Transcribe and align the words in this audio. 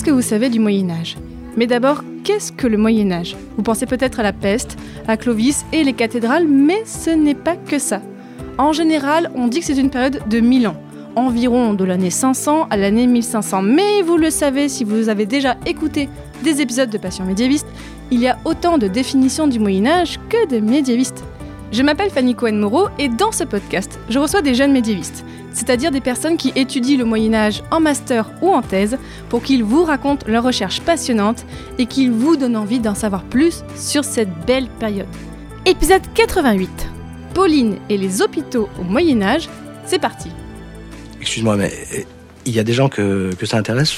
Qu'est-ce 0.00 0.12
que 0.12 0.14
vous 0.14 0.22
savez 0.22 0.48
du 0.48 0.60
Moyen 0.60 0.88
Âge 0.88 1.18
Mais 1.58 1.66
d'abord, 1.66 2.02
qu'est-ce 2.24 2.52
que 2.52 2.66
le 2.66 2.78
Moyen 2.78 3.12
Âge 3.12 3.36
Vous 3.58 3.62
pensez 3.62 3.84
peut-être 3.84 4.18
à 4.18 4.22
la 4.22 4.32
peste, 4.32 4.78
à 5.06 5.18
Clovis 5.18 5.66
et 5.74 5.84
les 5.84 5.92
cathédrales, 5.92 6.48
mais 6.48 6.86
ce 6.86 7.10
n'est 7.10 7.34
pas 7.34 7.54
que 7.54 7.78
ça. 7.78 8.00
En 8.56 8.72
général, 8.72 9.30
on 9.34 9.46
dit 9.46 9.60
que 9.60 9.66
c'est 9.66 9.76
une 9.76 9.90
période 9.90 10.22
de 10.26 10.40
1000 10.40 10.68
ans, 10.68 10.76
environ 11.16 11.74
de 11.74 11.84
l'année 11.84 12.08
500 12.08 12.68
à 12.70 12.78
l'année 12.78 13.06
1500. 13.06 13.60
Mais 13.60 14.00
vous 14.00 14.16
le 14.16 14.30
savez 14.30 14.70
si 14.70 14.84
vous 14.84 15.10
avez 15.10 15.26
déjà 15.26 15.58
écouté 15.66 16.08
des 16.42 16.62
épisodes 16.62 16.88
de 16.88 16.96
Passion 16.96 17.26
médiéviste, 17.26 17.66
il 18.10 18.20
y 18.20 18.26
a 18.26 18.38
autant 18.46 18.78
de 18.78 18.88
définitions 18.88 19.48
du 19.48 19.58
Moyen 19.58 19.86
Âge 19.86 20.18
que 20.30 20.48
de 20.48 20.60
médiévistes. 20.60 21.22
Je 21.72 21.84
m'appelle 21.84 22.10
Fanny 22.10 22.34
Cohen-Moreau 22.34 22.88
et 22.98 23.08
dans 23.08 23.30
ce 23.30 23.44
podcast, 23.44 24.00
je 24.08 24.18
reçois 24.18 24.42
des 24.42 24.56
jeunes 24.56 24.72
médiévistes, 24.72 25.24
c'est-à-dire 25.52 25.92
des 25.92 26.00
personnes 26.00 26.36
qui 26.36 26.52
étudient 26.56 26.98
le 26.98 27.04
Moyen 27.04 27.32
Âge 27.32 27.62
en 27.70 27.78
master 27.78 28.28
ou 28.42 28.52
en 28.52 28.60
thèse 28.60 28.98
pour 29.28 29.40
qu'ils 29.44 29.62
vous 29.62 29.84
racontent 29.84 30.26
leurs 30.26 30.42
recherches 30.42 30.80
passionnantes 30.80 31.46
et 31.78 31.86
qu'ils 31.86 32.10
vous 32.10 32.36
donnent 32.36 32.56
envie 32.56 32.80
d'en 32.80 32.96
savoir 32.96 33.22
plus 33.22 33.62
sur 33.76 34.02
cette 34.02 34.32
belle 34.46 34.66
période. 34.80 35.06
Épisode 35.64 36.02
88. 36.14 36.68
Pauline 37.34 37.76
et 37.88 37.96
les 37.96 38.20
hôpitaux 38.20 38.68
au 38.80 38.82
Moyen 38.82 39.22
Âge, 39.22 39.48
c'est 39.86 40.00
parti. 40.00 40.28
Excuse-moi, 41.20 41.56
mais 41.56 41.72
euh, 41.94 42.02
il 42.46 42.52
y 42.52 42.58
a 42.58 42.64
des 42.64 42.72
gens 42.72 42.88
que, 42.88 43.32
que 43.38 43.46
ça 43.46 43.58
intéresse? 43.58 43.94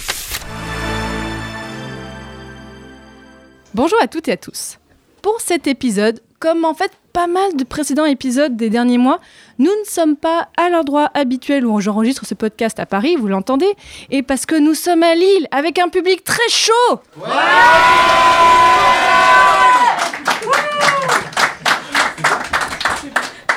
Bonjour 3.73 3.99
à 4.03 4.09
toutes 4.09 4.29
et 4.29 4.33
à 4.33 4.37
tous. 4.37 4.79
Pour 5.23 5.41
cet 5.41 5.67
épisode, 5.67 6.21
comme 6.39 6.67
en 6.67 6.75
fait 6.75 6.91
pas 7.13 7.27
mal 7.27 7.57
de 7.57 7.65
précédents 7.65 8.07
épisodes 8.07 8.57
des 8.57 8.71
derniers 8.71 8.99
mois, 8.99 9.21
nous 9.59 9.71
ne 9.71 9.85
sommes 9.85 10.17
pas 10.17 10.49
à 10.57 10.71
l'endroit 10.71 11.11
habituel 11.15 11.67
où 11.67 11.81
j'enregistre 11.81 12.25
ce 12.25 12.35
podcast 12.35 12.81
à 12.81 12.87
Paris, 12.87 13.17
vous 13.17 13.29
l'entendez, 13.29 13.71
et 14.11 14.23
parce 14.23 14.47
que 14.47 14.55
nous 14.55 14.75
sommes 14.75 15.03
à 15.03 15.15
Lille 15.15 15.47
avec 15.51 15.79
un 15.79 15.89
public 15.89 16.25
très 16.25 16.49
chaud. 16.49 16.73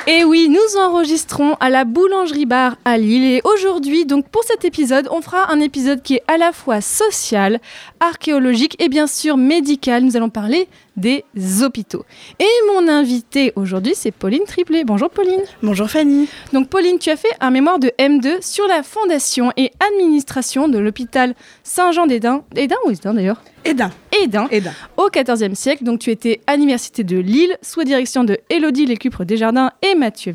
Et 0.08 0.22
oui, 0.22 0.35
nous 0.48 0.80
enregistrons 0.80 1.54
à 1.60 1.70
la 1.70 1.84
boulangerie 1.84 2.46
bar 2.46 2.76
à 2.84 2.98
Lille 2.98 3.24
et 3.24 3.40
aujourd'hui, 3.44 4.06
donc 4.06 4.28
pour 4.28 4.44
cet 4.44 4.64
épisode, 4.64 5.08
on 5.10 5.20
fera 5.20 5.50
un 5.52 5.60
épisode 5.60 6.02
qui 6.02 6.14
est 6.14 6.22
à 6.28 6.36
la 6.36 6.52
fois 6.52 6.80
social, 6.80 7.60
archéologique 8.00 8.76
et 8.80 8.88
bien 8.88 9.06
sûr 9.06 9.36
médical. 9.36 10.04
Nous 10.04 10.16
allons 10.16 10.30
parler 10.30 10.68
des 10.96 11.24
hôpitaux. 11.62 12.04
Et 12.38 12.72
mon 12.72 12.88
invitée 12.88 13.52
aujourd'hui, 13.56 13.94
c'est 13.94 14.10
Pauline 14.10 14.44
Triplet. 14.44 14.84
Bonjour 14.84 15.10
Pauline. 15.10 15.42
Bonjour 15.62 15.90
Fanny. 15.90 16.28
Donc 16.52 16.68
Pauline, 16.68 16.98
tu 16.98 17.10
as 17.10 17.16
fait 17.16 17.34
un 17.40 17.50
mémoire 17.50 17.78
de 17.78 17.92
M2 17.98 18.40
sur 18.40 18.66
la 18.66 18.82
fondation 18.82 19.52
et 19.56 19.70
administration 19.92 20.68
de 20.68 20.78
l'hôpital 20.78 21.34
Saint-Jean 21.62 22.06
d'Edin. 22.06 22.44
Edin 22.54 22.76
ou 22.86 22.90
Edin 22.90 23.14
d'ailleurs? 23.14 23.42
Edin. 23.64 23.90
Edin. 24.22 24.46
Edin. 24.50 24.72
Au 24.96 25.08
XIVe 25.10 25.54
siècle, 25.54 25.84
donc 25.84 25.98
tu 25.98 26.10
étais 26.10 26.40
à 26.46 26.54
l'université 26.54 27.04
de 27.04 27.16
Lille, 27.18 27.58
sous 27.62 27.82
direction 27.82 28.24
de 28.24 28.38
Élodie 28.48 28.86
Lécupre 28.86 29.24
Desjardins 29.24 29.72
et 29.82 29.94
Mathieu 29.94 30.32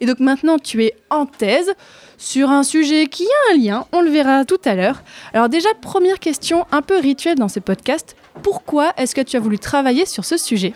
Et 0.00 0.06
donc 0.06 0.20
maintenant, 0.20 0.58
tu 0.58 0.84
es 0.84 0.94
en 1.10 1.26
thèse 1.26 1.72
sur 2.16 2.50
un 2.50 2.62
sujet 2.62 3.06
qui 3.06 3.24
a 3.24 3.54
un 3.54 3.58
lien, 3.58 3.86
on 3.92 4.00
le 4.00 4.10
verra 4.10 4.44
tout 4.44 4.60
à 4.64 4.74
l'heure. 4.74 5.02
Alors 5.32 5.48
déjà, 5.48 5.68
première 5.80 6.18
question 6.18 6.66
un 6.72 6.82
peu 6.82 6.98
rituelle 6.98 7.36
dans 7.36 7.48
ce 7.48 7.60
podcast, 7.60 8.16
pourquoi 8.42 8.92
est-ce 8.96 9.14
que 9.14 9.20
tu 9.20 9.36
as 9.36 9.40
voulu 9.40 9.58
travailler 9.58 10.06
sur 10.06 10.24
ce 10.24 10.36
sujet? 10.36 10.74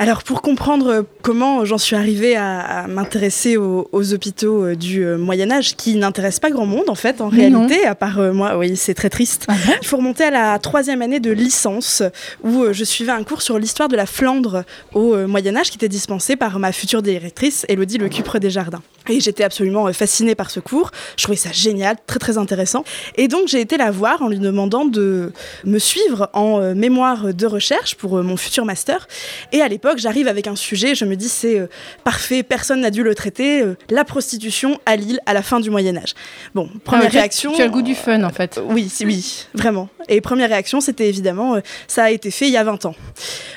Alors 0.00 0.22
pour 0.22 0.40
comprendre 0.40 1.04
comment 1.20 1.66
j'en 1.66 1.76
suis 1.76 1.94
arrivée 1.94 2.34
à, 2.34 2.58
à 2.60 2.86
m'intéresser 2.86 3.58
aux, 3.58 3.86
aux, 3.92 4.14
hôpitaux 4.14 4.64
euh, 4.64 4.74
du 4.74 5.04
euh, 5.04 5.18
Moyen 5.18 5.50
Âge, 5.50 5.76
qui 5.76 5.94
n'intéressent 5.94 6.40
pas 6.40 6.48
grand 6.48 6.64
monde 6.64 6.88
en 6.88 6.94
fait 6.94 7.20
en 7.20 7.30
Mais 7.30 7.48
réalité, 7.48 7.84
à 7.84 7.94
part 7.94 8.18
euh, 8.18 8.32
moi, 8.32 8.56
oui 8.56 8.78
c'est 8.78 8.94
très 8.94 9.10
triste. 9.10 9.44
Ah 9.48 9.54
Il 9.82 9.86
faut 9.86 9.98
remonter 9.98 10.24
à 10.24 10.30
la 10.30 10.58
troisième 10.58 11.02
année 11.02 11.20
de 11.20 11.30
licence 11.30 12.02
où 12.42 12.62
euh, 12.62 12.72
je 12.72 12.82
suivais 12.82 13.12
un 13.12 13.24
cours 13.24 13.42
sur 13.42 13.58
l'histoire 13.58 13.90
de 13.90 13.96
la 13.96 14.06
Flandre 14.06 14.64
au 14.94 15.14
euh, 15.14 15.26
Moyen 15.26 15.54
Âge 15.54 15.68
qui 15.70 15.76
était 15.76 15.90
dispensé 15.90 16.34
par 16.34 16.58
ma 16.58 16.72
future 16.72 17.02
directrice 17.02 17.66
Élodie 17.68 17.98
Le 17.98 18.08
Cupre 18.08 18.38
Desjardins. 18.38 18.80
Et 19.08 19.20
j'étais 19.20 19.44
absolument 19.44 19.86
euh, 19.88 19.92
fascinée 19.92 20.34
par 20.34 20.50
ce 20.50 20.60
cours, 20.60 20.90
je 21.16 21.22
trouvais 21.24 21.36
ça 21.36 21.50
génial, 21.52 21.96
très 22.06 22.18
très 22.18 22.38
intéressant. 22.38 22.84
Et 23.16 23.28
donc 23.28 23.48
j'ai 23.48 23.60
été 23.60 23.76
la 23.76 23.90
voir 23.90 24.22
en 24.22 24.28
lui 24.28 24.38
demandant 24.38 24.84
de 24.84 25.32
me 25.64 25.78
suivre 25.78 26.28
en 26.32 26.60
euh, 26.60 26.74
mémoire 26.74 27.32
de 27.34 27.46
recherche 27.46 27.94
pour 27.94 28.18
euh, 28.18 28.22
mon 28.22 28.36
futur 28.36 28.64
master. 28.64 29.08
Et 29.52 29.62
à 29.62 29.68
l'époque, 29.68 29.98
j'arrive 29.98 30.28
avec 30.28 30.46
un 30.46 30.54
sujet, 30.56 30.94
je 30.94 31.04
me 31.04 31.16
dis 31.16 31.28
c'est 31.28 31.66
parfait, 32.04 32.42
personne 32.42 32.80
n'a 32.82 32.90
dû 32.90 33.02
le 33.02 33.14
traiter, 33.14 33.64
la 33.88 34.04
prostitution 34.04 34.78
à 34.86 34.96
Lille 34.96 35.20
à 35.26 35.32
la 35.34 35.42
fin 35.42 35.60
du 35.60 35.70
Moyen 35.70 35.96
Âge. 35.96 36.14
Bon, 36.54 36.68
première 36.84 37.06
Ah, 37.06 37.10
tu- 37.10 37.16
réaction. 37.16 37.52
Tu 37.52 37.62
as 37.62 37.66
le 37.66 37.70
goût 37.70 37.82
du 37.82 37.94
fun 37.94 38.22
en 38.22 38.30
fait. 38.30 38.60
Oui, 38.68 38.90
oui, 39.02 39.46
vraiment. 39.54 39.88
Et 40.08 40.20
première 40.20 40.48
réaction, 40.50 40.80
c'était 40.80 41.08
évidemment, 41.08 41.56
ça 41.88 42.04
a 42.04 42.10
été 42.10 42.30
fait 42.30 42.46
il 42.46 42.52
y 42.52 42.56
a 42.56 42.64
20 42.64 42.84
ans. 42.86 42.94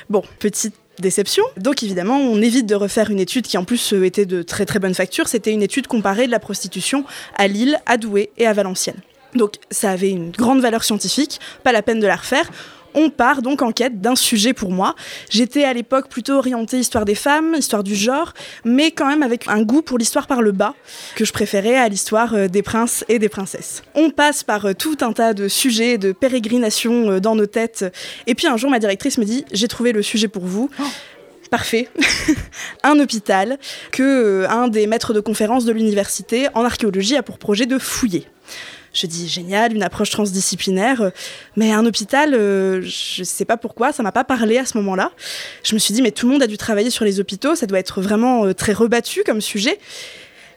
Bon, 0.08 0.22
petite 0.38 0.74
déception. 0.98 1.44
Donc 1.56 1.82
évidemment, 1.82 2.18
on 2.18 2.40
évite 2.40 2.66
de 2.66 2.74
refaire 2.74 3.10
une 3.10 3.20
étude 3.20 3.46
qui 3.46 3.58
en 3.58 3.64
plus 3.64 3.92
euh, 3.92 4.04
était 4.04 4.26
de 4.26 4.42
très 4.42 4.66
très 4.66 4.78
bonne 4.78 4.94
facture. 4.94 5.28
C'était 5.28 5.52
une 5.52 5.62
étude 5.62 5.86
comparée 5.86 6.26
de 6.26 6.30
la 6.30 6.40
prostitution 6.40 7.04
à 7.36 7.48
Lille, 7.48 7.78
à 7.86 7.96
Douai 7.96 8.30
et 8.36 8.46
à 8.46 8.52
Valenciennes. 8.52 9.00
Donc 9.34 9.54
ça 9.70 9.90
avait 9.90 10.10
une 10.10 10.30
grande 10.30 10.60
valeur 10.60 10.84
scientifique, 10.84 11.40
pas 11.62 11.72
la 11.72 11.82
peine 11.82 12.00
de 12.00 12.06
la 12.06 12.16
refaire. 12.16 12.50
On 12.94 13.10
part 13.10 13.42
donc 13.42 13.62
en 13.62 13.72
quête 13.72 14.00
d'un 14.00 14.14
sujet 14.14 14.52
pour 14.52 14.70
moi. 14.70 14.94
J'étais 15.28 15.64
à 15.64 15.72
l'époque 15.72 16.08
plutôt 16.08 16.34
orientée 16.34 16.78
histoire 16.78 17.04
des 17.04 17.14
femmes, 17.14 17.54
histoire 17.58 17.82
du 17.82 17.94
genre, 17.94 18.32
mais 18.64 18.90
quand 18.90 19.06
même 19.06 19.22
avec 19.22 19.48
un 19.48 19.62
goût 19.62 19.82
pour 19.82 19.98
l'histoire 19.98 20.26
par 20.26 20.42
le 20.42 20.52
bas, 20.52 20.74
que 21.16 21.24
je 21.24 21.32
préférais 21.32 21.76
à 21.76 21.88
l'histoire 21.88 22.34
euh, 22.34 22.48
des 22.48 22.62
princes 22.62 23.04
et 23.08 23.18
des 23.18 23.28
princesses. 23.28 23.82
On 23.94 24.10
passe 24.10 24.44
par 24.44 24.66
euh, 24.66 24.74
tout 24.74 24.96
un 25.00 25.12
tas 25.12 25.34
de 25.34 25.48
sujets, 25.48 25.98
de 25.98 26.12
pérégrinations 26.12 27.10
euh, 27.10 27.20
dans 27.20 27.34
nos 27.34 27.46
têtes. 27.46 27.84
Et 28.26 28.34
puis 28.34 28.46
un 28.46 28.56
jour, 28.56 28.70
ma 28.70 28.78
directrice 28.78 29.18
me 29.18 29.24
dit 29.24 29.44
J'ai 29.52 29.68
trouvé 29.68 29.92
le 29.92 30.02
sujet 30.02 30.28
pour 30.28 30.44
vous. 30.44 30.70
Parfait. 31.50 31.88
un 32.82 32.98
hôpital 32.98 33.58
que 33.92 34.46
un 34.48 34.68
des 34.68 34.86
maîtres 34.86 35.12
de 35.12 35.20
conférences 35.20 35.64
de 35.64 35.72
l'université 35.72 36.48
en 36.54 36.64
archéologie 36.64 37.16
a 37.16 37.22
pour 37.22 37.38
projet 37.38 37.66
de 37.66 37.78
fouiller. 37.78 38.26
Je 38.94 39.06
dis 39.06 39.28
génial, 39.28 39.74
une 39.74 39.82
approche 39.82 40.08
transdisciplinaire, 40.10 41.10
mais 41.56 41.72
un 41.72 41.84
hôpital, 41.84 42.32
euh, 42.32 42.80
je 42.80 43.22
sais 43.24 43.44
pas 43.44 43.58
pourquoi, 43.58 43.92
ça 43.92 44.02
m'a 44.02 44.12
pas 44.12 44.24
parlé 44.24 44.56
à 44.56 44.64
ce 44.64 44.78
moment-là. 44.78 45.10
Je 45.62 45.74
me 45.74 45.78
suis 45.78 45.92
dit 45.92 46.00
mais 46.00 46.12
tout 46.12 46.26
le 46.26 46.32
monde 46.32 46.42
a 46.42 46.46
dû 46.46 46.56
travailler 46.56 46.90
sur 46.90 47.04
les 47.04 47.20
hôpitaux, 47.20 47.54
ça 47.54 47.66
doit 47.66 47.78
être 47.78 48.00
vraiment 48.00 48.46
euh, 48.46 48.54
très 48.54 48.72
rebattu 48.72 49.22
comme 49.26 49.42
sujet. 49.42 49.78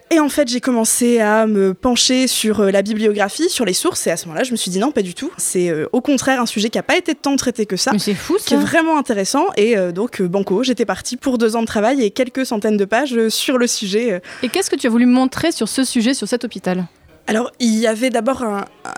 Et 0.10 0.22
en 0.22 0.30
fait, 0.30 0.48
j'ai 0.48 0.62
commencé 0.62 1.20
à 1.20 1.48
me 1.48 1.74
pencher 1.74 2.28
sur 2.28 2.62
euh, 2.62 2.72
la 2.72 2.82
bibliographie, 2.82 3.50
sur 3.50 3.66
les 3.66 3.74
sources, 3.74 4.08
et 4.08 4.12
à 4.12 4.16
ce 4.16 4.26
moment-là, 4.28 4.44
je 4.46 4.52
me 4.52 4.56
suis 4.56 4.72
dit 4.72 4.80
non, 4.80 4.92
pas 4.92 5.02
du 5.02 5.14
tout. 5.14 5.32
C'est 5.38 5.70
euh, 5.70 5.88
au 5.92 6.00
contraire 6.00 6.40
un 6.40 6.46
sujet 6.46 6.70
qui 6.70 6.78
a 6.78 6.84
pas 6.84 6.96
été 6.96 7.14
tant 7.14 7.36
traité 7.36 7.66
que 7.66 7.76
ça 7.76 7.92
Mais 7.92 8.00
c'est 8.00 8.14
fou 8.14 8.38
qui 8.38 8.54
est 8.54 8.58
ça. 8.58 8.64
vraiment 8.64 8.98
intéressant. 8.98 9.48
Et 9.58 9.78
euh, 9.78 9.92
donc, 9.92 10.22
Banco, 10.22 10.64
j'étais 10.64 10.86
partie 10.86 11.18
pour 11.18 11.38
deux 11.38 11.58
ans 11.58 11.62
de 11.62 11.68
travail 11.68 12.02
et 12.02 12.12
quelques 12.12 12.46
centaines 12.46 12.78
de 12.78 12.86
pages 12.86 13.28
sur 13.28 13.58
le 13.58 13.68
sujet. 13.68 14.22
Et 14.44 14.50
qu'est-ce 14.50 14.70
que 14.70 14.78
tu 14.78 14.88
as 14.88 14.90
voulu 14.90 15.06
montrer 15.06 15.52
sur 15.52 15.68
ce 15.68 15.84
sujet, 15.84 16.14
sur 16.14 16.28
cet 16.28 16.46
hôpital? 16.46 16.86
Alors, 17.28 17.52
il 17.60 17.76
y 17.76 17.88
avait 17.88 18.10
d'abord 18.10 18.46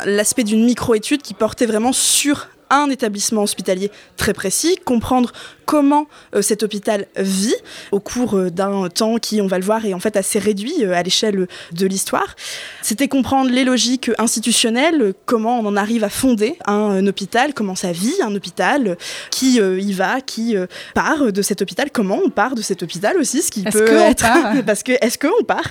l'aspect 0.06 0.44
d'une 0.44 0.63
micro-étude 0.63 1.23
qui 1.23 1.34
portait 1.34 1.66
vraiment 1.66 1.91
sur 1.91 2.47
un 2.69 2.90
établissement 2.91 3.41
hospitalier 3.41 3.91
très 4.17 4.34
précis, 4.34 4.78
comprendre 4.85 5.31
comment 5.70 6.08
euh, 6.34 6.42
cet 6.42 6.64
hôpital 6.64 7.06
vit 7.16 7.54
au 7.92 8.00
cours 8.00 8.36
euh, 8.36 8.50
d'un 8.50 8.90
temps 8.90 9.20
qui, 9.20 9.40
on 9.40 9.46
va 9.46 9.60
le 9.60 9.64
voir, 9.64 9.86
est 9.86 9.94
en 9.94 10.00
fait 10.00 10.18
assez 10.18 10.40
réduit 10.40 10.84
euh, 10.84 10.96
à 10.96 11.04
l'échelle 11.04 11.48
de 11.74 11.86
l'histoire. 11.86 12.36
C'était 12.82 13.08
comprendre 13.08 13.52
les 13.52 13.64
logiques 13.64 14.10
institutionnelles, 14.18 15.14
comment 15.28 15.60
on 15.60 15.66
en 15.68 15.76
arrive 15.76 16.04
à 16.04 16.10
fonder 16.10 16.58
un, 16.66 17.06
hôpital, 17.06 17.54
comment 17.54 17.76
ça 17.76 17.92
vit 17.92 18.16
un 18.24 18.34
hôpital, 18.34 18.98
qui 19.30 19.62
euh, 19.62 19.80
y 19.80 19.94
va, 19.94 20.22
qui 20.22 20.58
euh, 20.58 20.66
part 20.96 21.32
de 21.32 21.42
cet 21.44 21.62
hôpital, 21.62 21.92
comment 21.92 22.20
on 22.26 22.32
part 22.32 22.56
de 22.56 22.64
cet 22.64 22.82
hôpital 22.82 23.18
aussi, 23.18 23.44
ce 23.44 23.52
qui 23.52 23.62
Est-ce 23.64 23.78
peut 23.78 23.94
être... 23.94 24.26
Parce 24.66 24.82
que 24.82 24.94
est-ce 25.02 25.20
qu'on 25.20 25.44
part 25.44 25.70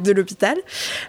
de 0.00 0.12
l'hôpital? 0.12 0.56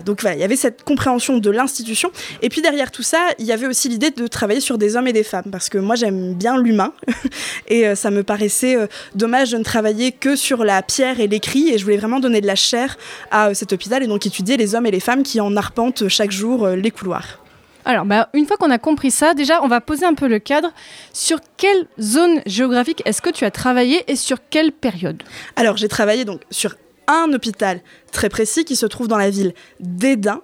Donc 0.03 0.21
voilà, 0.21 0.35
il 0.35 0.41
y 0.41 0.43
avait 0.43 0.57
cette 0.57 0.83
compréhension 0.83 1.37
de 1.37 1.49
l'institution. 1.49 2.11
Et 2.41 2.49
puis 2.49 2.61
derrière 2.61 2.91
tout 2.91 3.03
ça, 3.03 3.19
il 3.39 3.45
y 3.45 3.53
avait 3.53 3.67
aussi 3.67 3.87
l'idée 3.87 4.11
de 4.11 4.27
travailler 4.27 4.59
sur 4.59 4.77
des 4.77 4.97
hommes 4.97 5.07
et 5.07 5.13
des 5.13 5.23
femmes, 5.23 5.51
parce 5.51 5.69
que 5.69 5.77
moi 5.77 5.95
j'aime 5.95 6.33
bien 6.33 6.57
l'humain, 6.57 6.91
et 7.67 7.95
ça 7.95 8.11
me 8.11 8.24
paraissait 8.25 8.75
euh, 8.75 8.87
dommage 9.15 9.51
de 9.51 9.57
ne 9.57 9.63
travailler 9.63 10.11
que 10.11 10.35
sur 10.35 10.63
la 10.65 10.81
pierre 10.81 11.19
et 11.19 11.27
l'écrit, 11.27 11.69
et 11.69 11.77
je 11.77 11.83
voulais 11.83 11.97
vraiment 11.97 12.19
donner 12.19 12.41
de 12.41 12.47
la 12.47 12.55
chair 12.55 12.97
à 13.31 13.49
euh, 13.49 13.53
cet 13.53 13.71
hôpital, 13.71 14.03
et 14.03 14.07
donc 14.07 14.25
étudier 14.25 14.57
les 14.57 14.75
hommes 14.75 14.85
et 14.85 14.91
les 14.91 14.99
femmes 14.99 15.23
qui 15.23 15.39
en 15.39 15.55
arpentent 15.55 16.07
chaque 16.07 16.31
jour 16.31 16.65
euh, 16.65 16.75
les 16.75 16.91
couloirs. 16.91 17.39
Alors, 17.85 18.05
bah, 18.05 18.29
une 18.33 18.47
fois 18.47 18.57
qu'on 18.57 18.71
a 18.71 18.79
compris 18.79 19.11
ça, 19.11 19.35
déjà, 19.35 19.63
on 19.63 19.67
va 19.67 19.79
poser 19.79 20.05
un 20.05 20.15
peu 20.15 20.27
le 20.27 20.39
cadre. 20.39 20.71
Sur 21.13 21.39
quelle 21.55 21.85
zone 22.01 22.41
géographique 22.47 23.03
est-ce 23.05 23.21
que 23.21 23.29
tu 23.29 23.45
as 23.45 23.51
travaillé 23.51 24.03
et 24.11 24.15
sur 24.15 24.39
quelle 24.49 24.71
période? 24.71 25.21
Alors, 25.55 25.77
j'ai 25.77 25.87
travaillé 25.87 26.25
donc 26.25 26.41
sur 26.49 26.75
un 27.07 27.31
hôpital 27.31 27.81
très 28.15 28.29
précis 28.29 28.65
qui 28.65 28.75
se 28.75 28.85
trouve 28.85 29.07
dans 29.07 29.17
la 29.17 29.29
ville 29.29 29.53
d'Édin. 29.79 30.41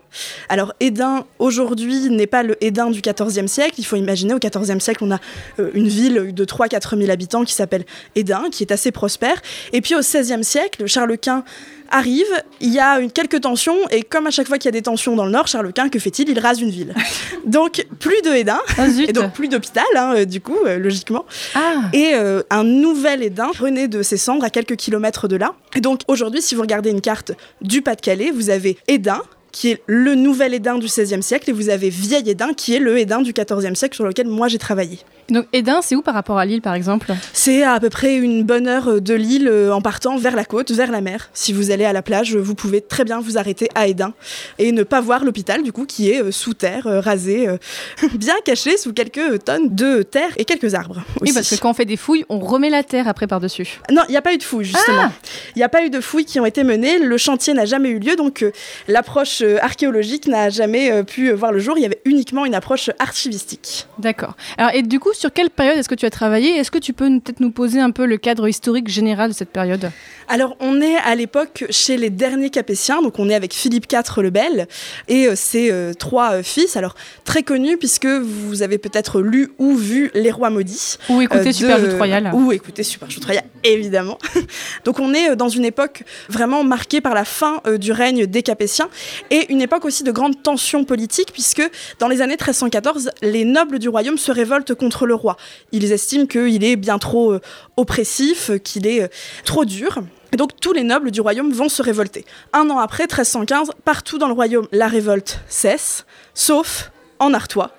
Alors 0.50 0.74
Édin, 0.80 1.26
aujourd'hui, 1.40 2.10
n'est 2.10 2.28
pas 2.28 2.44
le 2.44 2.64
Édin 2.64 2.92
du 2.92 3.02
XIVe 3.02 3.48
siècle. 3.48 3.76
Il 3.80 3.86
faut 3.86 3.96
imaginer, 3.96 4.34
au 4.34 4.40
XIVe 4.40 4.80
siècle, 4.80 5.04
on 5.04 5.12
a 5.12 5.20
euh, 5.60 5.72
une 5.74 5.88
ville 5.88 6.34
de 6.36 6.46
3-4 6.46 6.98
000 7.00 7.10
habitants 7.10 7.44
qui 7.44 7.54
s'appelle 7.54 7.86
Édin, 8.16 8.44
qui 8.52 8.64
est 8.64 8.72
assez 8.72 8.92
prospère. 8.92 9.42
Et 9.74 9.82
puis 9.82 9.96
au 9.96 10.02
XVIe 10.02 10.44
siècle, 10.44 10.86
Charles 10.86 11.18
Quint 11.18 11.44
arrive, 11.92 12.26
il 12.62 12.74
y 12.74 12.80
a 12.80 13.00
une, 13.00 13.12
quelques 13.12 13.42
tensions, 13.42 13.78
et 13.90 14.02
comme 14.02 14.26
à 14.28 14.32
chaque 14.32 14.48
fois 14.48 14.58
qu'il 14.58 14.66
y 14.66 14.70
a 14.70 14.72
des 14.72 14.82
tensions 14.82 15.16
dans 15.16 15.26
le 15.26 15.32
Nord, 15.32 15.48
Charles 15.48 15.72
Quint, 15.74 15.90
que 15.90 16.00
fait-il? 16.00 16.30
Il 16.30 16.40
rase 16.40 16.62
une 16.62 16.70
ville. 16.70 16.94
donc 17.46 17.86
plus 18.00 18.22
de 18.24 18.34
Édin, 18.34 18.60
Ah, 18.78 18.88
et 18.88 19.14
donc 19.14 19.34
plus 19.34 19.50
d'hôpital, 19.50 19.84
hein, 19.96 20.14
euh, 20.16 20.26
du 20.26 20.42
coup, 20.42 20.58
euh, 20.66 20.78
logiquement. 20.78 21.26
Ah, 21.54 21.90
Et 21.94 22.12
euh, 22.14 22.42
un 22.50 22.64
nouvel 22.64 23.24
Édin 23.24 23.52
renaît 23.60 23.88
de 23.88 24.02
ses 24.02 24.18
cendres 24.18 24.44
à 24.44 24.50
quelques 24.50 24.78
kilomètres 24.78 25.28
de 25.28 25.36
là. 25.36 25.54
Et 25.76 25.82
donc 25.82 26.02
aujourd'hui, 26.08 26.42
si 26.42 26.56
vous 26.56 26.62
regardez 26.62 26.90
une 26.90 27.02
carte 27.02 27.34
du 27.62 27.82
Pas-de-Calais, 27.82 28.32
vous 28.32 28.50
avez 28.50 28.78
Édin, 28.88 29.22
qui 29.52 29.70
est 29.70 29.82
le 29.86 30.16
nouvel 30.16 30.54
Édin 30.54 30.78
du 30.78 30.88
XVIe 30.88 31.24
siècle, 31.24 31.50
et 31.50 31.54
vous 31.54 31.70
avez 31.70 31.90
Vieil 31.90 32.30
Édin, 32.30 32.54
qui 32.54 32.76
est 32.76 32.80
le 32.80 32.98
Édin 32.98 33.22
du 33.22 33.34
XIVe 33.34 33.76
siècle 33.76 33.96
sur 33.96 34.06
lequel 34.06 34.28
moi 34.28 34.48
j'ai 34.48 34.58
travaillé. 34.58 35.00
donc 35.30 35.46
Édin, 35.54 35.82
c'est 35.82 35.96
où 35.96 36.02
par 36.02 36.14
rapport 36.14 36.38
à 36.38 36.46
Lille, 36.46 36.62
par 36.62 36.74
exemple? 36.74 37.14
C'est 37.34 37.64
à 37.64 37.80
peu 37.80 37.90
près 37.90 38.16
une 38.16 38.44
bonne 38.44 38.68
heure 38.68 39.02
de 39.02 39.14
l'île 39.14 39.48
euh, 39.48 39.74
en 39.74 39.82
partant 39.82 40.18
vers 40.18 40.36
la 40.36 40.46
côte, 40.46 40.72
vers 40.72 40.92
la 40.92 41.02
mer. 41.02 41.30
Si 41.34 41.54
vous 41.54 41.72
allez 41.72 41.86
à 41.86 41.94
la 41.94 42.02
plage, 42.02 42.36
vous 42.36 42.56
pouvez 42.56 42.82
très 42.82 43.04
bien 43.04 43.20
vous 43.20 43.38
arrêter 43.38 43.70
à 43.76 43.88
Édin 43.88 44.14
et 44.60 44.72
ne 44.72 44.84
pas 44.84 45.02
voir 45.02 45.24
l'hôpital, 45.24 45.64
du 45.64 45.72
coup, 45.72 45.86
qui 45.86 46.10
est 46.12 46.22
euh, 46.22 46.32
sous 46.32 46.54
terre, 46.54 46.88
euh, 46.88 47.00
rasé, 47.00 47.48
euh, 47.48 47.58
bien 48.16 48.36
caché 48.44 48.78
sous 48.78 48.94
quelques 48.94 49.44
tonnes 49.44 49.74
de 49.74 50.04
terre 50.04 50.32
et 50.38 50.46
quelques 50.46 50.74
arbres. 50.74 51.04
Oui, 51.22 51.32
parce 51.34 51.50
que 51.50 51.56
quand 51.56 51.70
on 51.70 51.74
fait 51.74 51.86
des 51.86 51.98
fouilles, 51.98 52.26
on 52.30 52.40
remet 52.40 52.70
la 52.70 52.84
terre 52.84 53.08
après 53.08 53.28
par-dessus. 53.28 53.80
Non, 53.92 54.04
il 54.08 54.12
n'y 54.12 54.18
a 54.18 54.22
pas 54.22 54.34
eu 54.34 54.38
de 54.38 54.44
fouilles, 54.44 54.66
justement. 54.66 55.12
Il 55.56 55.60
n'y 55.60 55.64
a 55.64 55.70
pas 55.70 55.84
eu 55.84 55.90
de 55.90 56.00
fouilles 56.02 56.26
qui 56.26 56.40
ont 56.40 56.46
été 56.46 56.64
menées. 56.64 57.00
Le 57.00 57.18
chantier 57.18 57.54
n'a 57.54 57.66
jamais 57.66 57.90
eu 57.90 58.00
lieu, 58.00 58.16
donc 58.16 58.44
euh, 58.44 58.52
l'approche 58.88 59.41
euh, 59.42 59.58
archéologique 59.62 60.28
n'a 60.28 60.50
jamais 60.50 60.92
euh, 60.92 61.04
pu 61.04 61.30
euh, 61.30 61.36
voir 61.36 61.52
le 61.52 61.60
jour. 61.60 61.78
Il 61.78 61.82
y 61.82 61.86
avait 61.86 62.02
uniquement 62.06 62.46
une 62.46 62.56
approche 62.56 62.90
archivistique. 63.00 63.88
D'accord. 64.00 64.36
Alors, 64.58 64.72
et 64.74 64.82
du 64.82 65.00
coup, 65.00 65.14
sur 65.14 65.32
quelle 65.32 65.50
période 65.50 65.78
est-ce 65.78 65.90
que 65.90 65.96
tu 65.96 66.06
as 66.06 66.10
travaillé? 66.10 66.58
Est-ce 66.58 66.72
que 66.72 66.78
tu 66.78 66.94
peux 66.94 67.08
peut-être 67.20 67.40
nous 67.40 67.52
poser 67.52 67.80
un 67.80 67.92
peu 67.92 68.06
le 68.06 68.18
cadre 68.18 68.48
historique 68.48 68.88
général 68.88 69.32
de 69.32 69.36
cette 69.36 69.50
période? 69.50 69.92
Alors, 70.28 70.56
on 70.60 70.82
est 70.82 70.98
à 70.98 71.16
l'époque 71.16 71.66
chez 71.70 71.98
les 71.98 72.10
derniers 72.10 72.50
Capétiens, 72.50 73.02
donc 73.02 73.20
on 73.20 73.30
est 73.30 73.36
avec 73.36 73.54
Philippe 73.54 73.92
IV 73.92 74.22
le 74.22 74.30
Bel 74.30 74.68
et 75.08 75.36
ses 75.36 75.74
trois 76.00 76.42
fils. 76.44 76.78
Alors, 76.78 76.96
très 77.26 77.44
connus, 77.44 77.78
puisque 77.78 78.06
vous 78.06 78.62
avez 78.62 78.78
peut-être 78.78 79.22
lu 79.22 79.52
ou 79.58 79.76
vu 79.76 80.12
Les 80.14 80.32
Rois 80.32 80.50
Maudits. 80.50 80.98
Ou 81.10 81.22
écouter 81.22 81.50
euh, 81.50 81.52
Super 81.52 81.80
Joute 81.80 82.34
Ou 82.34 82.52
écouter 82.52 82.84
Super 82.84 83.10
Joute 83.10 83.26
évidemment. 83.64 84.18
Donc 84.86 85.00
on 85.00 85.14
est 85.14 85.36
dans 85.36 85.50
une 85.50 85.66
époque 85.66 86.04
vraiment 86.30 86.64
marquée 86.64 87.02
par 87.02 87.14
la 87.14 87.26
fin 87.26 87.62
du 87.80 87.92
règne 87.92 88.26
des 88.26 88.44
Capétiens 88.44 88.90
et 89.32 89.52
une 89.52 89.62
époque 89.62 89.86
aussi 89.86 90.04
de 90.04 90.12
grande 90.12 90.44
tension 90.44 90.84
politique 90.84 91.32
puisque 91.32 91.64
dans 92.00 92.08
les 92.08 92.22
années 92.22 92.34
1314, 92.34 93.10
les 93.22 93.46
nobles 93.46 93.80
du 93.80 93.90
royaume 93.90 94.18
se 94.18 94.32
révoltent 94.32 94.76
contre 94.76 95.08
le 95.08 95.16
roi. 95.16 95.38
Ils 95.72 95.92
estiment 95.92 96.28
qu'il 96.28 96.64
est 96.64 96.76
bien 96.76 97.00
trop 97.00 97.34
euh, 97.34 97.42
oppressif, 97.78 98.52
qu'il 98.64 98.86
est 98.86 99.04
euh, 99.04 99.08
trop 99.46 99.66
dur. 99.66 100.04
Et 100.34 100.38
donc 100.38 100.60
tous 100.60 100.74
les 100.74 100.84
nobles 100.84 101.12
du 101.12 101.22
royaume 101.22 101.52
vont 101.52 101.70
se 101.70 101.82
révolter. 101.82 102.26
Un 102.54 102.70
an 102.70 102.78
après, 102.78 103.04
1315, 103.04 103.72
partout 103.84 104.18
dans 104.18 104.28
le 104.28 104.34
royaume, 104.34 104.68
la 104.72 104.88
révolte 104.88 105.40
cesse, 105.48 106.06
sauf 106.34 106.92
en 107.20 107.34
Artois, 107.34 107.72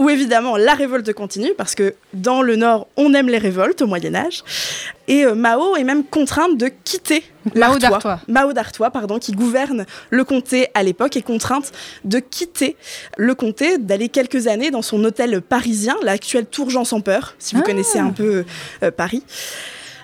où 0.00 0.08
évidemment 0.08 0.56
la 0.56 0.74
révolte 0.74 1.12
continue, 1.12 1.52
parce 1.56 1.74
que 1.76 1.94
dans 2.14 2.40
le 2.42 2.56
Nord, 2.56 2.88
on 2.96 3.12
aime 3.14 3.28
les 3.28 3.38
révoltes 3.38 3.82
au 3.82 3.86
Moyen 3.86 4.14
Âge. 4.14 4.42
Et 5.08 5.26
euh, 5.26 5.34
Mao 5.34 5.76
est 5.76 5.84
même 5.84 6.04
contrainte 6.04 6.56
de 6.56 6.68
quitter 6.84 7.22
Mao 7.54 7.78
d'Artois. 7.78 8.20
Mao 8.26 8.52
d'Artois, 8.54 8.90
pardon, 8.90 9.18
qui 9.18 9.32
gouverne 9.32 9.84
le 10.08 10.24
comté 10.24 10.68
à 10.74 10.82
l'époque, 10.82 11.16
est 11.18 11.22
contrainte 11.22 11.70
de 12.04 12.18
quitter 12.18 12.76
le 13.18 13.34
comté, 13.34 13.76
d'aller 13.78 14.08
quelques 14.08 14.46
années 14.46 14.70
dans 14.70 14.82
son 14.82 15.04
hôtel 15.04 15.42
parisien, 15.42 15.96
l'actuelle 16.02 16.46
Tour 16.46 16.70
Jean 16.70 16.84
sans 16.84 17.02
peur, 17.02 17.34
si 17.38 17.54
vous 17.54 17.60
Ah. 17.62 17.66
connaissez 17.66 17.98
un 17.98 18.10
peu 18.10 18.44
euh, 18.82 18.90
Paris. 18.90 19.22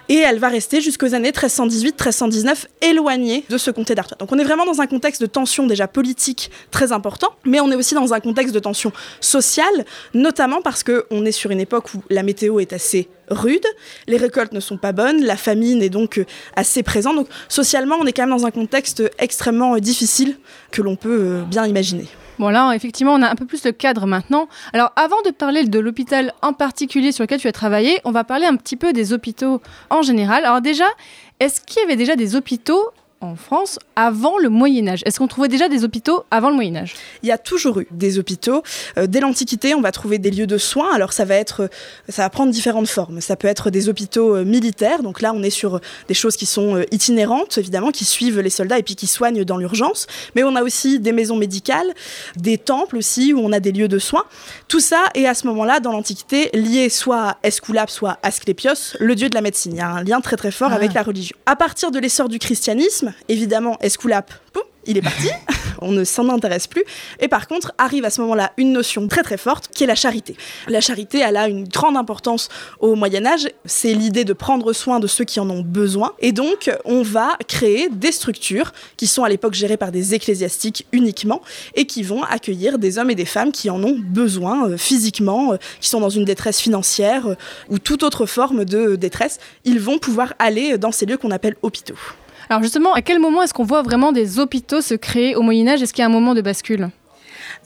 Et 0.09 0.17
elle 0.17 0.39
va 0.39 0.49
rester 0.49 0.81
jusqu'aux 0.81 1.15
années 1.15 1.31
1318-1319 1.31 2.67
éloignée 2.83 3.45
de 3.49 3.59
ce 3.59 3.71
comté 3.71 3.95
d'Artois. 3.95 4.17
Donc 4.19 4.31
on 4.33 4.39
est 4.39 4.45
vraiment 4.45 4.65
dans 4.65 4.81
un 4.81 4.87
contexte 4.87 5.21
de 5.21 5.27
tension 5.27 5.67
déjà 5.67 5.89
politique 5.89 6.51
très 6.71 6.93
important, 6.93 7.29
mais 7.45 7.61
on 7.61 7.71
est 7.71 7.75
aussi 7.75 7.95
dans 7.95 8.15
un 8.15 8.21
contexte 8.21 8.55
de 8.55 8.61
tension 8.61 8.93
sociale, 9.21 9.85
notamment 10.15 10.63
parce 10.63 10.85
qu'on 10.85 11.25
est 11.25 11.33
sur 11.33 11.51
une 11.51 11.61
époque 11.61 11.95
où 11.95 12.03
la 12.09 12.23
météo 12.23 12.61
est 12.61 12.73
assez 12.73 13.09
rude, 13.31 13.67
les 14.07 14.17
récoltes 14.17 14.53
ne 14.53 14.61
sont 14.61 14.77
pas 14.77 14.93
bonnes, 14.93 15.25
la 15.25 15.37
famine 15.37 15.83
est 15.83 15.89
donc 15.89 16.19
euh, 16.19 16.27
assez 16.55 16.83
présente. 16.83 17.17
Donc 17.17 17.29
socialement, 17.49 17.97
on 18.01 18.07
est 18.07 18.13
quand 18.13 18.27
même 18.27 18.37
dans 18.37 18.47
un 18.47 18.51
contexte 18.51 19.03
extrêmement 19.19 19.75
euh, 19.75 19.81
difficile 19.81 20.37
que 20.71 20.83
l'on 20.83 20.97
peut 20.97 21.19
euh, 21.21 21.43
bien 21.43 21.67
imaginer. 21.67 22.07
Bon, 22.39 22.51
là, 22.51 22.73
effectivement, 22.75 23.15
on 23.15 23.23
a 23.23 23.31
un 23.31 23.35
peu 23.35 23.47
plus 23.47 23.65
le 23.65 23.73
cadre 23.73 24.07
maintenant. 24.07 24.49
Alors, 24.73 24.93
avant 24.97 25.23
de 25.23 25.31
parler 25.31 25.65
de 25.65 25.79
l'hôpital 25.79 26.33
en 26.43 26.53
particulier 26.53 27.13
sur 27.13 27.25
lequel 27.25 27.41
tu 27.41 27.49
as 27.49 27.53
travaillé, 27.53 27.99
on 28.05 28.11
va 28.11 28.25
parler 28.25 28.47
un 28.47 28.57
petit 28.57 28.77
peu 28.77 28.93
des 28.93 29.13
hôpitaux 29.13 29.63
en 29.91 30.03
général. 30.03 30.45
Alors, 30.45 30.61
déjà, 30.61 30.87
est-ce 31.41 31.61
qu'il 31.61 31.81
y 31.81 31.85
avait 31.85 31.97
déjà 31.97 32.17
des 32.17 32.37
hôpitaux 32.37 32.91
en 33.21 33.35
France 33.35 33.79
avant 33.97 34.39
le 34.39 34.49
Moyen 34.49 34.89
Âge 34.89 35.03
Est-ce 35.07 35.19
qu'on 35.19 35.27
trouvait 35.27 35.49
déjà 35.49 35.69
des 35.69 35.85
hôpitaux 35.85 36.25
avant 36.31 36.51
le 36.51 36.55
Moyen 36.55 36.77
Âge? 36.77 36.95
Il 37.23 37.29
y 37.29 37.33
a 37.33 37.39
toujours 37.39 37.81
eu 37.81 37.89
des 37.91 38.19
hôpitaux. 38.19 38.63
Euh, 38.99 39.07
dès 39.07 39.21
l'Antiquité, 39.21 39.75
on 39.75 39.81
va 39.81 39.91
trouver 39.91 40.19
des 40.19 40.31
lieux 40.31 40.47
de 40.47 40.59
soins. 40.59 40.93
Alors 40.95 41.13
ça 41.13 41.25
va 41.25 41.35
être, 41.37 41.63
euh, 41.63 41.69
ça 42.09 42.23
va 42.23 42.31
prendre 42.31 42.53
différentes 42.53 42.89
formes. 42.89 43.21
Ça 43.21 43.37
peut 43.37 43.49
être 43.49 43.71
des 43.71 43.89
hôpitaux 43.89 44.37
euh, 44.37 44.45
militaires. 44.45 45.03
Donc 45.03 45.21
là, 45.23 45.33
on 45.35 45.43
est 45.43 45.51
sur 45.51 45.81
des 46.09 46.15
choses 46.15 46.37
qui 46.37 46.47
sont 46.47 46.77
euh, 46.77 46.85
itinérantes, 46.93 47.59
évidemment, 47.59 47.91
qui 47.91 48.05
suivent 48.05 48.41
les 48.41 48.51
soldats 48.51 48.79
et 48.79 48.83
puis 48.83 48.97
qui 48.97 49.07
soignent 49.07 49.45
dans 49.45 49.57
l'urgence. 49.57 50.07
Mais 50.35 50.43
on 50.45 50.55
a 50.55 50.63
aussi 50.63 51.01
des 51.01 51.13
maisons 51.13 51.37
médicales, 51.37 51.93
des 52.37 52.59
temples 52.59 52.97
aussi 52.97 53.33
où 53.33 53.41
on 53.41 53.53
a 53.53 53.61
des 53.61 53.73
lieux 53.73 53.89
de 53.89 53.99
soins. 53.99 54.25
Tout 54.69 54.81
ça 54.81 55.05
est 55.15 55.27
à 55.27 55.35
ce 55.35 55.47
moment-là, 55.47 55.81
dans 55.81 55.93
l'Antiquité, 55.93 56.51
lié 56.53 56.89
soit 56.91 57.29
à 57.31 57.37
Esculape, 57.43 57.91
soit 57.91 58.19
à 58.23 58.29
Asclépios, 58.29 58.97
le 59.01 59.15
dieu 59.15 59.29
de 59.31 59.35
la 59.35 59.41
médecine. 59.41 59.73
Il 59.73 59.79
y 59.79 59.81
a 59.81 59.89
un 59.89 60.03
lien 60.03 60.21
très 60.21 60.37
très 60.37 60.51
fort 60.51 60.69
Ah. 60.73 60.77
avec 60.77 60.93
la 60.93 61.03
religion. 61.03 61.37
À 61.47 61.57
partir 61.57 61.91
de 61.91 61.99
l'essor 61.99 62.29
du 62.29 62.39
christianisme, 62.39 63.06
évidemment, 63.29 63.77
Esculape, 63.81 64.33
poum, 64.53 64.63
il 64.87 64.97
est 64.97 65.03
parti. 65.03 65.29
on 65.81 65.93
ne 65.93 66.05
s'en 66.05 66.29
intéresse 66.29 66.67
plus. 66.67 66.85
Et 67.21 67.29
par 67.29 67.47
contre, 67.47 67.73
arrive 67.79 68.05
à 68.05 68.11
ce 68.11 68.21
moment-là 68.23 68.53
une 68.57 68.73
notion 68.73 69.09
très 69.09 69.23
très 69.23 69.37
forte 69.37 69.69
qui 69.69 69.85
est 69.85 69.87
la 69.87 69.95
charité. 69.95 70.37
La 70.69 70.81
charité, 70.81 71.19
elle 71.19 71.37
a 71.37 71.49
une 71.49 71.69
grande 71.69 71.97
importance 71.97 72.49
au 72.81 72.95
Moyen 72.95 73.27
Âge. 73.27 73.49
C'est 73.65 73.95
l'idée 73.95 74.25
de 74.25 74.33
prendre 74.33 74.73
soin 74.73 75.01
de 75.01 75.07
ceux 75.07 75.25
qui 75.25 75.41
en 75.41 75.49
ont 75.51 75.63
besoin. 75.63 76.13
Et 76.21 76.33
donc, 76.33 76.71
on 76.85 77.03
va 77.03 77.37
créer 77.49 77.89
des 77.91 78.13
structures 78.13 78.73
qui 78.97 79.07
sont 79.07 79.25
à 79.25 79.29
l'époque 79.29 79.55
gérées 79.55 79.77
par 79.77 79.93
des 79.93 80.15
ecclésiastiques 80.15 80.87
uniquement 80.93 81.43
et 81.75 81.87
qui 81.87 82.03
vont 82.03 82.23
accueillir 82.23 82.79
des 82.79 82.99
hommes 82.99 83.11
et 83.11 83.15
des 83.15 83.25
femmes 83.25 83.53
qui 83.53 83.71
en 83.71 83.83
ont 83.83 83.97
besoin 83.99 84.69
euh, 84.69 84.77
physiquement, 84.77 85.53
euh, 85.53 85.57
qui 85.81 85.89
sont 85.89 86.01
dans 86.01 86.11
une 86.11 86.25
détresse 86.25 86.61
financière 86.61 87.27
euh, 87.27 87.35
ou 87.69 87.79
toute 87.79 88.03
autre 88.03 88.27
forme 88.27 88.65
de 88.65 88.97
détresse. 88.97 89.39
Ils 89.65 89.81
vont 89.81 89.99
pouvoir 89.99 90.35
aller 90.39 90.79
dans 90.79 90.93
ces 90.93 91.07
lieux 91.07 91.17
qu'on 91.17 91.31
appelle 91.31 91.57
hôpitaux. 91.63 91.95
Alors, 92.49 92.63
justement, 92.63 92.93
à 92.93 93.03
quel 93.03 93.19
moment 93.19 93.43
est-ce 93.43 93.53
qu'on 93.53 93.65
voit 93.65 93.83
vraiment 93.83 94.13
des 94.13 94.39
hôpitaux 94.39 94.81
se 94.81 94.95
créer 94.95 95.35
au 95.35 95.43
Moyen 95.43 95.67
Âge 95.69 95.83
Est-ce 95.83 95.93
qu'il 95.93 96.03
y 96.03 96.05
a 96.05 96.07
un 96.07 96.13
moment 96.13 96.35
de 96.35 96.41
bascule? 96.41 96.91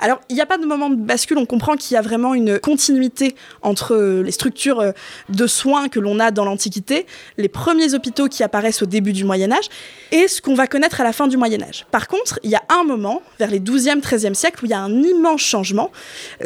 Alors, 0.01 0.21
il 0.31 0.35
n'y 0.35 0.41
a 0.41 0.47
pas 0.47 0.59
de 0.59 0.65
moment 0.65 0.89
de 0.89 0.97
bascule, 0.97 1.39
on 1.39 1.47
comprend 1.47 1.77
qu'il 1.77 1.95
y 1.95 1.97
a 1.97 2.01
vraiment 2.01 2.35
une 2.35 2.59
continuité 2.59 3.35
entre 3.63 3.95
euh, 3.95 4.23
les 4.23 4.33
structures 4.33 4.81
euh, 4.81 4.93
de 5.29 5.47
soins 5.47 5.89
que 5.89 6.01
l'on 6.01 6.19
a 6.19 6.31
dans 6.31 6.47
l'Antiquité, 6.47 7.07
les 7.37 7.49
premiers 7.49 7.95
hôpitaux 7.95 8.29
qui 8.29 8.43
apparaissent 8.43 8.83
au 8.83 8.87
début 8.87 9.13
du 9.13 9.25
Moyen 9.25 9.53
Âge, 9.53 9.69
et 10.11 10.27
ce 10.27 10.41
qu'on 10.41 10.55
va 10.55 10.67
connaître 10.67 11.01
à 11.03 11.05
la 11.05 11.13
fin 11.13 11.29
du 11.29 11.37
Moyen 11.37 11.63
Âge. 11.63 11.87
Par 11.91 12.09
contre, 12.09 12.41
il 12.43 12.51
y 12.51 12.55
a 12.55 12.63
un 12.71 12.83
moment, 12.83 13.23
vers 13.39 13.51
les 13.51 13.61
12e, 13.61 14.01
13e 14.01 14.35
siècles, 14.35 14.65
où 14.65 14.67
il 14.67 14.71
y 14.71 14.75
a 14.75 14.81
un 14.81 15.03
immense 15.03 15.43
changement. 15.43 15.91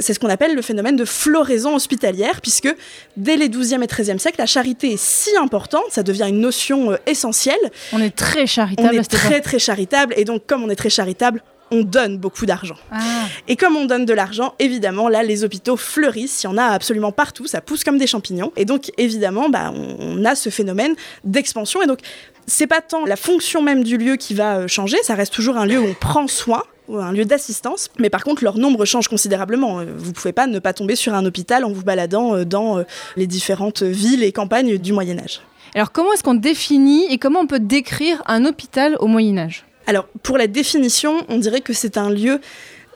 C'est 0.01 0.15
ce 0.15 0.19
qu'on 0.19 0.29
appelle 0.29 0.55
le 0.55 0.63
phénomène 0.63 0.97
de 0.97 1.05
floraison 1.05 1.77
hospitalière, 1.77 2.41
puisque 2.41 2.75
dès 3.17 3.37
les 3.37 3.49
12e 3.49 3.83
et 3.83 3.87
13e 3.87 4.19
siècles, 4.19 4.41
la 4.41 4.47
charité 4.47 4.93
est 4.93 5.01
si 5.01 5.31
importante, 5.37 5.85
ça 5.91 6.03
devient 6.03 6.27
une 6.29 6.41
notion 6.41 6.93
euh, 6.93 6.97
essentielle, 7.07 7.55
On 7.93 8.01
est 8.01 8.15
très 8.15 8.47
charitable 8.47 8.89
on 8.93 9.01
est 9.01 9.11
très 9.11 9.41
très 9.41 9.59
charitable, 9.59 10.15
et 10.17 10.25
donc 10.25 10.47
comme 10.47 10.65
on 10.65 10.71
est 10.71 10.77
très 10.77 10.91
charitable, 10.91 11.43
on 11.75 11.83
donne 11.83 12.19
beaucoup 12.19 12.47
d'argent. 12.47 12.77
Ah. 12.91 13.01
Et 13.49 13.57
comme 13.57 13.77
on 13.77 13.85
donne 13.85 14.05
de 14.05 14.13
l'argent, 14.15 14.55
évidemment, 14.59 15.09
là, 15.09 15.23
les 15.23 15.45
hôpitaux 15.45 15.77
fleurissent. 15.77 16.43
Il 16.43 16.47
y 16.47 16.51
en 16.51 16.59
a 16.59 16.65
absolument 16.65 17.13
partout. 17.13 17.47
Ça 17.47 17.61
pousse 17.61 17.85
comme 17.85 17.99
des 17.99 18.07
champignons. 18.07 18.53
Et 18.57 18.65
donc, 18.65 18.91
évidemment, 18.99 19.49
bah, 19.49 19.73
on, 19.75 19.97
on 20.01 20.25
a 20.25 20.35
ce 20.35 20.51
phénomène 20.51 20.95
d'expansion. 21.25 21.83
Et 21.83 21.87
donc, 21.87 22.01
c'est 22.47 22.67
pas 22.67 22.81
tant 22.81 23.05
la 23.05 23.17
fonction 23.17 23.63
même 23.63 23.85
du 23.85 23.97
lieu 23.97 24.17
qui 24.17 24.35
va 24.35 24.59
euh, 24.59 24.69
changer. 24.69 24.97
Ça 25.03 25.15
reste 25.15 25.33
toujours 25.33 25.57
un 25.57 25.67
lieu 25.67 25.79
où 25.79 25.85
on 25.85 25.95
prend 25.95 26.27
soin 26.27 26.63
ou 26.87 26.99
un 26.99 27.13
lieu 27.13 27.25
d'assistance, 27.25 27.89
mais 27.99 28.11
par 28.11 28.25
contre 28.25 28.45
leur 28.45 28.59
nombre 28.59 28.85
change 28.85 29.09
considérablement. 29.09 29.81
Euh, 29.81 29.87
Vous 29.97 30.13
pouvez 30.13 30.33
pas 30.33 30.47
ne 30.47 30.59
pas 30.59 30.75
tomber 30.75 30.97
sur 30.97 31.15
un 31.15 31.25
hôpital 31.25 31.65
en 31.65 31.73
vous 31.73 31.83
baladant 31.83 32.37
euh, 32.37 32.45
dans 32.45 32.85
les 33.17 33.27
différentes 33.27 33.83
villes 33.83 34.23
et 34.23 34.33
campagnes 34.33 34.77
du 34.77 34.93
Moyen 34.93 35.19
Âge. 35.19 35.41
Alors, 35.75 35.91
comment 35.91 36.13
est-ce 36.13 36.23
qu'on 36.23 36.35
définit 36.35 37.07
et 37.11 37.19
comment 37.19 37.41
on 37.41 37.47
peut 37.47 37.59
décrire 37.59 38.23
un 38.27 38.45
hôpital 38.45 38.97
au 39.01 39.07
Moyen 39.07 39.39
Âge? 39.39 39.65
Alors, 39.87 40.07
pour 40.23 40.39
la 40.39 40.47
définition, 40.47 41.25
on 41.29 41.39
dirait 41.39 41.61
que 41.61 41.73
c'est 41.73 41.99
un 41.99 42.11
lieu 42.11 42.41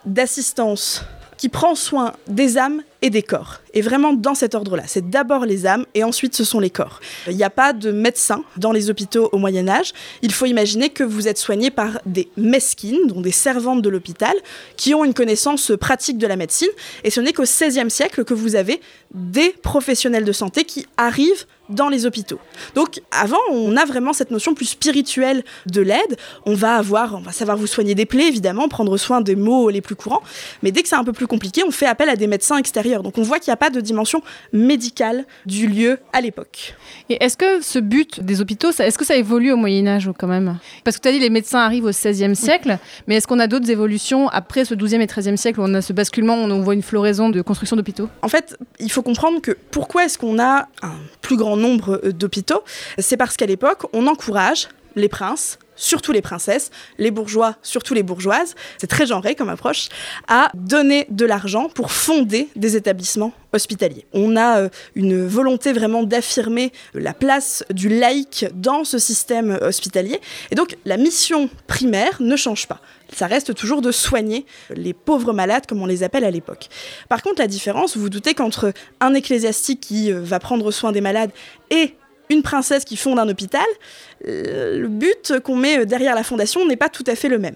d'assistance 0.04 1.04
qui 1.37 1.49
prend 1.49 1.75
soin 1.75 2.14
des 2.26 2.59
âmes 2.59 2.83
et 3.02 3.11
des 3.11 3.23
corps. 3.23 3.61
Et 3.75 3.81
vraiment 3.81 4.12
dans 4.12 4.35
cet 4.35 4.55
ordre-là. 4.55 4.85
C'est 4.87 5.09
d'abord 5.09 5.45
les 5.45 5.67
âmes 5.67 5.85
et 5.95 6.02
ensuite 6.02 6.35
ce 6.35 6.45
sont 6.45 6.59
les 6.59 6.71
corps. 6.71 7.00
Il 7.28 7.37
n'y 7.37 7.45
a 7.45 7.50
pas 7.50 7.73
de 7.73 7.93
médecin 7.93 8.43
dans 8.57 8.73
les 8.73 8.90
hôpitaux 8.90 9.28
au 9.33 9.38
Moyen 9.38 9.69
Âge. 9.69 9.93
Il 10.23 10.33
faut 10.33 10.47
imaginer 10.47 10.88
que 10.88 11.05
vous 11.05 11.28
êtes 11.28 11.38
soigné 11.38 11.71
par 11.71 12.00
des 12.07 12.28
mesquines, 12.37 13.07
dont 13.07 13.21
des 13.21 13.33
servantes 13.33 13.83
de 13.83 13.88
l'hôpital, 13.88 14.35
qui 14.76 14.95
ont 14.95 15.05
une 15.05 15.14
connaissance 15.14 15.73
pratique 15.78 16.19
de 16.19 16.26
la 16.26 16.37
médecine. 16.37 16.69
Et 17.05 17.11
ce 17.11 17.21
n'est 17.21 17.33
qu'au 17.33 17.45
XVIe 17.45 17.90
siècle 17.90 18.25
que 18.25 18.35
vous 18.35 18.57
avez 18.57 18.81
des 19.14 19.50
professionnels 19.62 20.25
de 20.25 20.33
santé 20.33 20.64
qui 20.64 20.87
arrivent 20.97 21.47
dans 21.69 21.88
les 21.88 22.07
hôpitaux. 22.07 22.38
Donc 22.75 23.00
avant, 23.11 23.38
on 23.50 23.76
a 23.76 23.85
vraiment 23.85 24.12
cette 24.12 24.31
notion 24.31 24.55
plus 24.55 24.67
spirituelle 24.67 25.45
de 25.67 25.83
l'aide. 25.83 26.17
On 26.47 26.55
va 26.55 26.76
avoir, 26.76 27.14
on 27.14 27.21
va 27.21 27.33
savoir 27.33 27.57
vous 27.57 27.67
soigner 27.67 27.95
des 27.95 28.07
plaies, 28.07 28.26
évidemment, 28.26 28.69
prendre 28.69 28.97
soin 28.97 29.21
des 29.21 29.37
maux 29.37 29.69
les 29.69 29.81
plus 29.81 29.95
courants. 29.95 30.23
Mais 30.62 30.73
dès 30.73 30.83
que 30.83 30.88
c'est 30.88 30.97
un 30.97 31.05
peu 31.05 31.12
plus 31.12 31.26
compliqué, 31.26 31.62
on 31.64 31.71
fait 31.71 31.87
appel 31.87 32.09
à 32.09 32.17
des 32.17 32.26
médecins 32.26 32.57
extérieurs. 32.57 32.88
Donc 32.97 33.18
on 33.18 33.23
voit 33.23 33.38
qu'il 33.38 33.50
n'y 33.50 33.54
a 33.54 33.59
pas 33.59 33.71
de 33.71 33.80
dimension 33.80 34.23
médicale 34.52 35.25
du 35.47 35.66
lieu 35.66 35.99
à 36.12 36.21
l'époque. 36.21 36.75
Et 37.11 37.23
est-ce 37.23 37.37
que 37.37 37.61
ce 37.61 37.78
but 37.78 38.21
des 38.21 38.40
hôpitaux, 38.40 38.71
est-ce 38.71 38.99
que 38.99 39.04
ça 39.04 39.16
évolue 39.16 39.52
au 39.52 39.57
Moyen 39.57 39.87
Âge 39.87 40.11
quand 40.18 40.26
même? 40.26 40.59
Parce 40.85 40.97
que 40.97 41.02
tu 41.02 41.09
as 41.09 41.12
dit 41.12 41.18
les 41.18 41.30
médecins 41.30 41.61
arrivent 41.61 41.85
au 41.85 41.90
XVIe 41.90 42.35
siècle, 42.35 42.78
mais 43.07 43.16
est-ce 43.16 43.26
qu'on 43.26 43.38
a 43.38 43.47
d'autres 43.47 43.71
évolutions 43.71 44.28
après 44.28 44.64
ce 44.64 44.75
XIIe 44.75 45.02
et 45.02 45.07
XIIIe 45.07 45.38
siècle 45.38 45.61
où 45.61 45.64
on 45.64 45.75
a 45.75 45.83
ce 45.83 45.92
basculement, 45.92 46.37
où 46.37 46.47
on 46.47 46.61
voit 46.61 46.75
une 46.75 46.83
floraison 46.83 47.30
de 47.30 47.42
construction 47.42 47.76
d'hôpitaux? 47.76 48.09
En 48.23 48.28
fait, 48.28 48.57
il 48.80 48.90
faut 48.90 49.02
comprendre 49.02 49.40
que 49.40 49.57
pourquoi 49.71 50.04
est-ce 50.04 50.18
qu'on 50.18 50.38
a 50.38 50.68
un 50.83 50.97
plus 51.21 51.37
grand 51.37 51.57
nombre 51.57 52.00
euh, 52.04 52.12
d'hôpitaux? 52.12 52.62
C'est 52.99 53.16
parce 53.16 53.37
qu'à 53.37 53.47
l'époque, 53.47 53.87
on 53.92 54.07
encourage 54.07 54.68
les 54.97 55.09
princes, 55.09 55.59
surtout 55.78 56.12
les 56.12 56.20
princesses, 56.20 56.70
les 56.99 57.11
bourgeois, 57.11 57.56
surtout 57.62 57.94
les 57.94 58.02
bourgeoises, 58.02 58.54
c'est 58.76 58.87
très 58.87 59.06
genré 59.06 59.35
comme 59.35 59.49
approche, 59.49 59.88
à 60.26 60.50
donner 60.54 61.06
de 61.08 61.25
l'argent 61.25 61.70
pour 61.70 61.92
fonder 61.92 62.49
des 62.56 62.76
établissements 62.76 63.32
hospitaliers. 63.52 64.04
On 64.12 64.37
a 64.37 64.61
euh, 64.61 64.68
une 64.94 65.26
volonté 65.26 65.73
vraiment 65.73 66.02
d'affirmer 66.02 66.73
la 66.92 67.14
place 67.14 67.64
du 67.70 67.88
laïc 67.88 68.47
dans 68.52 68.85
ce 68.85 68.99
système 68.99 69.58
hospitalier. 69.62 70.20
Et 70.50 70.54
donc, 70.54 70.76
la 70.85 70.99
mission 70.99 71.49
primaire 71.66 72.18
ne 72.20 72.37
change 72.37 72.66
pas. 72.66 72.80
Ça 73.14 73.26
reste 73.26 73.54
toujours 73.54 73.80
de 73.80 73.90
soigner 73.90 74.44
les 74.75 74.92
pauvres 74.92 75.32
malades, 75.32 75.64
comme 75.66 75.80
on 75.80 75.87
les 75.87 76.02
appelle 76.02 76.25
à 76.25 76.30
l'époque. 76.30 76.68
Par 77.08 77.23
contre, 77.23 77.40
la 77.40 77.47
différence, 77.47 77.97
vous 77.97 78.02
vous 78.02 78.11
doutez 78.11 78.35
qu'entre 78.35 78.73
un 79.00 79.14
ecclésiastique 79.14 79.80
qui 79.80 80.12
euh, 80.12 80.20
va 80.20 80.40
prendre 80.40 80.70
soin 80.70 80.92
des 80.92 81.00
malades 81.00 81.30
et 81.70 81.94
une 82.30 82.42
princesse 82.42 82.85
qui 82.85 82.97
fonde 82.97 83.18
un 83.18 83.28
hôpital, 83.28 83.66
euh, 84.26 84.80
le 84.80 84.88
but 84.88 85.35
qu'on 85.44 85.54
met 85.56 85.87
derrière 85.87 86.14
la 86.14 86.25
fondation 86.25 86.66
n'est 86.66 86.76
pas 86.76 86.88
tout 86.88 87.04
à 87.06 87.14
fait 87.14 87.28
le 87.28 87.38
même. 87.38 87.54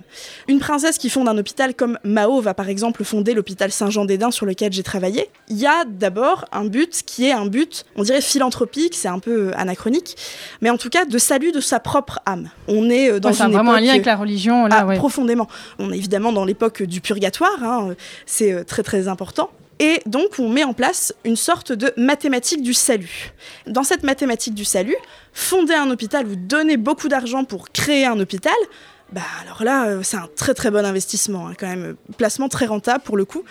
Une 0.49 0.61
princesse 0.61 0.99
qui 0.99 1.11
fonde 1.11 1.29
un 1.29 1.37
hôpital 1.37 1.75
comme 1.75 1.99
Mao 2.05 2.41
va 2.41 2.55
par 2.55 2.69
exemple 2.69 3.03
fonder 3.05 3.35
l'hôpital 3.35 3.73
Saint-Jean-des-Dins 3.73 4.31
sur 4.31 4.47
lequel 4.47 4.73
j'ai 4.73 4.85
travaillé, 4.85 5.29
il 5.49 5.59
y 5.59 5.67
a 5.67 5.85
d'abord 5.85 6.45
un 6.53 6.65
but 6.65 7.03
qui 7.05 7.27
est 7.27 7.33
un 7.33 7.47
but, 7.47 7.85
on 7.97 8.03
dirait 8.03 8.21
philanthropique, 8.21 8.95
c'est 8.95 9.09
un 9.09 9.19
peu 9.19 9.49
euh, 9.49 9.53
anachronique, 9.57 10.17
mais 10.61 10.71
en 10.71 10.79
tout 10.79 10.89
cas 10.89 11.05
de 11.05 11.19
salut 11.19 11.53
de 11.53 11.61
sa 11.61 11.81
propre 11.81 12.21
âme. 12.27 12.49
On 12.69 12.89
est 12.89 13.11
euh, 13.11 13.21
dans 13.21 13.33
Ouais, 13.33 13.47
une 13.47 13.53
vraiment 13.53 13.73
un 13.73 13.81
lien 13.81 13.91
avec 13.91 14.07
la 14.07 14.17
religion. 14.17 14.67
Là, 14.67 14.81
ah, 14.81 14.87
ouais. 14.87 14.97
profondément. 14.97 15.49
On 15.79 15.93
est 15.93 15.97
évidemment 15.97 16.33
dans 16.33 16.45
l'époque 16.45 16.83
du 16.83 17.01
purgatoire, 17.01 17.63
hein, 17.63 17.89
euh, 17.91 17.95
c'est 18.27 18.53
euh, 18.53 18.65
très 18.65 18.83
très 18.83 19.09
important. 19.09 19.51
Et 19.79 20.01
donc 20.07 20.39
on 20.39 20.49
met 20.49 20.65
en 20.65 20.73
place 20.73 21.15
une 21.25 21.37
sorte 21.37 21.73
de 21.73 21.93
mathématique 21.97 22.63
du 22.63 22.75
salut. 22.75 23.33
Dans 23.67 23.83
cette 23.83 24.03
mathématique 24.03 24.55
du 24.55 24.65
salut, 24.65 24.97
fonder 25.33 25.75
un 25.75 25.91
hôpital 25.91 26.27
ou 26.27 26.37
donner 26.37 26.77
beaucoup 26.77 27.09
d'argent 27.09 27.45
pour 27.45 27.71
créer 27.71 28.07
un 28.07 28.19
hôpital, 28.21 28.55
bah 29.13 29.23
alors 29.43 29.65
là 29.65 29.87
euh, 29.87 30.03
c'est 30.03 30.17
un 30.17 30.29
très 30.37 30.55
très 30.55 30.71
bon 30.71 30.85
investissement, 30.85 31.49
hein, 31.49 31.55
quand 31.59 31.67
même, 31.67 31.97
placement 32.17 32.49
très 32.49 32.67
rentable 32.67 33.03
pour 33.05 33.17
le 33.17 33.25
coup. 33.25 33.43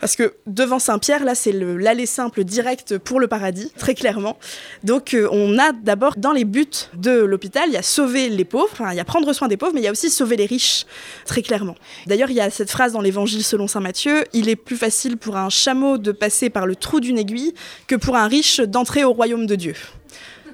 Parce 0.00 0.16
que 0.16 0.34
devant 0.46 0.78
Saint-Pierre, 0.78 1.24
là, 1.24 1.34
c'est 1.34 1.52
l'aller 1.52 2.06
simple 2.06 2.44
direct 2.44 2.98
pour 2.98 3.20
le 3.20 3.28
paradis, 3.28 3.70
très 3.78 3.94
clairement. 3.94 4.38
Donc, 4.82 5.14
euh, 5.14 5.28
on 5.30 5.58
a 5.58 5.72
d'abord, 5.72 6.14
dans 6.16 6.32
les 6.32 6.44
buts 6.44 6.66
de 6.94 7.20
l'hôpital, 7.20 7.64
il 7.68 7.74
y 7.74 7.76
a 7.76 7.82
sauver 7.82 8.28
les 8.28 8.44
pauvres, 8.44 8.82
il 8.90 8.96
y 8.96 9.00
a 9.00 9.04
prendre 9.04 9.32
soin 9.32 9.48
des 9.48 9.56
pauvres, 9.56 9.72
mais 9.74 9.80
il 9.80 9.84
y 9.84 9.88
a 9.88 9.92
aussi 9.92 10.10
sauver 10.10 10.36
les 10.36 10.46
riches, 10.46 10.86
très 11.26 11.42
clairement. 11.42 11.76
D'ailleurs, 12.06 12.30
il 12.30 12.36
y 12.36 12.40
a 12.40 12.50
cette 12.50 12.70
phrase 12.70 12.92
dans 12.92 13.00
l'évangile 13.00 13.44
selon 13.44 13.66
Saint 13.66 13.80
Matthieu 13.80 14.24
il 14.32 14.48
est 14.48 14.56
plus 14.56 14.76
facile 14.76 15.16
pour 15.16 15.36
un 15.36 15.48
chameau 15.48 15.98
de 15.98 16.12
passer 16.12 16.50
par 16.50 16.66
le 16.66 16.76
trou 16.76 17.00
d'une 17.00 17.18
aiguille 17.18 17.54
que 17.86 17.96
pour 17.96 18.16
un 18.16 18.26
riche 18.26 18.60
d'entrer 18.60 19.04
au 19.04 19.12
royaume 19.12 19.46
de 19.46 19.54
Dieu. 19.54 19.74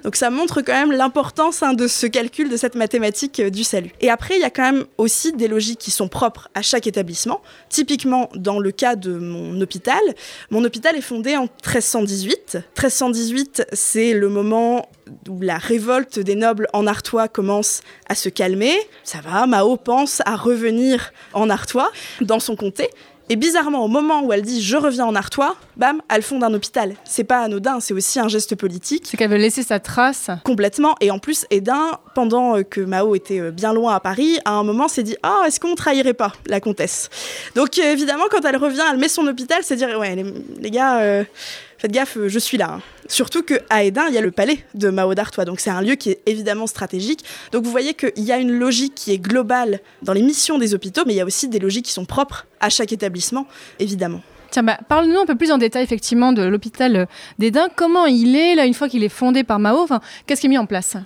Donc 0.06 0.14
ça 0.14 0.30
montre 0.30 0.62
quand 0.62 0.72
même 0.72 0.92
l'importance 0.92 1.64
hein, 1.64 1.74
de 1.74 1.88
ce 1.88 2.06
calcul, 2.06 2.48
de 2.48 2.56
cette 2.56 2.76
mathématique 2.76 3.40
euh, 3.40 3.50
du 3.50 3.64
salut. 3.64 3.90
Et 4.00 4.08
après, 4.08 4.36
il 4.36 4.40
y 4.40 4.44
a 4.44 4.50
quand 4.50 4.62
même 4.62 4.84
aussi 4.98 5.32
des 5.32 5.48
logiques 5.48 5.80
qui 5.80 5.90
sont 5.90 6.06
propres 6.06 6.48
à 6.54 6.62
chaque 6.62 6.86
établissement. 6.86 7.42
Typiquement, 7.70 8.30
dans 8.36 8.60
le 8.60 8.70
cas 8.70 8.94
de 8.94 9.18
mon 9.18 9.60
hôpital, 9.60 9.98
mon 10.50 10.62
hôpital 10.62 10.94
est 10.94 11.00
fondé 11.00 11.36
en 11.36 11.46
1318. 11.46 12.54
1318, 12.54 13.66
c'est 13.72 14.14
le 14.14 14.28
moment 14.28 14.88
où 15.28 15.40
la 15.40 15.58
révolte 15.58 16.20
des 16.20 16.36
nobles 16.36 16.68
en 16.72 16.86
Artois 16.86 17.26
commence 17.26 17.80
à 18.08 18.14
se 18.14 18.28
calmer. 18.28 18.76
Ça 19.02 19.18
va, 19.20 19.48
Mao 19.48 19.76
pense 19.76 20.22
à 20.24 20.36
revenir 20.36 21.12
en 21.32 21.50
Artois, 21.50 21.90
dans 22.20 22.38
son 22.38 22.54
comté. 22.54 22.90
Et 23.28 23.34
bizarrement, 23.34 23.84
au 23.84 23.88
moment 23.88 24.22
où 24.22 24.32
elle 24.32 24.42
dit 24.42 24.62
je 24.62 24.76
reviens 24.76 25.04
en 25.04 25.16
Artois, 25.16 25.56
bam, 25.76 26.00
elle 26.08 26.22
fonde 26.22 26.44
un 26.44 26.54
hôpital. 26.54 26.94
C'est 27.04 27.24
pas 27.24 27.40
anodin, 27.40 27.80
c'est 27.80 27.92
aussi 27.92 28.20
un 28.20 28.28
geste 28.28 28.54
politique. 28.54 29.04
C'est 29.10 29.16
qu'elle 29.16 29.30
veut 29.30 29.36
laisser 29.36 29.64
sa 29.64 29.80
trace. 29.80 30.30
Complètement. 30.44 30.94
Et 31.00 31.10
en 31.10 31.18
plus, 31.18 31.44
Edin, 31.50 31.98
pendant 32.14 32.56
euh, 32.56 32.62
que 32.62 32.80
Mao 32.80 33.16
était 33.16 33.40
euh, 33.40 33.50
bien 33.50 33.72
loin 33.72 33.94
à 33.94 34.00
Paris, 34.00 34.38
à 34.44 34.52
un 34.52 34.62
moment 34.62 34.86
s'est 34.86 35.02
dit 35.02 35.16
Ah, 35.24 35.42
est-ce 35.46 35.58
qu'on 35.58 35.74
trahirait 35.74 36.14
pas 36.14 36.32
la 36.46 36.60
comtesse? 36.60 37.10
Donc 37.56 37.78
euh, 37.78 37.92
évidemment, 37.92 38.24
quand 38.30 38.44
elle 38.44 38.56
revient, 38.56 38.84
elle 38.92 38.98
met 38.98 39.08
son 39.08 39.26
hôpital, 39.26 39.58
c'est 39.62 39.74
dire 39.76 39.98
Ouais, 39.98 40.14
les, 40.14 40.24
les 40.60 40.70
gars, 40.70 41.00
euh, 41.00 41.24
faites 41.78 41.92
gaffe, 41.92 42.16
euh, 42.16 42.28
je 42.28 42.38
suis 42.38 42.56
là. 42.56 42.74
hein. 42.74 42.80
Surtout 43.08 43.42
qu'à 43.42 43.84
Edin, 43.84 44.06
il 44.08 44.14
y 44.14 44.18
a 44.18 44.20
le 44.20 44.30
palais 44.30 44.64
de 44.74 44.88
Mao 44.90 45.14
d'Artois. 45.14 45.44
Donc 45.44 45.60
c'est 45.60 45.70
un 45.70 45.80
lieu 45.80 45.94
qui 45.94 46.10
est 46.10 46.20
évidemment 46.26 46.66
stratégique. 46.66 47.24
Donc 47.52 47.64
vous 47.64 47.70
voyez 47.70 47.94
qu'il 47.94 48.24
y 48.24 48.32
a 48.32 48.38
une 48.38 48.52
logique 48.52 48.94
qui 48.94 49.12
est 49.12 49.18
globale 49.18 49.80
dans 50.02 50.12
les 50.12 50.22
missions 50.22 50.58
des 50.58 50.74
hôpitaux, 50.74 51.02
mais 51.06 51.14
il 51.14 51.16
y 51.16 51.20
a 51.20 51.24
aussi 51.24 51.48
des 51.48 51.58
logiques 51.58 51.86
qui 51.86 51.92
sont 51.92 52.04
propres 52.04 52.46
à 52.60 52.68
chaque 52.68 52.92
établissement, 52.92 53.46
évidemment. 53.78 54.22
Tiens, 54.50 54.62
bah, 54.62 54.78
parle-nous 54.88 55.18
un 55.18 55.26
peu 55.26 55.34
plus 55.34 55.50
en 55.52 55.58
détail 55.58 55.82
effectivement 55.82 56.32
de 56.32 56.42
l'hôpital 56.42 57.08
d'Edin. 57.38 57.68
Comment 57.74 58.06
il 58.06 58.36
est 58.36 58.54
là 58.54 58.64
une 58.64 58.74
fois 58.74 58.88
qu'il 58.88 59.02
est 59.04 59.08
fondé 59.08 59.44
par 59.44 59.58
Mao 59.58 59.86
Qu'est-ce 60.26 60.40
qui 60.40 60.46
est 60.46 60.50
mis 60.50 60.58
en 60.58 60.66
place? 60.66 60.96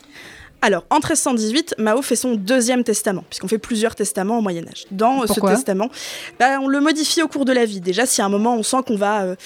Alors, 0.62 0.84
en 0.90 0.96
1318, 0.96 1.76
Mao 1.78 2.02
fait 2.02 2.16
son 2.16 2.34
deuxième 2.34 2.84
testament, 2.84 3.24
puisqu'on 3.28 3.48
fait 3.48 3.58
plusieurs 3.58 3.94
testaments 3.94 4.38
au 4.38 4.42
Moyen 4.42 4.64
Âge. 4.68 4.86
Dans 4.90 5.22
euh, 5.22 5.26
ce 5.26 5.40
testament, 5.40 5.88
bah, 6.38 6.60
on 6.60 6.68
le 6.68 6.80
modifie 6.80 7.22
au 7.22 7.28
cours 7.28 7.44
de 7.44 7.52
la 7.52 7.64
vie. 7.64 7.80
Déjà, 7.80 8.06
si 8.06 8.20
à 8.20 8.26
un 8.26 8.28
moment 8.28 8.54
on 8.54 8.62
sent 8.62 8.78
qu'on 8.86 8.96
va, 8.96 9.22
euh, 9.22 9.36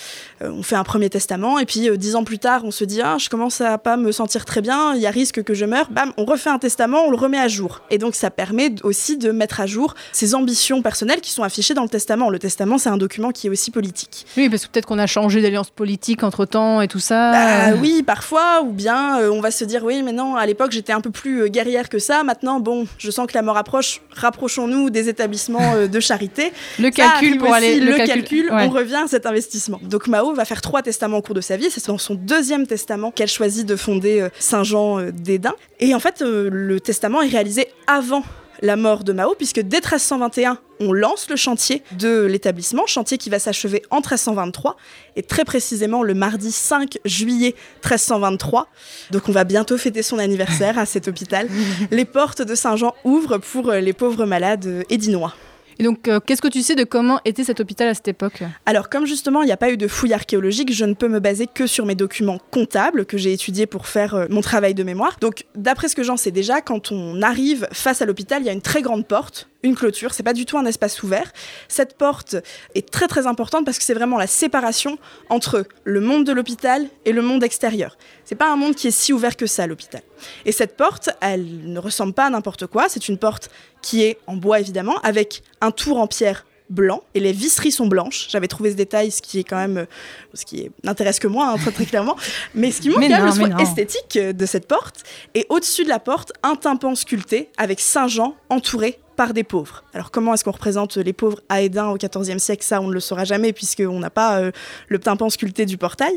euh, 0.43 0.51
on 0.51 0.63
fait 0.63 0.77
un 0.77 0.85
premier 0.85 1.11
testament, 1.11 1.59
et 1.59 1.67
puis 1.67 1.89
euh, 1.89 1.97
dix 1.97 2.17
ans 2.17 2.25
plus 2.25 2.39
tard, 2.39 2.63
on 2.65 2.71
se 2.71 2.85
dit 2.85 3.01
ah, 3.03 3.17
je 3.19 3.29
commence 3.29 3.61
à 3.61 3.79
pas 3.79 3.97
me 3.97 4.13
sentir 4.13 4.45
très 4.45 4.61
bien, 4.61 4.95
il 4.95 5.01
y 5.01 5.07
a 5.07 5.11
risque 5.11 5.43
que 5.43 5.55
je 5.55 5.65
meure. 5.65 5.91
Bam, 5.91 6.13
on 6.17 6.25
refait 6.25 6.51
un 6.51 6.59
testament, 6.59 7.05
on 7.07 7.11
le 7.11 7.17
remet 7.17 7.39
à 7.39 7.49
jour. 7.49 7.83
Et 7.91 7.99
donc, 7.99 8.15
ça 8.15 8.31
permet 8.31 8.75
aussi 8.83 9.17
de 9.17 9.31
mettre 9.31 9.61
à 9.61 9.67
jour 9.67 9.95
ses 10.13 10.35
ambitions 10.35 10.83
personnelles 10.83 11.21
qui 11.21 11.31
sont 11.31 11.43
affichées 11.43 11.75
dans 11.75 11.83
le 11.83 11.89
testament. 11.89 12.31
Le 12.31 12.39
testament, 12.39 12.79
c'est 12.79 12.89
un 12.89 12.97
document 12.97 13.31
qui 13.31 13.47
est 13.47 13.51
aussi 13.51 13.71
politique. 13.71 14.27
Oui, 14.37 14.49
parce 14.49 14.67
que 14.67 14.73
peut-être 14.73 14.87
qu'on 14.87 14.99
a 14.99 15.07
changé 15.07 15.43
d'alliance 15.43 15.71
politique 15.71 16.23
entre 16.23 16.45
temps 16.45 16.81
et 16.81 16.89
tout 16.89 16.99
ça. 16.99 17.33
Bah 17.33 17.77
oui, 17.81 18.03
parfois, 18.03 18.63
ou 18.63 18.73
bien 18.73 19.21
euh, 19.21 19.31
on 19.31 19.41
va 19.41 19.51
se 19.51 19.65
dire 19.65 19.85
oui, 19.85 20.03
mais 20.03 20.13
non, 20.13 20.37
à 20.37 20.47
l'époque 20.47 20.73
j'étais 20.73 20.93
un 20.93 21.01
peu 21.05 21.11
plus 21.11 21.43
euh, 21.43 21.49
guerrière 21.49 21.89
que 21.89 21.99
ça. 21.99 22.25
Maintenant, 22.25 22.61
bon, 22.61 22.87
je 22.99 23.11
sens 23.11 23.27
que 23.27 23.35
la 23.35 23.43
mort 23.43 23.57
approche. 23.57 24.01
Rapprochons-nous 24.17 24.91
des 24.91 25.09
établissements 25.09 25.75
euh, 25.75 25.87
de 25.87 26.01
charité. 26.01 26.53
le 26.79 26.85
Ça 26.87 26.91
calcul 26.91 27.39
pour 27.39 27.51
aussi, 27.51 27.57
aller. 27.59 27.81
le, 27.81 27.97
calcul, 28.07 28.51
ouais. 28.51 28.65
on 28.67 28.71
revient 28.71 29.03
à 29.05 29.09
cet 29.09 29.27
investissement. 29.27 29.81
Donc 29.83 30.07
Mao 30.07 30.35
va 30.35 30.45
faire 30.45 30.61
trois 30.63 30.83
testaments 30.83 31.19
au 31.19 31.23
cours 31.23 31.35
de 31.35 31.41
sa 31.41 31.57
vie. 31.57 31.69
C'est 31.71 31.87
dans 31.87 31.99
son 31.99 32.15
deuxième 32.15 32.67
testament 32.67 33.11
qu'elle 33.11 33.29
choisit 33.29 33.67
de 33.67 33.77
fonder 33.77 34.21
euh, 34.21 34.29
Saint-Jean 34.39 35.11
d'Edin. 35.13 35.55
Et 35.81 35.95
en 35.95 36.01
fait, 36.01 36.23
le 36.23 36.81
testament 36.81 37.21
est 37.23 37.29
réalisé 37.29 37.69
avant 37.87 38.23
la 38.65 38.77
mort 38.77 39.05
de 39.05 39.13
Mao, 39.13 39.35
puisque 39.37 39.61
dès 39.61 39.77
1321, 39.77 40.59
on 40.81 40.93
lance 40.93 41.29
le 41.29 41.37
chantier 41.37 41.83
de 41.99 42.25
l'établissement, 42.25 42.87
chantier 42.87 43.19
qui 43.19 43.29
va 43.29 43.39
s'achever 43.39 43.83
en 43.91 43.97
1323, 43.97 44.77
et 45.17 45.23
très 45.23 45.45
précisément 45.45 46.03
le 46.03 46.15
mardi 46.15 46.51
5 46.51 46.99
juillet 47.05 47.55
1323. 47.85 48.67
Donc 49.11 49.29
on 49.29 49.33
va 49.33 49.45
bientôt 49.45 49.77
fêter 49.77 50.03
son 50.03 50.19
anniversaire 50.19 50.79
à 50.79 50.87
cet 50.87 51.09
hôpital. 51.09 51.49
Les 51.91 52.07
portes 52.07 52.41
de 52.41 52.55
Saint-Jean 52.55 52.95
ouvrent 53.05 53.39
pour 53.39 53.69
euh, 53.69 53.81
les 53.81 53.93
pauvres 53.93 54.25
malades 54.25 54.67
euh, 54.67 54.83
édinois. 54.89 55.35
Et 55.79 55.85
donc, 55.85 56.09
euh, 56.09 56.21
qu'est-ce 56.21 56.43
que 56.43 56.49
tu 56.49 56.63
sais 56.63 56.75
de 56.75 56.85
comment 56.85 57.21
était 57.25 57.45
cet 57.45 57.61
hôpital 57.61 57.89
à 57.89 57.95
cette 57.95 58.09
époque 58.09 58.43
Alors, 58.67 58.89
comme 58.89 59.07
justement, 59.07 59.43
il 59.43 59.47
n'y 59.47 59.53
a 59.53 59.57
pas 59.57 59.71
eu 59.71 59.77
de 59.77 59.89
fouilles 59.89 60.15
archéologiques, 60.15 60.73
je 60.73 60.85
ne 60.85 60.95
peux 60.95 61.09
me 61.09 61.21
baser 61.21 61.47
que 61.47 61.67
sur 61.67 61.87
mes 61.87 61.95
documents 61.95 62.39
comptables 62.51 63.07
que 63.07 63.19
j'ai 63.19 63.33
étudiés 63.33 63.67
pour 63.67 63.87
faire 63.87 64.15
euh, 64.15 64.27
mon 64.31 64.41
travail 64.41 64.75
de 64.75 64.83
mémoire. 64.83 65.17
Donc, 65.21 65.45
d'après 65.55 65.89
ce 65.89 65.97
que 65.97 66.03
j'en 66.03 66.17
sais 66.17 66.31
déjà, 66.31 66.61
quand 66.61 66.93
on 66.93 67.23
arrive 67.23 67.69
face 67.73 68.03
à 68.03 68.07
l'hôpital, 68.07 68.43
il 68.43 68.47
y 68.47 68.51
a 68.51 68.53
une 68.53 68.63
très 68.63 68.83
grande 68.83 69.07
porte, 69.07 69.49
une 69.65 69.75
clôture, 69.75 70.15
c'est 70.15 70.23
pas 70.23 70.35
du 70.35 70.47
tout 70.47 70.59
un 70.59 70.67
espace 70.67 71.03
ouvert. 71.03 71.33
Cette 71.69 71.97
porte 71.97 72.37
est 72.75 72.89
très 72.89 73.09
très 73.09 73.27
importante 73.27 73.65
parce 73.65 73.79
que 73.79 73.85
c'est 73.85 73.95
vraiment 73.95 74.19
la 74.19 74.29
séparation 74.29 74.99
entre 75.31 75.67
le 75.83 76.01
monde 76.01 76.25
de 76.25 76.33
l'hôpital 76.33 76.87
et 77.05 77.13
le 77.13 77.23
monde 77.23 77.43
extérieur. 77.43 77.97
C'est 78.25 78.35
pas 78.35 78.53
un 78.53 78.57
monde 78.57 78.75
qui 78.75 78.89
est 78.89 78.93
si 78.93 79.13
ouvert 79.13 79.37
que 79.37 79.47
ça, 79.47 79.67
l'hôpital. 79.67 80.03
Et 80.45 80.53
cette 80.53 80.77
porte, 80.77 81.11
elle 81.21 81.73
ne 81.73 81.79
ressemble 81.79 82.13
pas 82.13 82.27
à 82.27 82.31
n'importe 82.31 82.67
quoi, 82.67 82.89
c'est 82.89 83.09
une 83.09 83.19
porte 83.19 83.51
qui 83.83 84.05
est 84.05 84.19
en 84.27 84.37
bois 84.37 84.61
évidemment, 84.61 84.99
avec 85.03 85.43
un 85.61 85.71
tour 85.71 85.99
en 85.99 86.07
pierre 86.07 86.45
blanc 86.71 87.03
et 87.15 87.21
les 87.21 87.33
visseries 87.33 87.73
sont 87.73 87.87
blanches. 87.87 88.29
J'avais 88.31 88.49
trouvé 88.49 88.71
ce 88.71 88.77
détail, 88.77 89.11
ce 89.11 89.23
qui 89.23 89.39
est 89.39 89.45
quand 89.45 89.57
même, 89.57 89.79
euh, 89.79 89.87
ce 90.35 90.45
qui 90.45 90.71
n'intéresse 90.83 91.19
que 91.19 91.29
moi, 91.29 91.49
hein, 91.49 91.57
très, 91.57 91.71
très 91.71 91.87
clairement, 91.87 92.17
mais 92.55 92.71
ce 92.71 92.81
qui 92.81 92.89
montre 92.89 93.03
quand 93.03 93.09
même 93.09 93.27
le 93.27 93.33
soin 93.33 93.59
esthétique 93.59 94.17
euh, 94.17 94.33
de 94.33 94.47
cette 94.47 94.67
porte. 94.67 95.03
Et 95.35 95.47
au-dessus 95.49 95.85
de 95.85 95.89
la 95.89 95.99
porte, 95.99 96.33
un 96.43 96.57
tympan 96.57 96.95
sculpté 96.95 97.51
avec 97.57 97.81
Saint 97.81 98.09
Jean 98.09 98.35
entouré 98.49 98.99
par 99.17 99.35
des 99.35 99.45
pauvres. 99.45 99.85
Alors 99.95 100.11
comment 100.11 100.35
est-ce 100.35 100.45
qu'on 100.45 100.51
représente 100.51 100.97
les 100.97 101.13
pauvres 101.13 101.41
à 101.49 101.63
Édin 101.63 101.89
au 101.89 101.97
XIVe 101.97 102.39
siècle? 102.39 102.65
Ça, 102.65 102.81
on 102.81 102.89
ne 102.89 102.93
le 102.93 103.01
saura 103.01 103.25
jamais 103.25 103.53
puisqu'on 103.53 103.99
n'a 103.99 104.11
pas 104.11 104.39
euh, 104.39 104.51
le 104.89 104.99
tympan 104.99 105.31
sculpté 105.31 105.67
du 105.67 105.79
portail. 105.79 106.13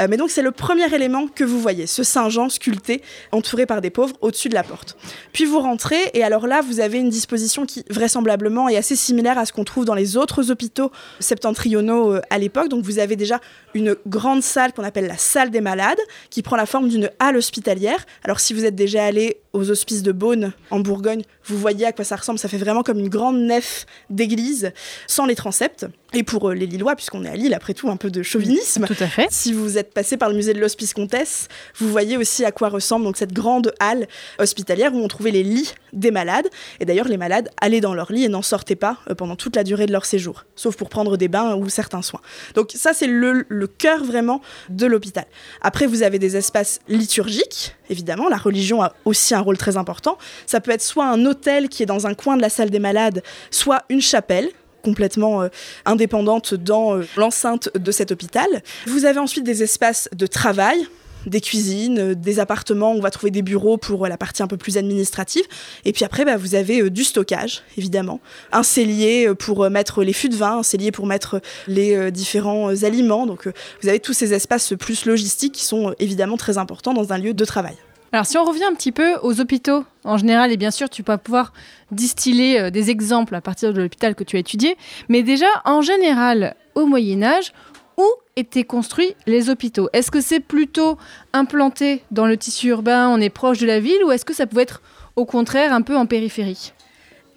Euh, 0.00 0.06
mais 0.08 0.16
donc 0.16 0.30
c'est 0.30 0.42
le 0.42 0.52
premier 0.52 0.92
élément 0.94 1.26
que 1.28 1.44
vous 1.44 1.60
voyez, 1.60 1.86
ce 1.86 2.02
Saint 2.02 2.28
Jean 2.28 2.48
sculpté 2.48 3.02
entouré 3.32 3.66
par 3.66 3.80
des 3.80 3.90
pauvres 3.90 4.14
au-dessus 4.20 4.48
de 4.48 4.54
la 4.54 4.62
porte. 4.62 4.96
Puis 5.32 5.44
vous 5.44 5.60
rentrez 5.60 6.10
et 6.14 6.22
alors 6.22 6.46
là, 6.46 6.60
vous 6.60 6.80
avez 6.80 6.98
une 6.98 7.10
disposition 7.10 7.66
qui 7.66 7.84
vraisemblablement 7.90 8.68
est 8.68 8.76
assez 8.76 8.96
similaire 8.96 9.38
à 9.38 9.46
ce 9.46 9.52
qu'on 9.52 9.64
trouve 9.64 9.84
dans 9.84 9.94
les 9.94 10.16
autres 10.16 10.50
hôpitaux 10.50 10.92
septentrionaux 11.20 12.14
euh, 12.14 12.20
à 12.30 12.38
l'époque. 12.38 12.68
Donc 12.68 12.84
vous 12.84 12.98
avez 12.98 13.16
déjà 13.16 13.40
une 13.74 13.96
grande 14.06 14.42
salle 14.42 14.72
qu'on 14.72 14.84
appelle 14.84 15.06
la 15.06 15.16
salle 15.16 15.50
des 15.50 15.60
malades 15.60 16.00
qui 16.30 16.42
prend 16.42 16.56
la 16.56 16.66
forme 16.66 16.88
d'une 16.88 17.10
halle 17.18 17.36
hospitalière. 17.36 18.04
Alors 18.24 18.40
si 18.40 18.54
vous 18.54 18.64
êtes 18.64 18.74
déjà 18.74 19.04
allé 19.04 19.38
aux 19.52 19.70
hospices 19.70 20.02
de 20.02 20.12
Beaune 20.12 20.52
en 20.70 20.80
Bourgogne, 20.80 21.22
vous 21.44 21.58
voyez 21.58 21.86
à 21.86 21.92
quoi 21.92 22.04
ça 22.04 22.16
ressemble. 22.16 22.38
Ça 22.42 22.48
fait 22.48 22.58
vraiment 22.58 22.82
comme 22.82 22.98
une 22.98 23.08
grande 23.08 23.38
nef 23.38 23.86
d'église 24.10 24.72
sans 25.06 25.26
les 25.26 25.36
transepts. 25.36 25.86
Et 26.14 26.22
pour 26.22 26.50
euh, 26.50 26.54
les 26.54 26.66
Lillois, 26.66 26.94
puisqu'on 26.94 27.24
est 27.24 27.28
à 27.28 27.36
Lille, 27.36 27.54
après 27.54 27.74
tout, 27.74 27.90
un 27.90 27.96
peu 27.96 28.10
de 28.10 28.22
chauvinisme. 28.22 28.86
Tout 28.86 28.96
à 29.00 29.06
fait. 29.06 29.28
Si 29.30 29.52
vous 29.52 29.78
êtes 29.78 29.94
passé 29.94 30.16
par 30.16 30.28
le 30.28 30.34
musée 30.34 30.52
de 30.52 30.60
l'Hospice 30.60 30.92
Comtesse, 30.92 31.48
vous 31.76 31.88
voyez 31.88 32.16
aussi 32.16 32.44
à 32.44 32.52
quoi 32.52 32.68
ressemble 32.68 33.04
donc 33.04 33.16
cette 33.16 33.32
grande 33.32 33.72
halle 33.80 34.06
hospitalière 34.38 34.94
où 34.94 34.98
on 34.98 35.08
trouvait 35.08 35.30
les 35.30 35.42
lits 35.42 35.72
des 35.92 36.10
malades. 36.10 36.48
Et 36.80 36.84
d'ailleurs, 36.84 37.08
les 37.08 37.16
malades 37.16 37.48
allaient 37.60 37.80
dans 37.80 37.94
leur 37.94 38.12
lit 38.12 38.24
et 38.24 38.28
n'en 38.28 38.42
sortaient 38.42 38.76
pas 38.76 38.98
euh, 39.08 39.14
pendant 39.14 39.36
toute 39.36 39.56
la 39.56 39.64
durée 39.64 39.86
de 39.86 39.92
leur 39.92 40.04
séjour, 40.04 40.44
sauf 40.54 40.76
pour 40.76 40.88
prendre 40.90 41.16
des 41.16 41.28
bains 41.28 41.54
ou 41.54 41.68
certains 41.68 42.02
soins. 42.02 42.20
Donc 42.54 42.72
ça, 42.74 42.92
c'est 42.92 43.06
le, 43.06 43.46
le 43.48 43.66
cœur 43.66 44.04
vraiment 44.04 44.42
de 44.68 44.86
l'hôpital. 44.86 45.24
Après, 45.62 45.86
vous 45.86 46.02
avez 46.02 46.18
des 46.18 46.36
espaces 46.36 46.80
liturgiques, 46.88 47.74
évidemment. 47.88 48.28
La 48.28 48.36
religion 48.36 48.82
a 48.82 48.92
aussi 49.04 49.34
un 49.34 49.40
rôle 49.40 49.56
très 49.56 49.76
important. 49.76 50.18
Ça 50.46 50.60
peut 50.60 50.72
être 50.72 50.82
soit 50.82 51.06
un 51.06 51.24
hôtel 51.24 51.68
qui 51.68 51.82
est 51.82 51.86
dans 51.86 52.06
un 52.06 52.14
coin 52.14 52.36
de 52.36 52.42
la 52.42 52.50
salle 52.50 52.70
des 52.70 52.78
malades, 52.78 53.22
soit 53.50 53.84
une 53.88 54.02
chapelle 54.02 54.50
complètement 54.82 55.42
euh, 55.42 55.48
indépendante 55.84 56.54
dans 56.54 56.96
euh, 56.96 57.06
l'enceinte 57.16 57.70
de 57.74 57.90
cet 57.90 58.12
hôpital. 58.12 58.46
Vous 58.86 59.04
avez 59.04 59.18
ensuite 59.18 59.44
des 59.44 59.62
espaces 59.62 60.08
de 60.14 60.26
travail, 60.26 60.86
des 61.26 61.40
cuisines, 61.40 61.98
euh, 61.98 62.14
des 62.14 62.40
appartements 62.40 62.92
on 62.92 63.00
va 63.00 63.10
trouver 63.10 63.30
des 63.30 63.42
bureaux 63.42 63.78
pour 63.78 64.06
la 64.06 64.16
partie 64.16 64.42
un 64.42 64.48
peu 64.48 64.56
plus 64.56 64.76
administrative. 64.76 65.44
Et 65.84 65.92
puis 65.92 66.04
après, 66.04 66.24
bah, 66.24 66.36
vous 66.36 66.54
avez 66.54 66.90
du 66.90 67.04
stockage, 67.04 67.62
évidemment. 67.78 68.20
Un 68.50 68.62
cellier 68.62 69.32
pour 69.38 69.70
mettre 69.70 70.02
les 70.02 70.12
fûts 70.12 70.28
de 70.28 70.36
vin, 70.36 70.58
un 70.58 70.62
cellier 70.62 70.90
pour 70.92 71.06
mettre 71.06 71.40
les 71.68 72.10
différents 72.10 72.82
aliments. 72.82 73.26
Donc 73.26 73.48
vous 73.80 73.88
avez 73.88 74.00
tous 74.00 74.12
ces 74.12 74.34
espaces 74.34 74.74
plus 74.78 75.06
logistiques 75.06 75.54
qui 75.54 75.64
sont 75.64 75.94
évidemment 75.98 76.36
très 76.36 76.58
importants 76.58 76.92
dans 76.92 77.12
un 77.12 77.18
lieu 77.18 77.34
de 77.34 77.44
travail. 77.44 77.76
Alors 78.12 78.26
si 78.26 78.36
on 78.36 78.44
revient 78.44 78.64
un 78.64 78.74
petit 78.74 78.92
peu 78.92 79.14
aux 79.22 79.40
hôpitaux 79.40 79.84
en 80.04 80.18
général, 80.18 80.52
et 80.52 80.56
bien 80.56 80.70
sûr 80.70 80.90
tu 80.90 81.02
vas 81.02 81.16
pouvoir 81.18 81.52
distiller 81.90 82.60
euh, 82.60 82.70
des 82.70 82.90
exemples 82.90 83.34
à 83.34 83.40
partir 83.40 83.72
de 83.72 83.80
l'hôpital 83.80 84.14
que 84.14 84.24
tu 84.24 84.36
as 84.36 84.40
étudié, 84.40 84.76
mais 85.08 85.22
déjà 85.22 85.46
en 85.64 85.80
général 85.80 86.54
au 86.74 86.84
Moyen 86.86 87.22
Âge, 87.22 87.52
où 87.98 88.04
étaient 88.36 88.64
construits 88.64 89.14
les 89.26 89.50
hôpitaux? 89.50 89.88
Est-ce 89.92 90.10
que 90.10 90.20
c'est 90.20 90.40
plutôt 90.40 90.96
implanté 91.32 92.02
dans 92.10 92.26
le 92.26 92.36
tissu 92.36 92.68
urbain, 92.68 93.08
on 93.08 93.20
est 93.20 93.30
proche 93.30 93.58
de 93.58 93.66
la 93.66 93.80
ville, 93.80 94.02
ou 94.04 94.10
est-ce 94.10 94.24
que 94.24 94.34
ça 94.34 94.46
pouvait 94.46 94.62
être 94.62 94.82
au 95.16 95.24
contraire 95.26 95.72
un 95.74 95.82
peu 95.82 95.96
en 95.96 96.06
périphérie? 96.06 96.72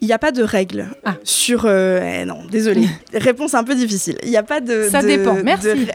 Il 0.02 0.08
n'y 0.08 0.14
a 0.14 0.20
pas 0.20 0.32
de 0.32 0.44
règle 0.44 0.88
Ah. 1.06 1.16
sur. 1.24 1.64
euh, 1.66 2.00
eh 2.22 2.26
non, 2.26 2.46
désolé. 2.52 2.86
Réponse 3.14 3.54
un 3.54 3.64
peu 3.64 3.76
difficile. 3.76 4.18
Il 4.24 4.30
n'y 4.30 4.38
a 4.38 4.44
pas 4.44 4.60
de. 4.60 4.88
Ça 4.90 5.02
de- 5.02 5.08
dépend, 5.08 5.36
de- 5.36 5.42
merci. 5.42 5.68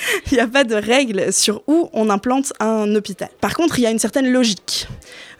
Il 0.30 0.34
n'y 0.34 0.40
a 0.40 0.46
pas 0.46 0.64
de 0.64 0.74
règle 0.74 1.32
sur 1.32 1.62
où 1.66 1.88
on 1.92 2.10
implante 2.10 2.52
un 2.60 2.94
hôpital. 2.94 3.28
Par 3.40 3.54
contre, 3.54 3.78
il 3.78 3.82
y 3.82 3.86
a 3.86 3.90
une 3.90 3.98
certaine 3.98 4.30
logique. 4.30 4.86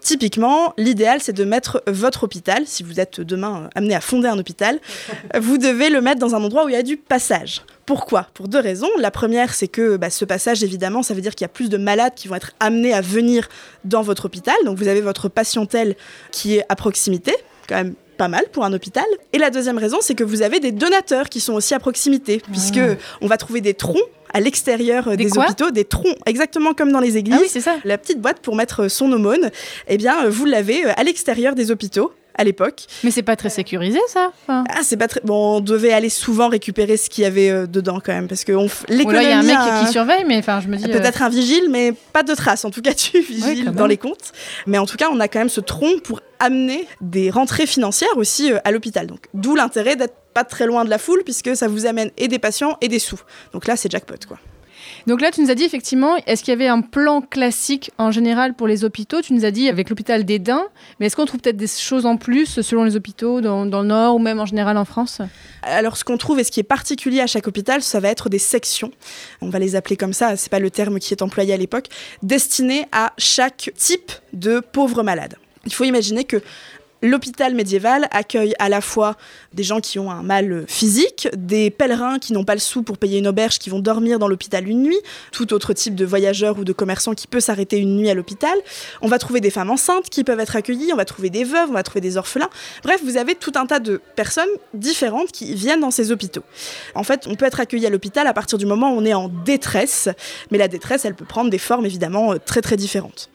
Typiquement, 0.01 0.75
l'idéal, 0.79 1.21
c'est 1.21 1.33
de 1.33 1.45
mettre 1.45 1.83
votre 1.87 2.25
hôpital, 2.25 2.65
si 2.67 2.83
vous 2.83 2.99
êtes 2.99 3.21
demain 3.21 3.65
euh, 3.65 3.69
amené 3.77 3.95
à 3.95 4.01
fonder 4.01 4.29
un 4.29 4.39
hôpital, 4.39 4.81
vous 5.41 5.59
devez 5.59 5.91
le 5.91 6.01
mettre 6.01 6.19
dans 6.19 6.35
un 6.35 6.43
endroit 6.43 6.65
où 6.65 6.69
il 6.69 6.73
y 6.73 6.77
a 6.77 6.83
du 6.83 6.97
passage. 6.97 7.63
Pourquoi? 7.87 8.27
Pour 8.35 8.49
deux 8.49 8.59
raisons. 8.59 8.89
La 8.99 9.11
première, 9.13 9.55
c'est 9.55 9.69
que 9.69 9.97
bah, 9.97 10.11
ce 10.11 10.25
passage, 10.25 10.65
évidemment, 10.65 11.03
ça 11.03 11.15
veut 11.15 11.21
dire 11.21 11.35
qu'il 11.35 11.45
y 11.45 11.47
a 11.47 11.49
plus 11.49 11.69
de 11.69 11.77
malades 11.77 12.15
qui 12.17 12.27
vont 12.27 12.35
être 12.35 12.53
amenés 12.59 12.93
à 12.93 13.01
venir 13.01 13.49
dans 13.85 14.03
votre 14.03 14.25
hôpital. 14.27 14.57
Donc 14.65 14.77
vous 14.77 14.89
avez 14.89 15.01
votre 15.01 15.29
patientèle 15.29 15.97
qui 16.33 16.57
est 16.57 16.65
à 16.69 16.75
proximité, 16.75 17.35
quand 17.69 17.77
même 17.77 17.95
pas 18.17 18.29
mal 18.29 18.45
pour 18.53 18.65
un 18.65 18.73
hôpital. 18.73 19.05
Et 19.33 19.39
la 19.39 19.51
deuxième 19.51 19.79
raison, 19.79 19.99
c'est 20.01 20.15
que 20.15 20.25
vous 20.25 20.43
avez 20.43 20.61
des 20.61 20.73
donateurs 20.73 21.29
qui 21.29 21.41
sont 21.41 21.55
aussi 21.55 21.75
à 21.75 21.79
proximité, 21.79 22.43
puisque 22.51 22.81
on 23.21 23.27
va 23.27 23.37
trouver 23.37 23.61
des 23.61 23.75
troncs 23.75 24.03
à 24.35 24.41
l'extérieur 24.41 25.09
euh, 25.09 25.17
Des 25.17 25.37
hôpitaux, 25.37 25.71
des 25.71 25.85
troncs, 25.85 26.17
exactement 26.27 26.75
comme 26.75 26.93
dans 26.93 27.01
les 27.01 27.17
églises. 27.17 27.37
Ah 27.39 27.43
oui, 27.43 27.49
c'est 27.51 27.61
ça. 27.61 27.77
La 27.85 27.99
petite 27.99 28.21
boîte 28.21 28.41
pour 28.41 28.57
mettre 28.57 28.85
euh, 28.85 28.89
son 28.89 29.13
aumône, 29.13 29.51
eh 29.89 29.97
bien, 29.97 30.25
euh, 30.25 30.31
vous 30.31 30.47
l'avez 30.47 30.85
à 30.85 31.03
l'extérieur 31.03 31.55
des 31.55 31.71
hôpitaux 31.71 32.13
à 32.35 32.45
l'époque. 32.45 32.85
Mais 33.05 33.11
c'est 33.11 33.23
pas 33.23 33.37
très 33.37 33.51
sécurisé 33.51 33.99
ça 34.09 34.33
Enfin, 34.43 34.65
Ah, 34.71 34.81
c'est 34.83 34.97
pas 34.97 35.09
très 35.09 35.21
bon. 35.25 35.57
On 35.57 35.61
devait 35.61 35.93
aller 35.93 36.09
souvent 36.09 36.49
récupérer 36.49 36.97
ce 36.97 37.11
qu'il 37.11 37.25
y 37.25 37.27
avait 37.27 37.51
euh, 37.51 37.67
dedans 37.67 38.01
quand 38.05 38.13
même, 38.13 38.29
parce 38.29 38.45
que 38.45 38.53
on 38.53 38.67
f- 38.67 38.85
l'économie. 38.89 39.25
il 39.25 39.29
y 39.29 39.33
a 39.33 39.39
un 39.39 39.43
mec 39.43 39.87
qui 39.87 39.93
surveille, 39.93 40.25
mais 40.27 40.39
enfin 40.39 40.61
je 40.61 40.69
me 40.69 40.77
dis... 40.77 40.85
euh, 40.85 40.93
Peut-être 40.99 41.23
un 41.23 41.29
vigile, 41.29 41.65
mais 41.71 41.93
pas 42.13 42.23
de 42.23 42.35
traces. 42.35 42.65
En 42.65 42.71
tout 42.71 42.83
cas, 42.83 42.95
tu 42.95 43.21
vigiles 43.21 43.65
quand 43.67 43.73
dans 43.73 43.87
les 43.87 43.97
comptes. 43.97 44.33
Mais 44.67 44.79
en 44.79 44.87
tout 44.87 44.97
cas, 44.97 45.09
on 45.13 45.21
a 45.21 45.29
quand 45.29 45.39
même 45.41 45.49
ce 45.49 45.61
tronc 45.61 45.99
pour 46.05 46.21
amener 46.39 46.87
des 47.01 47.31
rentrées 47.31 47.67
financières 47.67 48.17
aussi 48.17 48.53
euh, 48.53 48.59
à 48.65 48.71
l'hôpital. 48.73 49.07
Donc, 49.07 49.21
d'où 49.35 49.55
l'intérêt 49.55 49.97
d'être 49.97 50.15
pas 50.35 50.45
très 50.45 50.67
loin 50.67 50.85
de 50.85 50.91
la 50.91 50.99
foule, 50.99 51.23
puisque 51.25 51.55
ça 51.55 51.69
vous 51.69 51.85
amène 51.87 52.11
et 52.17 52.27
des 52.29 52.39
patients 52.39 52.79
et 52.81 52.89
des 52.89 52.99
sous. 52.99 53.21
Donc 53.53 53.67
là, 53.67 53.77
c'est 53.77 53.91
jackpot, 53.91 54.15
quoi. 54.27 54.39
Donc 55.07 55.21
là, 55.21 55.31
tu 55.31 55.41
nous 55.41 55.51
as 55.51 55.55
dit 55.55 55.65
effectivement, 55.65 56.17
est-ce 56.27 56.43
qu'il 56.43 56.53
y 56.53 56.55
avait 56.55 56.69
un 56.69 56.81
plan 56.81 57.21
classique 57.21 57.91
en 57.99 58.11
général 58.11 58.55
pour 58.55 58.67
les 58.67 58.85
hôpitaux? 58.85 59.21
Tu 59.21 59.33
nous 59.33 59.45
as 59.45 59.51
dit 59.51 59.69
avec 59.69 59.91
l'hôpital 59.91 60.25
d'Edin, 60.25 60.63
mais 60.99 61.07
est-ce 61.07 61.17
qu'on 61.17 61.27
trouve 61.27 61.41
peut-être 61.41 61.57
des 61.57 61.67
choses 61.67 62.07
en 62.07 62.17
plus 62.17 62.61
selon 62.61 62.85
les 62.85 62.97
hôpitaux 62.97 63.41
dans, 63.41 63.67
dans 63.67 63.83
le 63.83 63.89
Nord 63.89 64.17
ou 64.17 64.19
même 64.19 64.41
en 64.41 64.47
général 64.47 64.77
en 64.77 64.85
France? 64.85 65.21
Alors, 65.63 65.97
ce 65.97 66.05
qu'on 66.05 66.19
trouve 66.19 66.41
et 66.41 66.45
ce 66.45 66.51
qui 66.51 66.61
est 66.61 66.65
particulier 66.65 67.21
à 67.21 67.27
chaque 67.27 67.47
hôpital, 67.47 67.83
ça 67.83 68.01
va 68.01 68.09
être 68.09 68.29
des 68.29 68.39
sections. 68.39 68.91
On 69.41 69.49
va 69.49 69.59
les 69.59 69.77
appeler 69.77 69.97
comme 69.97 70.13
ça, 70.13 70.37
c'est 70.37 70.51
pas 70.51 70.59
le 70.61 70.71
terme 70.71 70.99
qui 70.99 71.13
est 71.13 71.23
employé 71.23 71.55
à 71.55 71.57
l'époque, 71.57 71.87
destinées 72.23 72.87
à 72.93 73.13
chaque 73.19 73.71
type 73.77 74.13
de 74.33 74.61
pauvre 74.61 75.03
malade. 75.03 75.37
Il 75.65 75.73
faut 75.73 75.85
imaginer 75.85 76.25
que 76.25 76.43
L'hôpital 77.05 77.53
médiéval 77.55 78.07
accueille 78.13 78.55
à 78.61 78.69
la 78.69 78.81
fois 78.81 79.17
des 79.53 79.65
gens 79.65 79.81
qui 79.81 79.99
ont 79.99 80.13
un 80.13 80.23
mal 80.23 80.65
physique, 80.69 81.29
des 81.37 81.69
pèlerins 81.69 82.21
qui 82.21 82.33
n'ont 82.33 82.45
pas 82.45 82.55
le 82.55 82.61
sou 82.61 82.85
pour 82.85 82.97
payer 82.97 83.19
une 83.19 83.27
auberge, 83.27 83.59
qui 83.59 83.71
vont 83.71 83.81
dormir 83.81 84.21
dans 84.21 84.29
l'hôpital 84.29 84.69
une 84.69 84.85
nuit, 84.85 85.01
tout 85.33 85.53
autre 85.53 85.73
type 85.73 85.97
de 85.97 86.05
voyageur 86.05 86.61
ou 86.61 86.65
de 86.65 86.73
commerçant 86.73 87.15
qui 87.15 87.27
peut 87.27 87.41
s'arrêter 87.41 87.79
une 87.79 87.97
nuit 87.97 88.09
à 88.09 88.15
l'hôpital. 88.15 88.57
On 89.01 89.09
va 89.09 89.19
trouver 89.19 89.41
des 89.41 89.51
femmes 89.51 89.71
enceintes 89.71 90.11
qui 90.11 90.23
peuvent 90.23 90.39
être 90.39 90.55
accueillies, 90.55 90.93
on 90.93 90.97
va 90.97 91.05
trouver 91.05 91.29
des 91.29 91.43
veuves, 91.43 91.71
on 91.71 91.73
va 91.73 91.83
trouver 91.83 92.01
des 92.01 92.17
orphelins. 92.17 92.51
Bref, 92.85 93.01
vous 93.03 93.17
avez 93.17 93.35
tout 93.35 93.53
un 93.57 93.67
tas 93.67 93.81
de 93.81 94.01
personnes 94.15 94.49
différentes 94.73 95.33
qui 95.33 95.55
viennent 95.55 95.81
dans 95.81 95.91
ces 95.91 96.13
hôpitaux. 96.13 96.45
En 96.95 97.03
fait, 97.03 97.27
on 97.27 97.35
peut 97.35 97.47
être 97.47 97.59
accueilli 97.59 97.85
à 97.85 97.91
l'hôpital 97.91 98.29
à 98.29 98.33
partir 98.33 98.59
du 98.59 98.67
moment 98.67 98.95
où 98.95 98.99
on 98.99 99.05
est 99.05 99.15
en 99.15 99.29
détresse, 99.29 100.09
mais 100.53 100.59
la 100.59 100.69
détresse, 100.69 101.05
elle 101.05 101.17
peut 101.17 101.25
prendre 101.25 101.51
des 101.51 101.59
formes 101.59 101.85
évidemment 101.85 102.35
euh, 102.35 102.37
très 102.39 102.63
très 102.63 102.77
différentes. 102.77 103.29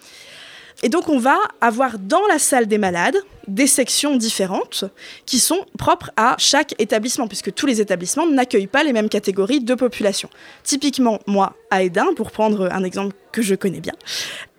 Et 0.83 0.89
donc 0.89 1.09
on 1.09 1.17
va 1.17 1.37
avoir 1.61 1.97
dans 1.97 2.25
la 2.27 2.39
salle 2.39 2.67
des 2.67 2.77
malades 2.77 3.17
des 3.47 3.67
sections 3.67 4.15
différentes 4.15 4.83
qui 5.25 5.39
sont 5.39 5.65
propres 5.77 6.11
à 6.17 6.35
chaque 6.37 6.75
établissement, 6.79 7.27
puisque 7.27 7.53
tous 7.53 7.65
les 7.65 7.81
établissements 7.81 8.27
n'accueillent 8.27 8.67
pas 8.67 8.83
les 8.83 8.93
mêmes 8.93 9.09
catégories 9.09 9.61
de 9.61 9.73
population. 9.73 10.29
Typiquement, 10.63 11.19
moi, 11.27 11.55
à 11.71 11.83
Edin, 11.83 12.07
pour 12.15 12.31
prendre 12.31 12.69
un 12.71 12.83
exemple 12.83 13.15
que 13.31 13.41
je 13.41 13.55
connais 13.55 13.79
bien, 13.79 13.93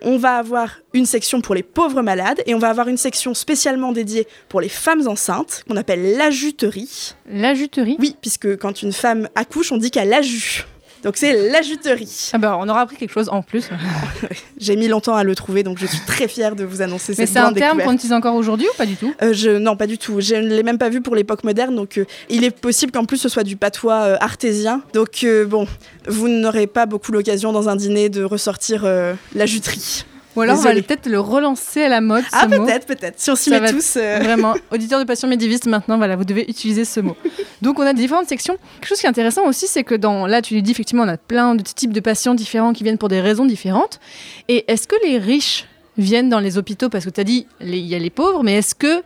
on 0.03 0.17
va 0.17 0.37
avoir 0.37 0.79
une 0.95 1.07
section 1.07 1.41
pour 1.41 1.55
les 1.55 1.63
pauvres 1.63 2.03
malades 2.03 2.43
et 2.47 2.55
on 2.55 2.59
va 2.59 2.71
avoir 2.71 2.89
une 2.89 2.97
section 2.97 3.35
spécialement 3.35 3.93
dédiée 3.93 4.27
pour 4.49 4.61
les 4.61 4.69
femmes 4.69 5.07
enceintes, 5.07 5.65
qu'on 5.69 5.77
appelle 5.77 6.17
l'ajuterie. 6.17 7.15
La 7.31 7.55
juterie 7.55 7.97
Oui, 7.99 8.17
puisque 8.21 8.57
quand 8.57 8.83
une 8.83 8.93
femme 8.93 9.29
accouche, 9.35 9.71
on 9.73 9.77
dit 9.77 9.91
qu'elle 9.91 10.13
a 10.13 10.23
ju. 10.23 10.65
Donc 11.03 11.17
c'est 11.17 11.51
l'ajuterie. 11.51 12.31
Ah 12.33 12.39
bah, 12.39 12.59
on 12.61 12.69
aura 12.69 12.81
appris 12.81 12.97
quelque 12.97 13.13
chose 13.13 13.29
en 13.29 13.43
plus. 13.43 13.69
J'ai 14.59 14.77
mis 14.77 14.89
longtemps 14.89 15.15
à 15.15 15.25
le 15.25 15.35
trouver, 15.35 15.63
donc 15.63 15.79
je 15.79 15.87
suis 15.87 16.01
très 16.01 16.29
fière 16.29 16.57
de 16.57 16.65
vous 16.65 16.83
annoncer 16.83 17.15
Mais 17.19 17.27
cette 17.27 17.35
c'est 17.35 17.39
un 17.39 17.53
terme 17.53 17.83
qu'on 17.83 17.93
utilise 17.93 18.13
encore 18.13 18.35
aujourd'hui 18.35 18.67
ou 18.67 18.77
pas 18.77 18.87
du 18.87 18.97
tout? 18.97 19.15
Euh, 19.23 19.33
je, 19.33 19.51
non, 19.51 19.77
pas 19.77 19.87
du 19.87 19.99
tout. 19.99 20.21
Je 20.21 20.35
ne 20.35 20.49
l'ai 20.49 20.63
même 20.63 20.79
pas 20.79 20.89
vu 20.89 21.01
pour 21.01 21.15
l'époque 21.15 21.45
moderne, 21.45 21.77
donc 21.77 21.99
euh, 21.99 22.05
il 22.29 22.45
est 22.45 22.51
possible 22.51 22.93
qu'en 22.93 23.05
plus 23.05 23.19
ce 23.19 23.29
soit 23.29 23.45
du 23.45 23.57
patois 23.57 24.01
euh, 24.01 24.17
artésien. 24.21 24.83
Donc 24.93 25.25
bon, 25.47 25.67
vous 26.07 26.29
n'aurez 26.29 26.67
pas 26.67 26.87
beaucoup 26.87 27.13
l'occasion 27.13 27.53
dans 27.53 27.69
un 27.69 27.77
dîner 27.77 28.09
de 28.09 28.23
ressortir 28.25 28.85
la 28.85 29.47
juterie. 29.47 30.05
Ou 30.39 30.43
alors 30.43 30.57
on 30.57 30.63
va 30.63 30.69
Désolée. 30.71 30.83
peut-être 30.87 31.07
le 31.07 31.21
relancer 31.21 31.83
à 31.83 31.89
la 31.89 32.01
mode 32.01 32.23
ce 32.25 32.29
Ah 32.33 32.47
peut-être, 32.47 32.87
peut-être. 32.87 33.19
Si 33.19 33.31
on 33.31 33.37
s'y 33.37 33.51
met 33.51 33.71
tous. 33.73 33.97
euh, 33.97 34.19
Vraiment, 34.23 34.55
auditeur 34.73 34.99
de 35.01 35.05
passion 35.05 35.27
médiéviste 35.29 35.67
maintenant, 35.67 35.97
voilà, 35.99 36.17
vous 36.17 36.25
devez 36.25 36.49
utiliser 36.49 36.85
ce 36.85 37.01
mot. 37.01 37.17
Donc 37.63 37.79
on 37.79 37.83
a 37.83 37.93
différentes 37.93 38.29
sections. 38.29 38.57
Quelque 38.81 38.89
chose 38.89 38.99
qui 39.01 39.07
est 39.07 39.11
intéressant 39.11 39.45
aussi, 39.47 39.67
c'est 39.67 39.85
que 39.85 39.95
dans 39.95 40.27
là, 40.27 40.41
tu 40.43 40.55
lui 40.55 40.63
dis 40.63 40.71
effectivement, 40.71 41.03
on 41.03 41.09
a 41.09 41.17
plein 41.17 41.55
de 41.55 41.63
types 41.63 41.93
de 41.93 42.01
patients 42.01 42.35
différents 42.35 42.73
qui 42.73 42.85
viennent 42.85 42.99
pour 42.99 43.09
des 43.09 43.21
raisons 43.21 43.45
différentes. 43.47 44.01
Et 44.49 44.65
est-ce 44.71 44.87
que 44.87 44.97
les 45.05 45.19
riches 45.19 45.67
viennent 45.97 46.29
dans 46.29 46.41
les 46.41 46.57
hôpitaux? 46.59 46.89
Parce 46.89 47.05
que 47.05 47.11
tu 47.11 47.21
as 47.21 47.25
dit, 47.25 47.47
il 47.61 47.77
y 47.77 47.95
a 47.95 47.99
les 47.99 48.11
pauvres, 48.11 48.43
mais 48.45 48.55
est-ce 48.59 48.75
que 48.75 49.03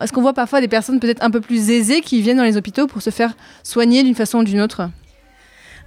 Est-ce 0.00 0.12
qu'on 0.12 0.20
voit 0.20 0.34
parfois 0.34 0.60
des 0.60 0.68
personnes 0.68 1.00
peut-être 1.00 1.22
un 1.24 1.30
peu 1.30 1.40
plus 1.40 1.70
aisées 1.70 2.02
qui 2.02 2.20
viennent 2.20 2.36
dans 2.36 2.44
les 2.44 2.58
hôpitaux 2.58 2.86
pour 2.86 3.00
se 3.00 3.08
faire 3.10 3.32
soigner 3.62 4.02
d'une 4.02 4.14
façon 4.14 4.40
ou 4.40 4.44
d'une 4.44 4.60
autre? 4.60 4.90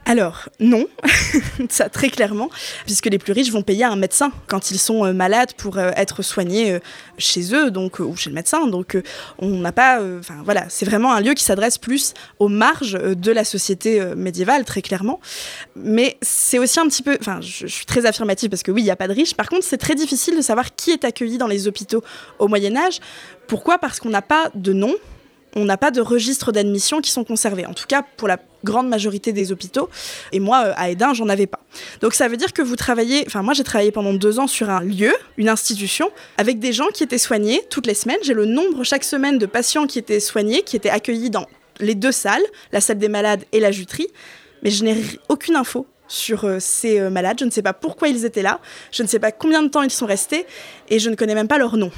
Alors, 0.06 0.50
non, 0.60 0.86
ça 1.70 1.88
très 1.88 2.10
clairement, 2.10 2.50
puisque 2.86 3.06
les 3.06 3.20
plus 3.20 3.32
riches 3.32 3.52
vont 3.52 3.62
payer 3.62 3.84
un 3.84 3.96
médecin 3.96 4.32
quand 4.48 4.72
ils 4.72 4.80
sont 4.80 5.06
euh, 5.06 5.14
malades 5.14 5.54
pour 5.54 5.78
euh, 5.78 5.92
être 5.96 6.24
soignés 6.24 6.72
euh, 6.72 6.80
chez 7.20 7.54
eux 7.54 7.70
donc, 7.70 8.00
ou 8.00 8.16
chez 8.16 8.32
le 8.32 8.36
médecin. 8.36 8.66
Donc, 8.66 8.98
on 9.38 9.50
n'a 9.60 9.72
pas. 9.72 10.00
Enfin, 10.20 10.42
voilà, 10.44 10.66
c'est 10.70 10.86
vraiment 10.86 11.14
un 11.14 11.22
lieu 11.22 11.36
qui 11.36 11.44
s'adresse 11.44 11.78
plus 11.78 12.16
aux 12.40 12.48
marges 12.48 12.94
de 12.94 13.32
la 13.32 13.44
société 13.44 14.02
médiévale, 14.16 14.66
très 14.66 14.82
clairement. 14.82 15.20
Mais 15.76 16.18
c'est 16.22 16.58
aussi 16.58 16.80
un 16.80 16.88
petit 16.88 17.04
peu. 17.04 17.16
Enfin, 17.20 17.40
je, 17.42 17.68
je 17.68 17.74
suis 17.74 17.86
très 17.86 18.08
affirmative 18.08 18.50
parce 18.50 18.64
que 18.64 18.72
oui, 18.72 18.82
il 18.82 18.86
n'y 18.86 18.92
a 18.92 18.96
pas 18.96 19.08
de 19.08 19.14
riches. 19.14 19.36
Par 19.36 19.48
contre, 19.48 19.64
c'est 19.64 19.78
très 19.78 19.96
difficile 19.96 20.36
de 20.36 20.42
savoir 20.42 20.76
qui 20.76 20.92
est 20.92 21.04
accueilli 21.04 21.38
dans 21.38 21.48
les 21.48 21.68
hôpitaux 21.68 22.04
au 22.40 22.48
Moyen-Âge. 22.48 23.00
Pourquoi? 23.48 23.78
Parce 23.78 24.00
qu'on 24.00 24.10
n'a 24.10 24.24
pas 24.24 24.50
de 24.56 24.74
nom 24.74 24.96
on 25.56 25.66
n'a 25.66 25.78
pas 25.78 25.92
de 25.92 26.02
registres 26.02 26.52
d'admission 26.52 27.02
qui 27.02 27.12
sont 27.12 27.24
conservés. 27.24 27.66
En 27.66 27.74
tout 27.74 27.86
cas, 27.88 28.04
pour 28.18 28.28
la 28.28 28.38
grande 28.64 28.90
majorité 28.90 29.32
des 29.32 29.52
hôpitaux. 29.52 29.90
Et 30.32 30.40
moi, 30.40 30.66
euh, 30.66 30.74
à 30.76 30.90
Edin, 30.90 31.14
j'en 31.14 31.30
avais 31.30 31.48
pas. 31.48 31.60
Donc 32.02 32.14
ça 32.14 32.28
veut 32.28 32.38
dire 32.38 32.54
que 32.54 32.62
vous 32.62 32.76
travaillez, 32.76 33.24
enfin 33.26 33.42
moi 33.42 33.54
j'ai 33.54 33.64
travaillé 33.64 33.92
pendant 33.92 34.14
deux 34.14 34.40
ans 34.40 34.48
sur 34.48 34.70
un 34.70 34.82
lieu, 34.82 35.14
une 35.38 35.50
institution, 35.50 36.12
avec 36.38 36.60
des 36.60 36.74
gens 36.74 36.88
qui 36.94 37.04
étaient 37.04 37.18
soignés 37.18 37.62
toutes 37.70 37.88
les 37.88 37.94
semaines. 37.94 38.20
J'ai 38.22 38.34
le 38.34 38.46
nombre 38.46 38.84
chaque 38.84 39.04
semaine 39.04 39.38
de 39.38 39.46
patients 39.46 39.88
qui 39.88 40.00
étaient 40.00 40.20
soignés, 40.20 40.62
qui 40.64 40.76
étaient 40.76 40.90
accueillis 40.90 41.30
dans 41.30 41.46
les 41.80 41.96
deux 41.96 42.12
salles, 42.12 42.44
la 42.72 42.82
salle 42.82 42.98
des 42.98 43.08
malades 43.08 43.46
et 43.52 43.60
la 43.60 43.72
juterie. 43.72 44.08
Mais 44.64 44.72
je 44.72 44.84
n'ai 44.84 44.98
aucune 45.30 45.56
info 45.56 45.88
sur 46.10 46.44
euh, 46.44 46.58
ces 46.60 47.00
euh, 47.00 47.10
malades. 47.10 47.38
Je 47.40 47.46
ne 47.46 47.52
sais 47.52 47.62
pas 47.62 47.74
pourquoi 47.74 48.10
ils 48.10 48.26
étaient 48.26 48.42
là. 48.42 48.60
Je 48.92 49.04
ne 49.04 49.08
sais 49.08 49.20
pas 49.20 49.32
combien 49.32 49.64
de 49.64 49.70
temps 49.70 49.84
ils 49.84 49.92
sont 49.92 50.06
restés. 50.06 50.46
Et 50.90 51.00
je 51.00 51.10
ne 51.10 51.16
connais 51.16 51.36
même 51.36 51.48
pas 51.48 51.58
leur 51.58 51.78
nom. 51.78 51.92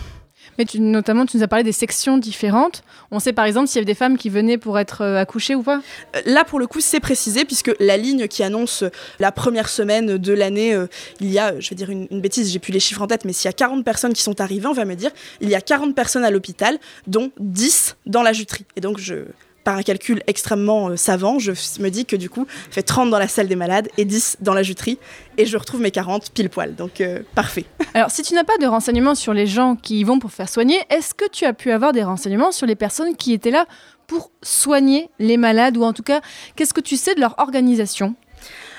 Mais 0.58 0.66
tu, 0.66 0.80
notamment, 0.80 1.26
tu 1.26 1.38
nous 1.38 1.44
as 1.44 1.48
parlé 1.48 1.64
des 1.64 1.72
sections 1.72 2.18
différentes. 2.18 2.84
On 3.12 3.20
sait 3.20 3.34
par 3.34 3.46
exemple 3.46 3.68
s'il 3.68 3.78
y 3.78 3.80
avait 3.80 3.86
des 3.86 3.96
femmes 3.96 4.18
qui 4.18 4.30
venaient 4.30 4.58
pour 4.58 4.80
être 4.80 5.02
euh, 5.02 5.18
accouchées 5.18 5.56
ou 5.56 5.64
pas 5.64 5.82
euh, 6.16 6.22
Là, 6.26 6.44
pour 6.44 6.60
le 6.60 6.68
coup, 6.68 6.80
c'est 6.80 7.00
précisé 7.00 7.46
puisque 7.46 7.72
la 7.80 7.98
ligne 7.98 8.28
qui 8.28 8.44
annonce 8.44 8.84
la 9.20 9.32
première 9.32 9.70
semaine 9.70 10.18
de 10.18 10.34
l'année, 10.34 10.74
euh, 10.74 10.88
il 11.20 11.32
y 11.32 11.40
a, 11.40 11.60
je 11.60 11.70
vais 11.70 11.76
dire 11.76 11.90
une, 11.90 12.08
une 12.12 12.22
bêtise, 12.22 12.52
j'ai 12.52 12.60
plus 12.60 12.74
les 12.74 12.80
chiffres 12.80 13.02
en 13.02 13.08
tête, 13.08 13.26
mais 13.26 13.34
s'il 13.34 13.48
y 13.48 13.50
a 13.50 13.54
40 13.54 13.84
personnes 13.84 14.14
qui 14.14 14.24
sont 14.24 14.40
arrivées, 14.42 14.68
on 14.68 14.74
va 14.74 14.86
me 14.86 14.96
dire, 14.96 15.12
il 15.40 15.50
y 15.50 15.56
a 15.56 15.62
40 15.62 15.96
personnes 15.96 16.24
à 16.24 16.32
l'hôpital, 16.32 16.78
dont 17.08 17.32
10 17.40 17.98
dans 18.06 18.24
la 18.24 18.34
juterie. 18.34 18.66
Et 18.76 18.82
donc, 18.82 18.98
je, 19.00 19.26
par 19.63 19.78
un 19.78 19.84
calcul 19.84 20.21
extrêmement 20.28 20.89
euh, 20.89 20.95
savant, 20.95 21.39
je 21.39 21.52
me 21.80 21.89
dis 21.89 22.06
que 22.06 22.15
du 22.15 22.30
coup, 22.30 22.45
je 22.69 22.74
fais 22.74 22.84
30 22.84 23.10
dans 23.10 23.19
la 23.19 23.28
salle 23.28 23.47
des 23.47 23.56
malades 23.56 23.89
et 23.97 24.06
10 24.06 24.38
dans 24.41 24.54
la 24.54 24.63
juterie 24.63 24.97
et 25.38 25.45
je 25.45 25.58
retrouve 25.58 25.82
mes 25.82 25.91
40 25.91 26.32
pile 26.32 26.50
poil. 26.50 26.76
Donc 26.76 27.02
euh, 27.02 27.19
parfait. 27.36 27.65
Alors, 27.93 28.12
si 28.12 28.24
tu 28.24 28.34
n'as 28.34 28.43
pas 28.43 28.58
de 28.58 28.65
renseignements 28.65 29.15
sur 29.15 29.34
les 29.34 29.47
gens 29.47 29.76
qui 29.76 30.00
y 30.00 30.04
vont 30.04 30.19
pour 30.19 30.32
faire 30.32 30.50
soigner, 30.50 30.80
est-ce 30.89 31.13
que 31.13 31.28
tu 31.30 31.45
as 31.45 31.54
pu 31.54 31.71
avoir 31.71 31.93
des 31.93 32.04
renseignements 32.04 32.52
sur 32.52 32.67
les 32.67 32.76
personnes 32.76 33.15
qui 33.15 33.34
étaient 33.34 33.52
là 33.52 33.65
pour 34.08 34.32
soigner 34.41 35.10
les 35.19 35.38
malades 35.38 35.78
ou 35.78 35.84
en 35.84 35.93
tout 35.93 36.04
cas, 36.04 36.21
qu'est-ce 36.56 36.74
que 36.74 36.82
tu 36.82 36.97
sais 36.97 37.15
de 37.15 37.21
leur 37.21 37.36
organisation? 37.38 38.15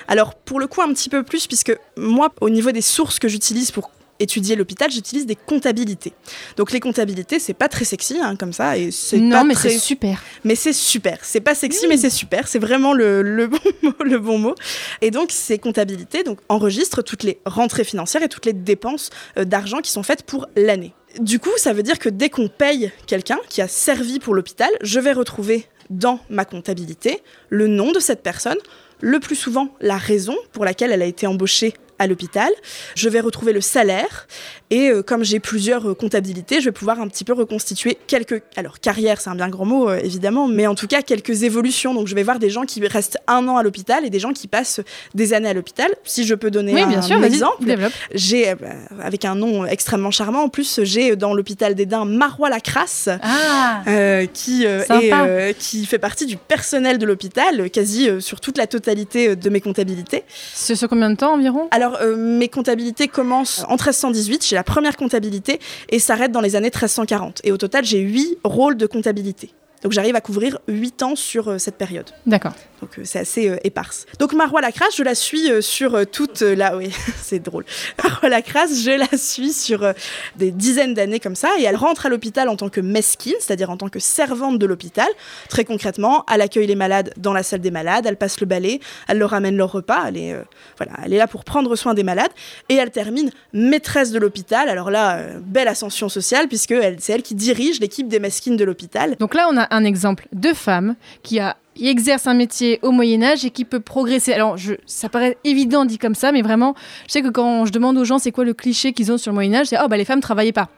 Alors 0.07 0.35
pour 0.35 0.59
le 0.59 0.67
coup 0.67 0.81
un 0.81 0.93
petit 0.93 1.09
peu 1.09 1.23
plus 1.23 1.47
puisque 1.47 1.75
moi 1.97 2.29
au 2.41 2.49
niveau 2.49 2.71
des 2.71 2.81
sources 2.81 3.19
que 3.19 3.27
j'utilise 3.27 3.71
pour 3.71 3.89
étudier 4.23 4.55
l'hôpital, 4.55 4.89
j'utilise 4.91 5.25
des 5.25 5.35
comptabilités. 5.35 6.13
Donc 6.57 6.71
les 6.71 6.79
comptabilités, 6.79 7.39
c'est 7.39 7.53
pas 7.53 7.67
très 7.67 7.85
sexy 7.85 8.17
hein, 8.21 8.35
comme 8.35 8.53
ça 8.53 8.77
et 8.77 8.91
c'est 8.91 9.17
non 9.17 9.43
mais 9.43 9.53
très... 9.53 9.69
c'est 9.69 9.79
super. 9.79 10.21
Mais 10.43 10.55
c'est 10.55 10.73
super. 10.73 11.19
C'est 11.21 11.41
pas 11.41 11.55
sexy 11.55 11.87
mais 11.87 11.97
c'est 11.97 12.09
super. 12.09 12.47
C'est 12.47 12.59
vraiment 12.59 12.93
le, 12.93 13.21
le, 13.21 13.47
bon 13.47 13.59
mot, 13.83 13.93
le 14.03 14.17
bon 14.19 14.37
mot. 14.37 14.55
Et 15.01 15.11
donc 15.11 15.31
ces 15.31 15.59
comptabilités 15.59 16.23
donc 16.23 16.39
enregistrent 16.49 17.03
toutes 17.03 17.23
les 17.23 17.39
rentrées 17.45 17.83
financières 17.83 18.23
et 18.23 18.29
toutes 18.29 18.45
les 18.45 18.53
dépenses 18.53 19.09
euh, 19.37 19.45
d'argent 19.45 19.79
qui 19.79 19.91
sont 19.91 20.03
faites 20.03 20.23
pour 20.23 20.47
l'année. 20.55 20.93
Du 21.19 21.39
coup, 21.39 21.51
ça 21.57 21.73
veut 21.73 21.83
dire 21.83 21.99
que 21.99 22.09
dès 22.09 22.29
qu'on 22.29 22.47
paye 22.47 22.91
quelqu'un 23.05 23.37
qui 23.47 23.61
a 23.61 23.67
servi 23.67 24.19
pour 24.19 24.33
l'hôpital, 24.33 24.69
je 24.81 24.99
vais 24.99 25.13
retrouver 25.13 25.67
dans 25.91 26.19
ma 26.29 26.43
comptabilité 26.43 27.21
le 27.49 27.67
nom 27.67 27.91
de 27.91 27.99
cette 27.99 28.23
personne, 28.23 28.57
le 28.99 29.19
plus 29.19 29.35
souvent 29.35 29.69
la 29.79 29.97
raison 29.97 30.35
pour 30.53 30.65
laquelle 30.65 30.91
elle 30.91 31.01
a 31.01 31.05
été 31.05 31.27
embauchée 31.27 31.73
à 32.03 32.07
l'hôpital. 32.07 32.51
Je 32.95 33.09
vais 33.09 33.19
retrouver 33.19 33.53
le 33.53 33.61
salaire 33.61 34.27
et 34.69 34.89
euh, 34.89 35.01
comme 35.03 35.23
j'ai 35.23 35.39
plusieurs 35.39 35.89
euh, 35.89 35.93
comptabilités, 35.93 36.59
je 36.59 36.65
vais 36.65 36.71
pouvoir 36.71 36.99
un 36.99 37.07
petit 37.07 37.23
peu 37.23 37.33
reconstituer 37.33 37.97
quelques 38.07 38.43
alors 38.55 38.79
carrière, 38.79 39.21
c'est 39.21 39.29
un 39.29 39.35
bien 39.35 39.49
grand 39.49 39.65
mot 39.65 39.89
euh, 39.89 39.99
évidemment, 40.03 40.47
mais 40.47 40.67
en 40.67 40.75
tout 40.75 40.87
cas 40.87 41.01
quelques 41.01 41.43
évolutions. 41.43 41.93
Donc 41.93 42.07
je 42.07 42.15
vais 42.15 42.23
voir 42.23 42.39
des 42.39 42.49
gens 42.49 42.63
qui 42.63 42.85
restent 42.85 43.17
un 43.27 43.47
an 43.47 43.57
à 43.57 43.63
l'hôpital 43.63 44.05
et 44.05 44.09
des 44.09 44.19
gens 44.19 44.33
qui 44.33 44.47
passent 44.47 44.81
des 45.13 45.33
années 45.33 45.49
à 45.49 45.53
l'hôpital. 45.53 45.89
Si 46.03 46.25
je 46.25 46.35
peux 46.35 46.51
donner 46.51 46.73
Oui, 46.73 46.81
un, 46.81 46.87
bien 46.87 47.01
sûr, 47.01 47.15
un 47.15 47.19
vas-y, 47.19 47.33
exemple, 47.33 47.65
j'ai 48.13 48.49
euh, 48.49 48.55
avec 49.01 49.25
un 49.25 49.35
nom 49.35 49.65
extrêmement 49.65 50.11
charmant. 50.11 50.43
En 50.43 50.49
plus, 50.49 50.81
j'ai 50.83 51.15
dans 51.15 51.33
l'hôpital 51.33 51.75
d'Edin 51.75 52.05
Marois 52.05 52.49
Lacrasse. 52.49 53.09
Ah 53.21 53.83
euh, 53.87 54.25
qui, 54.25 54.65
est, 54.65 55.57
qui 55.57 55.85
fait 55.85 55.99
partie 55.99 56.25
du 56.25 56.37
personnel 56.37 56.97
de 56.97 57.05
l'hôpital, 57.05 57.69
quasi 57.69 58.09
sur 58.19 58.39
toute 58.39 58.57
la 58.57 58.67
totalité 58.67 59.35
de 59.35 59.49
mes 59.49 59.61
comptabilités. 59.61 60.23
C'est 60.53 60.75
sur 60.75 60.89
combien 60.89 61.09
de 61.09 61.15
temps 61.15 61.33
environ? 61.33 61.67
Alors, 61.71 61.92
euh, 62.01 62.15
mes 62.15 62.49
comptabilités 62.49 63.07
commencent 63.07 63.63
en 63.65 63.75
1318, 63.75 64.45
j'ai 64.45 64.55
la 64.55 64.63
première 64.63 64.97
comptabilité, 64.97 65.59
et 65.89 65.99
s'arrêtent 65.99 66.31
dans 66.31 66.41
les 66.41 66.55
années 66.55 66.67
1340. 66.67 67.41
Et 67.43 67.51
au 67.51 67.57
total, 67.57 67.85
j'ai 67.85 67.99
huit 67.99 68.37
rôles 68.43 68.77
de 68.77 68.85
comptabilité. 68.85 69.53
Donc 69.83 69.91
j'arrive 69.91 70.15
à 70.15 70.21
couvrir 70.21 70.59
8 70.67 71.03
ans 71.03 71.15
sur 71.15 71.49
euh, 71.49 71.57
cette 71.57 71.77
période. 71.77 72.09
D'accord. 72.25 72.53
Donc 72.81 72.97
euh, 72.97 73.01
c'est 73.03 73.19
assez 73.19 73.49
euh, 73.49 73.57
éparse. 73.63 74.05
Donc 74.19 74.33
Marois 74.33 74.61
Lacrasse, 74.61 74.95
je 74.95 75.03
la 75.03 75.15
suis 75.15 75.49
sur 75.61 76.05
toute 76.09 76.41
la... 76.41 76.77
Oui, 76.77 76.91
c'est 77.21 77.39
drôle. 77.39 77.65
Marois 78.01 78.29
Lacrasse, 78.29 78.81
je 78.83 78.91
la 78.91 79.17
suis 79.17 79.53
sur 79.53 79.93
des 80.37 80.51
dizaines 80.51 80.93
d'années 80.93 81.19
comme 81.19 81.35
ça, 81.35 81.49
et 81.59 81.63
elle 81.63 81.75
rentre 81.75 82.05
à 82.05 82.09
l'hôpital 82.09 82.49
en 82.49 82.55
tant 82.55 82.69
que 82.69 82.81
mesquine, 82.81 83.35
c'est-à-dire 83.39 83.69
en 83.69 83.77
tant 83.77 83.89
que 83.89 83.99
servante 83.99 84.59
de 84.59 84.65
l'hôpital. 84.65 85.07
Très 85.49 85.65
concrètement, 85.65 86.25
elle 86.31 86.41
accueille 86.41 86.67
les 86.67 86.75
malades 86.75 87.13
dans 87.17 87.33
la 87.33 87.43
salle 87.43 87.61
des 87.61 87.71
malades, 87.71 88.05
elle 88.05 88.17
passe 88.17 88.39
le 88.39 88.45
balai, 88.45 88.79
elle 89.07 89.17
leur 89.17 89.33
amène 89.33 89.57
leur 89.57 89.71
repas, 89.71 90.05
elle 90.07 90.17
est, 90.17 90.33
euh, 90.33 90.43
voilà, 90.77 90.93
elle 91.03 91.13
est 91.13 91.17
là 91.17 91.27
pour 91.27 91.43
prendre 91.43 91.75
soin 91.75 91.93
des 91.93 92.03
malades, 92.03 92.31
et 92.69 92.75
elle 92.75 92.91
termine 92.91 93.31
maîtresse 93.53 94.11
de 94.11 94.19
l'hôpital. 94.19 94.69
Alors 94.69 94.91
là, 94.91 95.17
euh, 95.17 95.39
belle 95.41 95.67
ascension 95.67 96.09
sociale, 96.09 96.47
puisque 96.47 96.75
c'est 96.99 97.13
elle 97.13 97.23
qui 97.23 97.35
dirige 97.35 97.79
l'équipe 97.79 98.07
des 98.07 98.19
mesquines 98.19 98.57
de 98.57 98.63
l'hôpital. 98.63 99.15
Donc 99.19 99.35
là, 99.35 99.47
on 99.51 99.57
a 99.57 99.72
un 99.73 99.83
exemple 99.83 100.27
de 100.31 100.53
femme 100.53 100.95
qui 101.23 101.39
exerce 101.81 102.27
un 102.27 102.33
métier 102.33 102.79
au 102.83 102.91
Moyen 102.91 103.23
Âge 103.23 103.43
et 103.43 103.49
qui 103.49 103.65
peut 103.65 103.79
progresser. 103.79 104.31
Alors, 104.31 104.57
ça 104.85 105.09
paraît 105.09 105.37
évident 105.43 105.85
dit 105.85 105.97
comme 105.97 106.15
ça, 106.15 106.31
mais 106.31 106.41
vraiment, 106.41 106.75
je 107.07 107.13
sais 107.13 107.21
que 107.21 107.29
quand 107.29 107.65
je 107.65 107.71
demande 107.71 107.97
aux 107.97 108.05
gens 108.05 108.19
c'est 108.19 108.31
quoi 108.31 108.45
le 108.45 108.53
cliché 108.53 108.93
qu'ils 108.93 109.11
ont 109.11 109.17
sur 109.17 109.31
le 109.31 109.35
Moyen 109.35 109.55
Âge, 109.55 109.67
c'est 109.67 109.77
oh 109.83 109.87
bah 109.89 109.97
les 109.97 110.05
femmes 110.05 110.21
travaillaient 110.21 110.51
pas. 110.51 110.69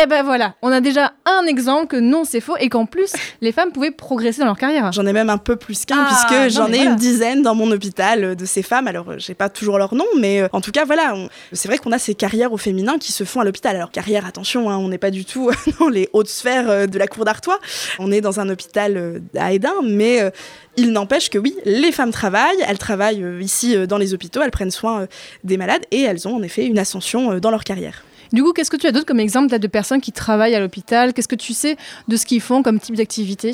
Eh 0.00 0.06
ben 0.06 0.22
voilà, 0.22 0.54
on 0.62 0.70
a 0.70 0.80
déjà 0.80 1.14
un 1.24 1.46
exemple 1.46 1.88
que 1.88 1.96
non 1.96 2.22
c'est 2.24 2.40
faux 2.40 2.56
et 2.60 2.68
qu'en 2.68 2.86
plus 2.86 3.12
les 3.40 3.50
femmes 3.50 3.72
pouvaient 3.72 3.90
progresser 3.90 4.38
dans 4.40 4.46
leur 4.46 4.56
carrière. 4.58 4.92
J'en 4.92 5.04
ai 5.04 5.12
même 5.12 5.30
un 5.30 5.36
peu 5.38 5.56
plus 5.56 5.84
qu'un, 5.84 5.96
Ah, 5.98 6.06
puisque 6.06 6.54
j'en 6.56 6.68
ai 6.68 6.76
voilà. 6.76 6.90
une 6.90 6.96
dizaine 6.96 7.42
dans 7.42 7.56
mon 7.56 7.70
hôpital 7.72 8.22
euh, 8.22 8.34
de 8.36 8.44
ces 8.44 8.62
femmes. 8.62 8.86
Alors, 8.86 9.10
euh, 9.10 9.14
j'ai 9.18 9.34
pas 9.34 9.48
toujours 9.48 9.78
leur 9.78 9.94
nom, 9.96 10.04
mais 10.18 10.42
euh, 10.42 10.48
en 10.52 10.60
tout 10.60 10.70
cas, 10.70 10.84
voilà. 10.84 11.14
on- 11.16 11.28
C'est 11.52 11.66
vrai 11.66 11.78
qu'on 11.78 11.90
a 11.90 11.98
ces 11.98 12.14
carrières 12.14 12.52
au 12.52 12.56
féminin 12.56 12.98
qui 12.98 13.10
se 13.10 13.24
font 13.24 13.40
à 13.40 13.44
l'hôpital. 13.44 13.74
Alors, 13.74 13.90
carrière, 13.90 14.24
attention, 14.26 14.70
hein, 14.70 14.76
on 14.76 14.88
n'est 14.88 14.98
pas 14.98 15.10
du 15.10 15.24
tout 15.24 15.50
dans 15.80 15.88
les 15.88 16.08
hautes 16.12 16.28
sphères 16.28 16.86
de 16.86 16.98
la 16.98 17.08
cour 17.08 17.24
d'Artois. 17.24 17.58
On 17.98 18.12
est 18.12 18.20
dans 18.20 18.38
un 18.38 18.48
hôpital 18.48 19.20
à 19.36 19.52
Edin, 19.52 19.74
mais 19.82 20.30
il 20.76 20.92
n'empêche 20.92 21.30
que 21.30 21.38
oui, 21.38 21.56
les 21.64 21.90
femmes 21.90 22.12
travaillent. 22.12 22.62
Elles 22.68 22.78
travaillent 22.78 23.24
ici 23.40 23.76
dans 23.88 23.98
les 23.98 24.14
hôpitaux, 24.14 24.40
elles 24.42 24.50
prennent 24.52 24.70
soin 24.70 25.06
des 25.42 25.56
malades 25.56 25.82
et 25.90 26.02
elles 26.02 26.28
ont 26.28 26.36
en 26.36 26.42
effet 26.42 26.64
une 26.64 26.78
ascension 26.78 27.38
dans 27.38 27.50
leur 27.50 27.64
carrière. 27.64 28.04
Du 28.32 28.42
coup, 28.42 28.52
qu'est-ce 28.52 28.70
que 28.70 28.76
tu 28.76 28.86
as 28.86 28.92
d'autre 28.92 29.06
comme 29.06 29.20
exemple 29.20 29.50
là, 29.50 29.58
de 29.58 29.66
personnes 29.66 30.00
qui 30.00 30.12
travaillent 30.12 30.54
à 30.54 30.60
l'hôpital? 30.60 31.12
Qu'est-ce 31.12 31.28
que 31.28 31.34
tu 31.34 31.52
sais 31.52 31.76
de 32.08 32.16
ce 32.16 32.26
qu'ils 32.26 32.40
font 32.40 32.62
comme 32.62 32.78
type 32.78 32.94
d'activité? 32.94 33.52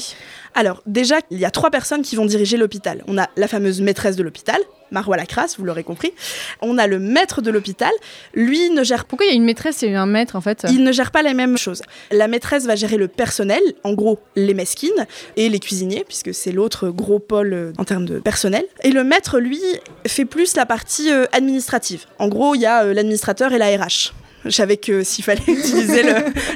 Alors, 0.55 0.83
déjà, 0.87 1.17
il 1.31 1.39
y 1.39 1.45
a 1.45 1.51
trois 1.51 1.71
personnes 1.71 2.03
qui 2.03 2.17
vont 2.17 2.27
diriger 2.27 2.57
l'hôpital. 2.57 3.03
On 3.07 3.19
a 3.19 3.29
la 3.37 3.49
fameuse 3.49 3.81
maîtresse 3.81 4.17
de 4.17 4.23
l'hôpital, 4.23 4.61
Marois 4.91 5.17
Lacrasse, 5.17 5.59
vous 5.59 5.65
l'aurez 5.65 5.85
compris. 5.85 6.13
On 6.63 6.79
a 6.79 6.87
le 6.87 6.99
maître 6.99 7.43
de 7.43 7.51
l'hôpital. 7.51 7.91
Lui 8.35 8.71
ne 8.71 8.85
gère 8.85 9.05
Pourquoi 9.05 9.27
il 9.27 9.31
y 9.31 9.33
a 9.33 9.37
une 9.37 9.45
maîtresse 9.45 9.83
et 9.83 9.95
un 9.95 10.07
maître 10.07 10.37
en 10.37 10.41
fait? 10.41 10.67
Il 10.71 10.85
ne 10.85 10.93
gère 10.93 11.11
pas 11.11 11.23
les 11.23 11.35
mêmes 11.35 11.57
choses. 11.57 11.83
La 12.11 12.29
maîtresse 12.29 12.67
va 12.67 12.77
gérer 12.77 12.97
le 12.97 13.09
personnel, 13.09 13.61
en 13.85 13.95
gros 13.95 14.19
les 14.37 14.55
mesquines 14.55 15.07
et 15.37 15.49
les 15.49 15.59
cuisiniers, 15.59 16.05
puisque 16.07 16.33
c'est 16.33 16.53
l'autre 16.53 16.89
gros 16.89 17.19
pôle 17.19 17.53
euh, 17.53 17.73
en 17.79 17.85
termes 17.85 18.07
de 18.07 18.19
personnel. 18.19 18.65
Et 18.83 18.91
le 18.91 19.05
maître, 19.05 19.39
lui, 19.39 19.61
fait 20.07 20.25
plus 20.25 20.57
la 20.57 20.67
partie 20.67 21.11
euh, 21.11 21.27
administrative. 21.33 22.07
En 22.19 22.29
gros, 22.29 22.55
il 22.55 22.61
y 22.61 22.67
a 22.67 22.85
euh, 22.85 22.95
l'administrateur 22.95 23.53
et 23.53 23.59
la 23.59 23.77
RH. 23.77 24.13
Je 24.47 24.55
savais 24.55 24.77
que 24.77 25.03
s'il 25.03 25.25
fallait 25.25 25.43
utiliser 25.49 26.03
le, 26.03 26.15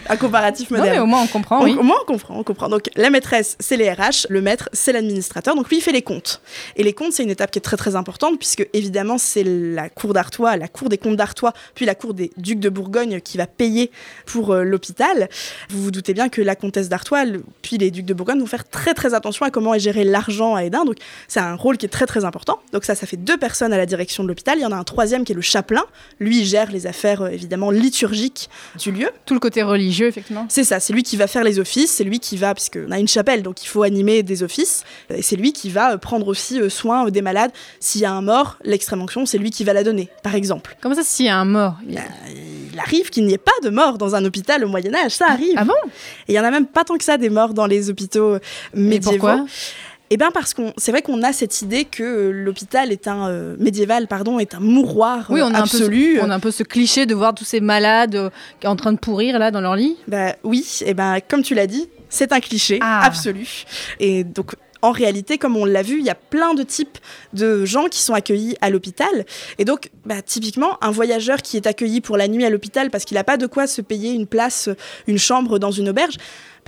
un 0.09 0.17
comparatif 0.17 0.71
Non, 0.71 0.79
moderne. 0.79 0.97
mais 0.97 1.03
au 1.03 1.07
moins 1.07 1.23
on 1.23 1.27
comprend, 1.27 1.61
On- 1.61 1.65
oui. 1.65 1.77
Au 1.79 1.83
moins, 1.83 1.97
on 2.03 2.05
comprend, 2.05 2.39
on 2.39 2.43
comprend. 2.45 2.69
Donc, 2.69 2.89
la 2.97 3.11
maîtresse, 3.11 3.57
c'est 3.61 3.77
les 3.77 3.91
RH, 3.91 4.27
le 4.29 4.41
maître, 4.43 4.69
c'est 4.73 4.93
l'administrateur. 4.93 5.55
Donc, 5.55 5.69
lui, 5.69 5.79
il 5.79 5.81
fait 5.81 5.93
les 5.93 6.03
comptes. 6.03 6.41
Et 6.77 6.83
les 6.83 6.93
comptes, 6.93 7.13
c'est 7.13 7.23
une 7.23 7.31
étape 7.31 7.51
qui 7.51 7.59
est 7.59 7.63
très, 7.63 7.77
très 7.77 7.97
importante, 7.97 8.39
puisque, 8.39 8.67
évidemment, 8.73 9.19
c'est 9.19 9.45
la 9.45 9.89
cour 9.89 10.13
d'Artois, 10.13 10.57
la 10.57 10.69
cour 10.69 10.89
des 10.89 10.99
comptes 10.99 11.17
d'Artois, 11.17 11.53
puis 11.75 11.85
la 11.87 11.95
cour 11.95 12.15
des 12.15 12.31
ducs 12.37 12.61
de 12.61 12.69
Bourgogne 12.69 13.21
qui 13.21 13.39
va 13.39 13.47
payer 13.47 13.91
pour 14.27 14.53
euh, 14.53 14.63
l'hôpital. 14.63 15.29
Vous 15.71 15.83
vous 15.83 15.91
doutez 15.91 16.15
bien 16.15 16.29
que 16.29 16.41
la 16.43 16.55
comtesse 16.57 16.89
d'Artois, 16.89 17.25
le- 17.25 17.43
puis 17.63 17.79
les 17.79 17.91
ducs 17.91 18.07
de 18.07 18.15
Bourgogne 18.15 18.41
vont 18.41 18.47
faire 18.47 18.69
très, 18.69 18.95
très 18.95 19.15
attention 19.15 19.47
à 19.47 19.51
comment 19.51 19.75
est 19.75 19.81
géré 19.81 20.05
l'argent 20.05 20.55
à 20.55 20.65
Edin. 20.65 20.85
Donc, 20.85 20.97
c'est 21.29 21.41
un 21.41 21.55
rôle 21.55 21.77
qui 21.79 21.87
est 21.87 21.91
très, 21.91 22.07
très 22.07 22.25
important. 22.25 22.61
Donc, 22.73 22.85
ça, 22.85 22.95
ça 22.95 23.07
fait 23.07 23.17
deux 23.17 23.37
personnes 23.39 23.73
à 23.73 23.79
la 23.79 23.87
direction 23.87 24.23
de 24.23 24.29
l'hôpital. 24.29 24.59
Il 24.59 24.63
y 24.63 24.67
en 24.67 24.73
a 24.73 24.77
un 24.77 24.85
troisième 24.85 25.25
qui 25.25 25.33
est 25.33 25.35
le 25.37 25.41
chapelain. 25.41 25.85
Lui, 26.19 26.41
il 26.41 26.45
gère 26.45 26.71
les 26.71 26.87
affaires, 26.87 27.23
euh, 27.23 27.29
évidemment, 27.29 27.71
liturgique 27.81 28.49
du 28.79 28.93
lieu. 28.93 29.09
Tout 29.27 29.35
le 29.35 29.41
côté 29.41 29.63
religieux, 29.63 30.07
effectivement. 30.07 30.47
C'est 30.49 30.65
ça, 30.65 30.79
c'est 30.81 30.93
lui 30.93 31.03
qui 31.03 31.17
va 31.17 31.27
faire 31.27 31.43
les 31.45 31.59
offices, 31.59 31.91
c'est 31.93 32.05
lui 32.05 32.21
qui 32.21 32.37
va, 32.37 32.55
puisqu'on 32.55 32.91
a 32.91 32.99
une 32.99 33.09
chapelle, 33.09 33.43
donc 33.43 33.63
il 33.63 33.67
faut 33.67 33.83
animer 33.83 34.23
des 34.23 34.43
offices, 34.43 34.85
et 35.13 35.23
c'est 35.23 35.37
lui 35.37 35.53
qui 35.53 35.71
va 35.71 35.93
euh, 35.93 35.97
prendre 35.97 36.29
aussi 36.29 36.61
euh, 36.61 36.69
soin 36.69 37.07
euh, 37.07 37.11
des 37.11 37.23
malades. 37.23 37.51
S'il 37.81 38.01
y 38.01 38.05
a 38.05 38.13
un 38.13 38.23
mort, 38.23 38.57
l'extrême 38.65 39.01
onction, 39.03 39.27
c'est 39.27 39.39
lui 39.39 39.51
qui 39.51 39.65
va 39.65 39.73
la 39.73 39.83
donner, 39.85 40.09
par 40.23 40.35
exemple. 40.35 40.77
Comment 40.81 40.95
ça, 40.95 41.03
s'il 41.03 41.27
y 41.27 41.29
a 41.31 41.37
un 41.39 41.45
mort 41.45 41.77
il- 41.89 41.95
Bah, 41.97 42.01
il 42.73 42.79
arrive 42.79 43.11
qu'il 43.11 43.27
n'y 43.27 43.35
ait 43.35 43.39
pas 43.39 43.51
de 43.65 43.69
mort 43.71 43.99
dans 43.99 44.15
un 44.15 44.25
hôpital 44.25 44.65
au 44.65 44.69
Moyen 44.69 44.95
Âge, 44.95 45.13
ça 45.13 45.27
arrive. 45.29 45.55
Ah 45.57 45.65
bon? 45.65 45.75
Et 46.29 46.33
il 46.33 46.35
y 46.35 46.41
en 46.41 46.45
a 46.45 46.51
même 46.53 46.67
pas 46.67 46.85
tant 46.85 46.97
que 46.97 47.05
ça 47.05 47.19
des 47.19 47.29
morts 47.29 47.53
dans 47.53 47.67
les 47.67 47.91
hôpitaux 47.91 48.35
euh, 48.35 48.41
Mais 48.75 48.91
médiévaux. 48.91 49.19
pourquoi 49.19 49.45
Eh 50.13 50.17
bien 50.17 50.31
parce 50.33 50.55
qu'on, 50.55 50.73
c'est 50.77 50.91
vrai 50.91 51.03
qu'on 51.03 51.23
a 51.23 51.33
cette 51.33 51.63
idée 51.63 51.85
que 51.85 52.03
euh, 52.03 52.31
l'hôpital 52.33 52.91
est 52.91 53.07
un 53.07 53.29
euh, 53.29 53.57
médiéval, 53.61 54.09
pardon, 54.09 54.41
est 54.41 54.55
un 54.57 54.61
mouroir 54.61 55.27
Oui, 55.31 55.41
on 55.41 55.47
a, 55.47 55.49
un 55.49 55.53
peu, 55.53 55.59
absolu. 55.77 56.17
ce- 56.19 56.25
on 56.25 56.31
a 56.31 56.35
un 56.35 56.41
peu 56.41 56.51
ce 56.51 56.65
cliché 56.65 57.07
de 57.07 57.15
voir 57.15 57.33
tous 57.35 57.45
ces 57.45 57.61
malades 57.61 58.17
euh, 58.17 58.31
en 58.65 58.75
train 58.75 58.93
de 58.93 58.99
pourrir 58.99 59.39
là 59.39 59.53
dans 59.53 59.61
leur 59.61 59.77
lit. 59.77 59.97
Bah 60.09 60.35
oui, 60.43 60.67
et 60.85 60.95
ben 60.95 61.19
comme 61.29 61.43
tu 61.43 61.55
l'as 61.55 61.69
dit, 61.69 61.89
c'est 62.09 62.33
un 62.33 62.41
cliché 62.41 62.81
Ah. 62.83 63.05
absolu. 63.05 63.47
Et 64.01 64.25
donc 64.25 64.57
en 64.83 64.91
réalité, 64.93 65.37
comme 65.39 65.57
on 65.59 65.67
l'a 65.67 65.83
vu, 65.83 65.99
il 66.01 66.07
y 66.07 66.11
a 66.11 66.15
plein 66.15 66.55
de 66.55 66.63
types 66.63 66.97
de 67.35 67.65
gens 67.67 67.85
qui 67.89 68.01
sont 68.01 68.15
accueillis 68.15 68.57
à 68.63 68.71
l'hôpital. 68.71 69.27
Et 69.59 69.67
donc, 69.67 69.91
bah, 70.07 70.23
typiquement, 70.23 70.83
un 70.83 70.91
voyageur 70.91 71.43
qui 71.43 71.59
est 71.59 71.67
accueilli 71.67 72.01
pour 72.01 72.17
la 72.17 72.29
nuit 72.29 72.47
à 72.47 72.51
l'hôpital 72.51 72.89
parce 72.91 73.05
qu'il 73.05 73.17
n'a 73.17 73.25
pas 73.25 73.37
de 73.37 73.47
quoi 73.47 73.67
se 73.67 73.83
payer 73.83 74.13
une 74.13 74.27
place, 74.27 74.71
une 75.07 75.19
chambre 75.19 75.59
dans 75.59 75.71
une 75.71 75.91
auberge, 75.91 76.15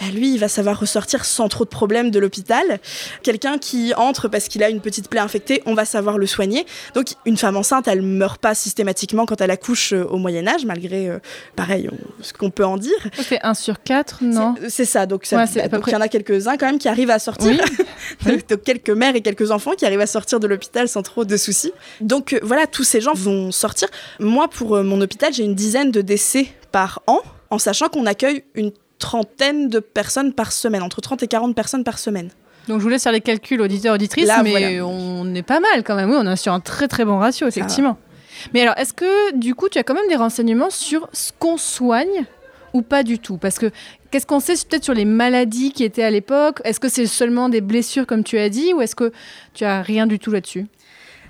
bah, 0.02 0.10
lui, 0.12 0.34
il 0.34 0.38
va 0.38 0.48
savoir 0.48 0.80
ressortir 0.80 1.24
sans 1.24 1.48
trop 1.48 1.64
de 1.64 1.68
problèmes 1.70 2.10
de 2.10 2.18
l'hôpital. 2.18 2.80
Quelqu'un 3.22 3.58
qui 3.58 3.94
entre 3.94 4.28
parce 4.28 4.48
qu'il 4.48 4.62
a 4.62 4.68
une 4.68 4.80
petite 4.80 5.08
plaie 5.08 5.20
infectée, 5.20 5.62
on 5.66 5.74
va 5.74 5.84
savoir 5.84 6.18
le 6.18 6.26
soigner. 6.26 6.66
Donc, 6.94 7.08
une 7.24 7.36
femme 7.36 7.56
enceinte, 7.56 7.86
elle 7.88 8.02
meurt 8.02 8.40
pas 8.40 8.54
systématiquement 8.54 9.26
quand 9.26 9.40
elle 9.40 9.50
accouche 9.50 9.92
euh, 9.92 10.04
au 10.04 10.16
Moyen 10.16 10.46
Âge, 10.48 10.64
malgré, 10.64 11.08
euh, 11.08 11.18
pareil, 11.56 11.88
on- 11.92 12.22
ce 12.22 12.32
qu'on 12.32 12.50
peut 12.50 12.64
en 12.64 12.76
dire. 12.78 12.96
Ça 13.16 13.22
fait 13.22 13.38
1 13.42 13.54
sur 13.54 13.82
4, 13.82 14.18
non? 14.22 14.54
C'est- 14.60 14.70
C'est 14.70 14.84
ça, 14.86 15.06
donc 15.06 15.24
ça- 15.26 15.36
Ouais, 15.36 15.46
c'est 15.46 15.60
à 15.60 15.64
bah, 15.64 15.68
peu 15.68 15.76
donc 15.76 15.82
près. 15.82 15.92
il 15.92 15.94
y 15.94 15.98
en 15.98 16.00
a 16.00 16.08
quelques-uns 16.08 16.56
quand 16.56 16.66
même 16.66 16.78
qui 16.78 16.88
arrivent 16.88 17.10
à 17.10 17.18
sortir. 17.20 17.60
Oui. 17.62 17.86
donc 18.26 18.62
quelques 18.64 18.90
mères 18.90 19.14
et 19.14 19.20
quelques 19.20 19.50
enfants 19.52 19.72
qui 19.76 19.86
arrivent 19.86 20.00
à 20.00 20.06
sortir 20.06 20.40
de 20.40 20.46
l'hôpital 20.48 20.88
sans 20.88 21.02
trop 21.02 21.24
de 21.24 21.36
soucis. 21.36 21.72
Donc 22.00 22.32
euh, 22.32 22.40
voilà, 22.42 22.66
tous 22.66 22.84
ces 22.84 23.00
gens 23.00 23.12
vont 23.14 23.52
sortir. 23.52 23.88
Moi, 24.18 24.48
pour 24.48 24.76
euh, 24.76 24.82
mon 24.82 25.00
hôpital, 25.00 25.32
j'ai 25.32 25.44
une 25.44 25.54
dizaine 25.54 25.90
de 25.92 26.00
décès 26.00 26.48
par 26.72 27.02
an, 27.06 27.20
en 27.50 27.58
sachant 27.58 27.88
qu'on 27.88 28.06
accueille 28.06 28.42
une 28.54 28.72
trentaine 29.02 29.68
de 29.68 29.80
personnes 29.80 30.32
par 30.32 30.52
semaine, 30.52 30.82
entre 30.82 31.00
30 31.00 31.22
et 31.24 31.26
40 31.26 31.54
personnes 31.54 31.84
par 31.84 31.98
semaine. 31.98 32.30
Donc 32.68 32.78
je 32.78 32.84
vous 32.84 32.88
laisse 32.88 33.02
faire 33.02 33.12
les 33.12 33.20
calculs, 33.20 33.60
auditeurs, 33.60 33.94
auditrices, 33.96 34.28
Là, 34.28 34.42
mais 34.44 34.50
voilà. 34.52 34.86
on 34.86 35.34
est 35.34 35.42
pas 35.42 35.58
mal 35.60 35.82
quand 35.82 35.96
même. 35.96 36.08
Oui, 36.10 36.16
on 36.18 36.30
est 36.30 36.36
sur 36.36 36.52
un 36.52 36.60
très 36.60 36.86
très 36.86 37.04
bon 37.04 37.18
ratio, 37.18 37.46
effectivement. 37.48 37.98
Mais 38.54 38.62
alors, 38.62 38.74
est-ce 38.78 38.92
que 38.92 39.34
du 39.36 39.54
coup, 39.56 39.68
tu 39.68 39.78
as 39.78 39.82
quand 39.82 39.94
même 39.94 40.08
des 40.08 40.16
renseignements 40.16 40.70
sur 40.70 41.08
ce 41.12 41.32
qu'on 41.38 41.56
soigne 41.58 42.24
ou 42.72 42.82
pas 42.82 43.02
du 43.02 43.18
tout? 43.18 43.36
Parce 43.36 43.58
que 43.58 43.70
qu'est-ce 44.10 44.26
qu'on 44.26 44.40
sait 44.40 44.54
peut-être 44.68 44.84
sur 44.84 44.94
les 44.94 45.04
maladies 45.04 45.72
qui 45.72 45.82
étaient 45.84 46.04
à 46.04 46.10
l'époque? 46.10 46.60
Est-ce 46.64 46.78
que 46.80 46.88
c'est 46.88 47.06
seulement 47.06 47.48
des 47.48 47.60
blessures, 47.60 48.06
comme 48.06 48.22
tu 48.22 48.38
as 48.38 48.48
dit, 48.48 48.72
ou 48.74 48.80
est-ce 48.80 48.94
que 48.94 49.12
tu 49.54 49.64
as 49.64 49.82
rien 49.82 50.06
du 50.06 50.18
tout 50.20 50.30
là-dessus? 50.30 50.66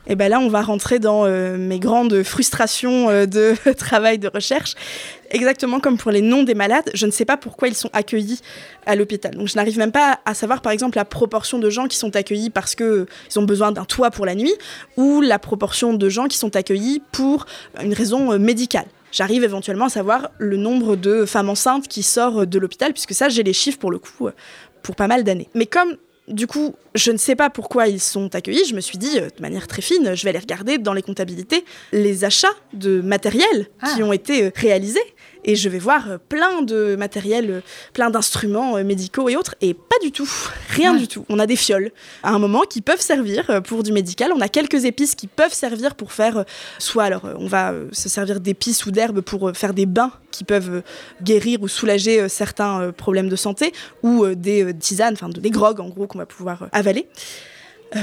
Et 0.09 0.17
ben 0.17 0.29
là, 0.29 0.41
on 0.41 0.49
va 0.49 0.63
rentrer 0.63 0.99
dans 0.99 1.25
euh, 1.25 1.57
mes 1.57 1.79
grandes 1.79 2.23
frustrations 2.23 3.09
euh, 3.09 3.27
de 3.27 3.55
travail 3.77 4.19
de 4.19 4.29
recherche. 4.29 4.75
Exactement 5.31 5.81
comme 5.81 5.97
pour 5.97 6.11
les 6.11 6.21
noms 6.21 6.43
des 6.43 6.55
malades, 6.55 6.91
je 6.93 7.07
ne 7.07 7.11
sais 7.11 7.25
pas 7.25 7.37
pourquoi 7.37 7.69
ils 7.69 7.75
sont 7.75 7.89
accueillis 7.93 8.41
à 8.85 8.97
l'hôpital. 8.97 9.35
Donc 9.35 9.49
je 9.49 9.57
n'arrive 9.57 9.79
même 9.79 9.93
pas 9.93 10.21
à 10.27 10.35
savoir, 10.35 10.61
par 10.61 10.73
exemple, 10.73 10.99
la 10.99 11.05
proportion 11.05 11.59
de 11.59 11.71
gens 11.71 11.87
qui 11.87 11.97
sont 11.97 12.15
accueillis 12.17 12.51
parce 12.51 12.75
que 12.75 13.07
ils 13.31 13.39
ont 13.39 13.45
besoin 13.45 13.73
d'un 13.73 13.85
toit 13.85 14.11
pour 14.11 14.27
la 14.27 14.35
nuit, 14.35 14.53
ou 14.97 15.21
la 15.21 15.39
proportion 15.39 15.95
de 15.95 16.09
gens 16.09 16.27
qui 16.27 16.37
sont 16.37 16.55
accueillis 16.57 17.03
pour 17.13 17.47
une 17.83 17.95
raison 17.95 18.33
euh, 18.33 18.39
médicale. 18.39 18.87
J'arrive 19.13 19.45
éventuellement 19.45 19.87
à 19.87 19.91
savoir 19.91 20.31
le 20.39 20.57
nombre 20.57 20.97
de 20.97 21.27
femmes 21.27 21.51
enceintes 21.51 21.87
qui 21.87 22.03
sortent 22.03 22.49
de 22.49 22.59
l'hôpital, 22.59 22.93
puisque 22.93 23.15
ça, 23.15 23.29
j'ai 23.29 23.43
les 23.43 23.53
chiffres 23.53 23.79
pour 23.79 23.91
le 23.91 23.99
coup, 23.99 24.27
euh, 24.27 24.33
pour 24.83 24.97
pas 24.97 25.07
mal 25.07 25.23
d'années. 25.23 25.49
Mais 25.55 25.67
comme 25.67 25.97
du 26.29 26.47
coup, 26.47 26.75
je 26.95 27.11
ne 27.11 27.17
sais 27.17 27.35
pas 27.35 27.51
pourquoi 27.51 27.89
ils 27.89 28.01
sont 28.01 28.35
accueillis. 28.35 28.65
Je 28.65 28.75
me 28.75 28.81
suis 28.81 28.97
dit, 28.99 29.19
euh, 29.19 29.29
de 29.37 29.43
manière 29.43 29.67
très 29.67 29.83
fine, 29.83 30.15
je 30.15 30.23
vais 30.23 30.31
aller 30.31 30.39
regarder 30.39 30.79
dans 30.79 30.93
les 30.93 31.03
comptabilités 31.03 31.65
les 31.93 32.25
achats 32.25 32.55
de 32.73 33.01
matériel 33.01 33.67
qui 33.95 34.01
Ah. 34.03 34.05
ont 34.05 34.13
été 34.13 34.45
euh, 34.45 34.51
réalisés. 34.55 35.01
Et 35.45 35.57
je 35.57 35.69
vais 35.69 35.79
voir 35.79 36.09
euh, 36.11 36.19
plein 36.29 36.63
de 36.63 36.95
matériel, 36.97 37.51
euh, 37.51 37.61
plein 37.93 38.11
d'instruments 38.11 38.77
euh, 38.77 38.85
médicaux 38.85 39.29
et 39.29 39.37
autres. 39.37 39.55
Et 39.61 39.75
pas 39.75 39.97
du 40.03 40.13
tout. 40.13 40.29
Rien 40.71 40.95
du 40.95 41.09
tout. 41.09 41.25
On 41.29 41.39
a 41.39 41.47
des 41.47 41.57
fioles 41.57 41.91
à 42.23 42.31
un 42.31 42.39
moment 42.39 42.61
qui 42.63 42.81
peuvent 42.81 43.01
servir 43.01 43.63
pour 43.65 43.83
du 43.83 43.93
médical. 43.93 44.31
On 44.35 44.41
a 44.41 44.49
quelques 44.49 44.85
épices 44.85 45.15
qui 45.15 45.27
peuvent 45.27 45.53
servir 45.53 45.95
pour 45.95 46.13
faire, 46.13 46.45
soit 46.79 47.05
alors 47.05 47.23
on 47.39 47.47
va 47.47 47.73
se 47.93 48.09
servir 48.09 48.41
d'épices 48.41 48.87
ou 48.87 48.91
d'herbes 48.91 49.21
pour 49.21 49.53
faire 49.55 49.75
des 49.75 49.87
bains 49.87 50.13
qui 50.31 50.45
peuvent 50.45 50.83
guérir 51.23 51.61
ou 51.63 51.69
soulager 51.69 52.29
certains 52.29 52.93
problèmes 52.93 53.29
de 53.29 53.37
santé, 53.37 53.73
ou 54.03 54.27
des 54.29 54.73
tisanes, 54.75 55.15
enfin 55.15 55.29
de- 55.29 55.41
des 55.41 55.51
grogues 55.51 55.81
en 55.81 55.89
gros 55.89 56.07
qu'on 56.07 56.19
va 56.19 56.27
pouvoir 56.27 56.69
avaler 56.73 57.07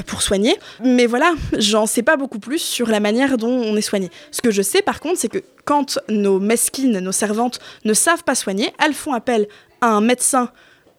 pour 0.06 0.22
soigner. 0.22 0.56
Mais 0.82 1.06
voilà, 1.06 1.32
j'en 1.58 1.86
sais 1.86 2.02
pas 2.02 2.16
beaucoup 2.16 2.38
plus 2.38 2.58
sur 2.58 2.88
la 2.88 3.00
manière 3.00 3.36
dont 3.36 3.50
on 3.50 3.76
est 3.76 3.82
soigné. 3.82 4.10
Ce 4.30 4.40
que 4.40 4.50
je 4.50 4.62
sais 4.62 4.82
par 4.82 5.00
contre, 5.00 5.18
c'est 5.18 5.28
que 5.28 5.42
quand 5.64 5.98
nos 6.08 6.38
mesquines, 6.38 6.98
nos 6.98 7.12
servantes 7.12 7.60
ne 7.84 7.94
savent 7.94 8.24
pas 8.24 8.34
soigner, 8.34 8.72
elles 8.84 8.94
font 8.94 9.12
appel 9.12 9.48
à 9.80 9.88
un 9.88 10.00
médecin 10.00 10.50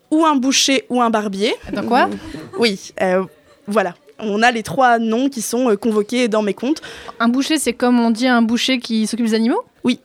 ou 0.09 0.25
un 0.25 0.35
boucher 0.35 0.85
ou 0.89 1.01
un 1.01 1.09
barbier. 1.09 1.55
Dans 1.71 1.83
quoi? 1.83 2.09
Oui, 2.57 2.93
euh, 3.01 3.23
voilà. 3.67 3.95
On 4.19 4.43
a 4.43 4.51
les 4.51 4.61
trois 4.61 4.99
noms 4.99 5.29
qui 5.29 5.41
sont 5.41 5.71
euh, 5.71 5.75
convoqués 5.77 6.27
dans 6.27 6.43
mes 6.43 6.53
comptes. 6.53 6.81
Un 7.19 7.27
boucher, 7.27 7.57
c'est 7.57 7.73
comme 7.73 7.99
on 7.99 8.11
dit 8.11 8.27
un 8.27 8.41
boucher 8.41 8.79
qui 8.79 9.07
s'occupe 9.07 9.25
des 9.25 9.33
animaux? 9.33 9.63
Oui. 9.83 9.99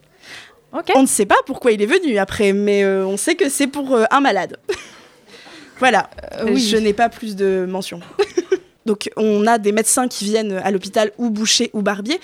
On 0.95 1.03
ne 1.03 1.07
sait 1.07 1.27
pas 1.27 1.37
pourquoi 1.47 1.73
il 1.73 1.83
est 1.83 1.87
venu 1.87 2.19
après, 2.19 2.53
mais 2.53 2.85
euh, 2.85 3.07
on 3.07 3.17
sait 3.17 3.35
que 3.35 3.49
c'est 3.49 3.67
pour 3.67 3.95
euh, 3.95 4.05
un 4.11 4.21
malade. 4.21 4.59
voilà. 5.79 6.11
Euh, 6.41 6.47
oui. 6.49 6.61
Je 6.61 6.77
n'ai 6.77 6.93
pas 6.93 7.09
plus 7.09 7.37
de 7.37 7.67
mentions. 7.69 8.01
Donc 8.87 9.11
on 9.17 9.47
a 9.47 9.59
des 9.59 9.73
médecins 9.73 10.09
qui 10.09 10.25
viennent 10.25 10.53
à 10.53 10.71
l'hôpital 10.71 11.13
ou 11.19 11.31
boucher 11.31 11.71
ou 11.73 11.83
barbier. 11.83 12.19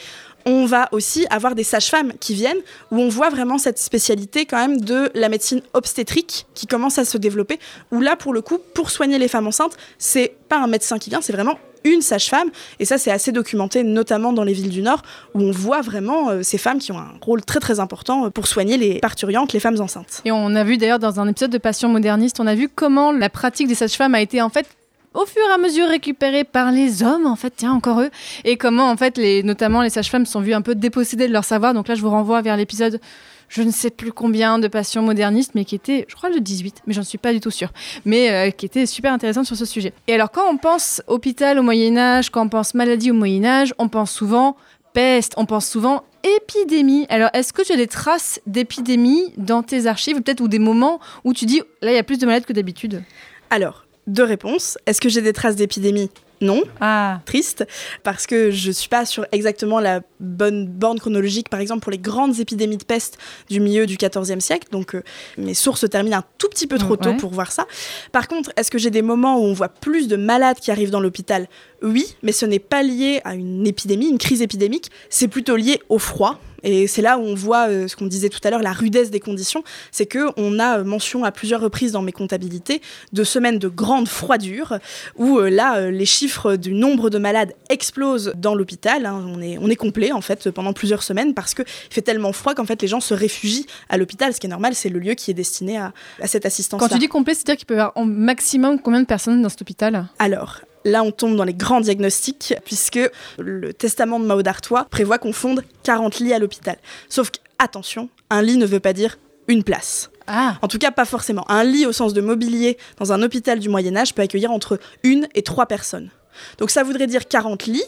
On 0.44 0.66
va 0.66 0.88
aussi 0.92 1.26
avoir 1.30 1.54
des 1.54 1.62
sages-femmes 1.62 2.12
qui 2.18 2.34
viennent 2.34 2.58
où 2.90 2.98
on 2.98 3.08
voit 3.08 3.30
vraiment 3.30 3.58
cette 3.58 3.78
spécialité 3.78 4.44
quand 4.44 4.56
même 4.56 4.80
de 4.80 5.10
la 5.14 5.28
médecine 5.28 5.62
obstétrique 5.72 6.46
qui 6.54 6.66
commence 6.66 6.98
à 6.98 7.04
se 7.04 7.16
développer. 7.18 7.60
Où 7.92 8.00
là 8.00 8.16
pour 8.16 8.32
le 8.32 8.40
coup, 8.40 8.58
pour 8.74 8.90
soigner 8.90 9.18
les 9.18 9.28
femmes 9.28 9.46
enceintes, 9.46 9.76
c'est 9.98 10.34
pas 10.48 10.58
un 10.58 10.66
médecin 10.66 10.98
qui 10.98 11.10
vient, 11.10 11.20
c'est 11.20 11.32
vraiment 11.32 11.58
une 11.84 12.02
sage-femme. 12.02 12.50
Et 12.80 12.84
ça 12.84 12.98
c'est 12.98 13.10
assez 13.10 13.32
documenté, 13.32 13.84
notamment 13.84 14.32
dans 14.32 14.44
les 14.44 14.52
villes 14.52 14.70
du 14.70 14.82
Nord, 14.82 15.02
où 15.34 15.40
on 15.40 15.50
voit 15.50 15.80
vraiment 15.80 16.30
euh, 16.30 16.42
ces 16.42 16.58
femmes 16.58 16.78
qui 16.78 16.92
ont 16.92 16.98
un 16.98 17.12
rôle 17.20 17.42
très 17.44 17.60
très 17.60 17.80
important 17.80 18.26
euh, 18.26 18.30
pour 18.30 18.46
soigner 18.46 18.76
les 18.76 18.98
parturiantes, 18.98 19.52
les 19.52 19.60
femmes 19.60 19.80
enceintes. 19.80 20.22
Et 20.24 20.32
on 20.32 20.54
a 20.54 20.64
vu 20.64 20.76
d'ailleurs 20.76 20.98
dans 20.98 21.20
un 21.20 21.28
épisode 21.28 21.50
de 21.50 21.58
Passion 21.58 21.88
moderniste, 21.88 22.40
on 22.40 22.46
a 22.46 22.54
vu 22.54 22.68
comment 22.68 23.12
la 23.12 23.30
pratique 23.30 23.68
des 23.68 23.74
sages-femmes 23.74 24.14
a 24.14 24.20
été 24.20 24.42
en 24.42 24.48
fait 24.48 24.66
au 25.14 25.26
fur 25.26 25.42
et 25.48 25.52
à 25.52 25.58
mesure 25.58 25.88
récupérée 25.88 26.44
par 26.44 26.72
les 26.72 27.02
hommes, 27.02 27.26
en 27.26 27.36
fait, 27.36 27.52
tiens, 27.56 27.72
encore 27.72 28.00
eux, 28.00 28.10
et 28.44 28.56
comment, 28.56 28.90
en 28.90 28.96
fait, 28.96 29.18
les, 29.18 29.42
notamment 29.42 29.82
les 29.82 29.90
sages-femmes 29.90 30.26
sont 30.26 30.40
vues 30.40 30.54
un 30.54 30.62
peu 30.62 30.74
dépossédées 30.74 31.28
de 31.28 31.32
leur 31.32 31.44
savoir. 31.44 31.74
Donc 31.74 31.88
là, 31.88 31.94
je 31.94 32.02
vous 32.02 32.10
renvoie 32.10 32.42
vers 32.42 32.56
l'épisode, 32.56 33.00
je 33.48 33.62
ne 33.62 33.70
sais 33.70 33.90
plus 33.90 34.12
combien 34.12 34.58
de 34.58 34.68
Passion 34.68 35.02
moderniste, 35.02 35.52
mais 35.54 35.64
qui 35.64 35.74
était, 35.74 36.06
je 36.08 36.14
crois, 36.14 36.30
le 36.30 36.40
18, 36.40 36.82
mais 36.86 36.94
j'en 36.94 37.02
suis 37.02 37.18
pas 37.18 37.32
du 37.32 37.40
tout 37.40 37.50
sûre, 37.50 37.70
mais 38.04 38.30
euh, 38.30 38.50
qui 38.50 38.64
était 38.64 38.86
super 38.86 39.12
intéressante 39.12 39.44
sur 39.44 39.56
ce 39.56 39.66
sujet. 39.66 39.92
Et 40.08 40.14
alors, 40.14 40.30
quand 40.30 40.48
on 40.50 40.56
pense 40.56 41.02
hôpital 41.06 41.58
au 41.58 41.62
Moyen-Âge, 41.62 42.30
quand 42.30 42.46
on 42.46 42.48
pense 42.48 42.74
maladie 42.74 43.10
au 43.10 43.14
Moyen-Âge, 43.14 43.74
on 43.78 43.88
pense 43.88 44.10
souvent 44.10 44.56
peste, 44.94 45.34
on 45.36 45.46
pense 45.46 45.66
souvent 45.66 46.04
épidémie. 46.22 47.06
Alors, 47.08 47.30
est-ce 47.34 47.52
que 47.52 47.62
tu 47.62 47.72
as 47.72 47.76
des 47.76 47.86
traces 47.86 48.40
d'épidémie 48.46 49.32
dans 49.36 49.62
tes 49.62 49.86
archives, 49.86 50.16
peut-être, 50.16 50.40
ou 50.40 50.48
des 50.48 50.58
moments 50.58 51.00
où 51.24 51.32
tu 51.32 51.46
dis, 51.46 51.60
là, 51.80 51.92
il 51.92 51.94
y 51.94 51.98
a 51.98 52.02
plus 52.02 52.18
de 52.18 52.26
malades 52.26 52.44
que 52.44 52.52
d'habitude? 52.52 53.02
Alors, 53.50 53.84
deux 54.06 54.24
réponses. 54.24 54.78
Est-ce 54.86 55.00
que 55.00 55.08
j'ai 55.08 55.22
des 55.22 55.32
traces 55.32 55.56
d'épidémie? 55.56 56.10
Non. 56.40 56.62
Ah, 56.80 57.20
triste 57.24 57.64
parce 58.02 58.26
que 58.26 58.50
je 58.50 58.72
suis 58.72 58.88
pas 58.88 59.06
sur 59.06 59.24
exactement 59.30 59.78
la 59.78 60.00
bonne 60.18 60.66
borne 60.66 60.98
chronologique, 60.98 61.48
par 61.48 61.60
exemple 61.60 61.82
pour 61.82 61.92
les 61.92 61.98
grandes 61.98 62.40
épidémies 62.40 62.78
de 62.78 62.84
peste 62.84 63.16
du 63.48 63.60
milieu 63.60 63.86
du 63.86 63.96
XIVe 63.96 64.40
siècle. 64.40 64.66
Donc 64.72 64.96
euh, 64.96 65.04
mes 65.38 65.54
sources 65.54 65.88
terminent 65.88 66.18
un 66.18 66.24
tout 66.38 66.48
petit 66.48 66.66
peu 66.66 66.78
trop 66.78 66.96
tôt 66.96 67.10
Ouais. 67.10 67.16
pour 67.16 67.30
voir 67.32 67.52
ça. 67.52 67.68
Par 68.10 68.26
contre, 68.26 68.50
est-ce 68.56 68.72
que 68.72 68.78
j'ai 68.78 68.90
des 68.90 69.02
moments 69.02 69.38
où 69.38 69.42
on 69.44 69.52
voit 69.52 69.68
plus 69.68 70.08
de 70.08 70.16
malades 70.16 70.58
qui 70.58 70.72
arrivent 70.72 70.90
dans 70.90 71.00
l'hôpital? 71.00 71.46
Oui, 71.80 72.16
mais 72.24 72.32
ce 72.32 72.44
n'est 72.44 72.58
pas 72.58 72.82
lié 72.82 73.20
à 73.24 73.34
une 73.36 73.64
épidémie, 73.64 74.08
une 74.08 74.18
crise 74.18 74.42
épidémique. 74.42 74.90
C'est 75.10 75.28
plutôt 75.28 75.54
lié 75.54 75.80
au 75.90 76.00
froid. 76.00 76.40
Et 76.64 76.86
c'est 76.86 77.02
là 77.02 77.18
où 77.18 77.22
on 77.22 77.34
voit 77.34 77.68
euh, 77.68 77.88
ce 77.88 77.96
qu'on 77.96 78.06
disait 78.06 78.28
tout 78.28 78.40
à 78.44 78.50
l'heure, 78.50 78.62
la 78.62 78.72
rudesse 78.72 79.10
des 79.10 79.20
conditions. 79.20 79.64
C'est 79.90 80.06
que 80.06 80.28
on 80.36 80.58
a 80.58 80.78
euh, 80.78 80.84
mention 80.84 81.24
à 81.24 81.32
plusieurs 81.32 81.60
reprises 81.60 81.92
dans 81.92 82.02
mes 82.02 82.12
comptabilités 82.12 82.80
de 83.12 83.24
semaines 83.24 83.58
de 83.58 83.68
grande 83.68 84.08
froidure, 84.08 84.78
où 85.16 85.38
euh, 85.38 85.50
là, 85.50 85.90
les 85.90 86.06
chiffres 86.06 86.56
du 86.56 86.72
nombre 86.74 87.10
de 87.10 87.18
malades 87.18 87.52
explosent 87.68 88.32
dans 88.36 88.54
l'hôpital. 88.54 89.06
hein. 89.06 89.24
On, 89.28 89.40
est, 89.40 89.58
on 89.58 89.68
est 89.68 89.76
complet, 89.76 90.12
en 90.12 90.20
fait, 90.20 90.50
pendant 90.50 90.72
plusieurs 90.72 91.02
semaines, 91.02 91.34
parce 91.34 91.54
qu'il 91.54 91.64
fait 91.90 92.02
tellement 92.02 92.32
froid 92.32 92.54
qu'en 92.54 92.66
fait, 92.66 92.80
les 92.82 92.88
gens 92.88 93.00
se 93.00 93.14
réfugient 93.14 93.66
à 93.88 93.96
l'hôpital. 93.96 94.32
Ce 94.34 94.40
qui 94.40 94.46
est 94.46 94.50
normal, 94.50 94.74
c'est 94.74 94.88
le 94.88 94.98
lieu 94.98 95.14
qui 95.14 95.30
est 95.30 95.34
destiné 95.34 95.78
à, 95.78 95.92
à 96.20 96.26
cette 96.26 96.46
assistance-là. 96.46 96.88
quand 96.88 96.94
tu 96.94 96.98
dis 96.98 97.08
complet, 97.08 97.34
c'est-à-dire 97.34 97.56
qu'il 97.56 97.66
peut 97.66 97.74
y 97.74 97.78
avoir 97.78 97.92
en 97.96 98.04
maximum 98.04 98.80
combien 98.80 99.00
de 99.00 99.06
personnes 99.06 99.42
dans 99.42 99.48
cet 99.48 99.62
hôpital? 99.62 100.06
Alors, 100.18 100.60
là, 100.84 101.02
on 101.02 101.10
tombe 101.10 101.36
dans 101.36 101.44
les 101.44 101.54
grands 101.54 101.80
diagnostics, 101.80 102.54
puisque 102.64 103.00
le 103.38 103.72
testament 103.72 104.20
de 104.20 104.24
Mao 104.24 104.42
d'Artois 104.42 104.86
prévoit 104.90 105.18
qu'on 105.18 105.32
fonde 105.32 105.62
40 105.82 106.18
lits 106.20 106.32
à 106.32 106.38
l'hôpital. 106.38 106.76
Sauf 107.08 107.30
qu'à 107.30 107.40
attention, 107.58 108.08
un 108.30 108.42
lit 108.42 108.56
ne 108.56 108.66
veut 108.66 108.80
pas 108.80 108.92
dire 108.92 109.18
une 109.48 109.62
place. 109.64 110.10
Ah, 110.26 110.56
En 110.62 110.68
tout 110.68 110.78
cas, 110.78 110.90
pas 110.90 111.04
forcément. 111.04 111.44
Un 111.50 111.64
lit 111.64 111.86
au 111.86 111.92
sens 111.92 112.14
de 112.14 112.20
mobilier 112.20 112.78
dans 112.98 113.12
un 113.12 113.22
hôpital 113.22 113.58
du 113.58 113.68
Moyen 113.68 113.96
Âge 113.96 114.14
peut 114.14 114.22
accueillir 114.22 114.50
entre 114.50 114.78
une 115.02 115.28
et 115.34 115.42
trois 115.42 115.66
personnes. 115.66 116.10
Donc 116.58 116.70
ça 116.70 116.82
voudrait 116.82 117.06
dire 117.06 117.26
40 117.28 117.66
lits, 117.66 117.84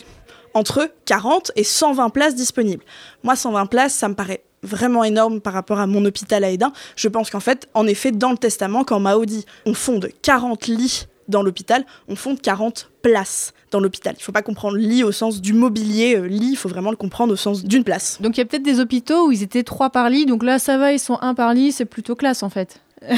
entre 0.53 0.91
40 1.07 1.53
et 1.57 1.65
120 1.65 2.11
places 2.11 2.35
disponibles. 2.35 2.85
Moi, 3.23 3.37
120 3.37 3.67
places, 3.67 3.95
ça 3.95 4.09
me 4.09 4.15
paraît 4.15 4.43
vraiment 4.63 5.05
énorme 5.05 5.41
par 5.41 5.53
rapport 5.53 5.79
à 5.79 5.87
mon 5.87 6.05
hôpital 6.05 6.43
à 6.43 6.51
Edin. 6.51 6.73
Je 6.97 7.09
pense 7.09 7.31
qu'en 7.31 7.41
fait, 7.41 7.69
en 7.75 7.87
effet, 7.87 8.13
dans 8.13 8.31
le 8.31 8.39
testament, 8.39 8.85
quand 8.85 8.99
Mao 9.01 9.25
dit 9.25 9.45
on 9.67 9.75
fonde 9.75 10.09
40 10.23 10.67
lits 10.67 11.07
dans 11.29 11.43
l'hôpital, 11.43 11.85
on 12.09 12.17
fonde 12.17 12.41
40 12.41 12.91
places 13.03 13.53
dans 13.71 13.81
l'hôpital. 13.81 14.15
Il 14.17 14.21
ne 14.21 14.25
faut 14.25 14.33
pas 14.33 14.43
comprendre 14.43 14.77
lit 14.77 15.03
au 15.05 15.13
sens 15.13 15.41
du 15.41 15.53
mobilier 15.53 16.17
euh, 16.17 16.27
lit, 16.27 16.51
il 16.53 16.57
faut 16.57 16.69
vraiment 16.69 16.91
le 16.91 16.97
comprendre 16.97 17.33
au 17.33 17.37
sens 17.37 17.65
d'une 17.65 17.85
place. 17.85 18.19
donc 18.21 18.37
il 18.37 18.41
y 18.41 18.43
a 18.43 18.45
peut-être 18.47 18.63
des 18.63 18.81
hôpitaux 18.81 19.29
où 19.29 19.33
ils 19.33 19.43
étaient 19.43 19.63
trois 19.65 19.91
par 19.91 20.09
lit, 20.11 20.27
donc 20.27 20.43
là 20.43 20.59
ça 20.59 20.79
va, 20.79 20.93
ils 20.93 20.99
sont 20.99 21.19
un 21.21 21.35
par 21.35 21.55
lit, 21.55 21.73
c'est 21.73 21.85
plutôt 21.85 22.15
classe 22.15 22.43
en 22.43 22.51
fait. 22.51 22.81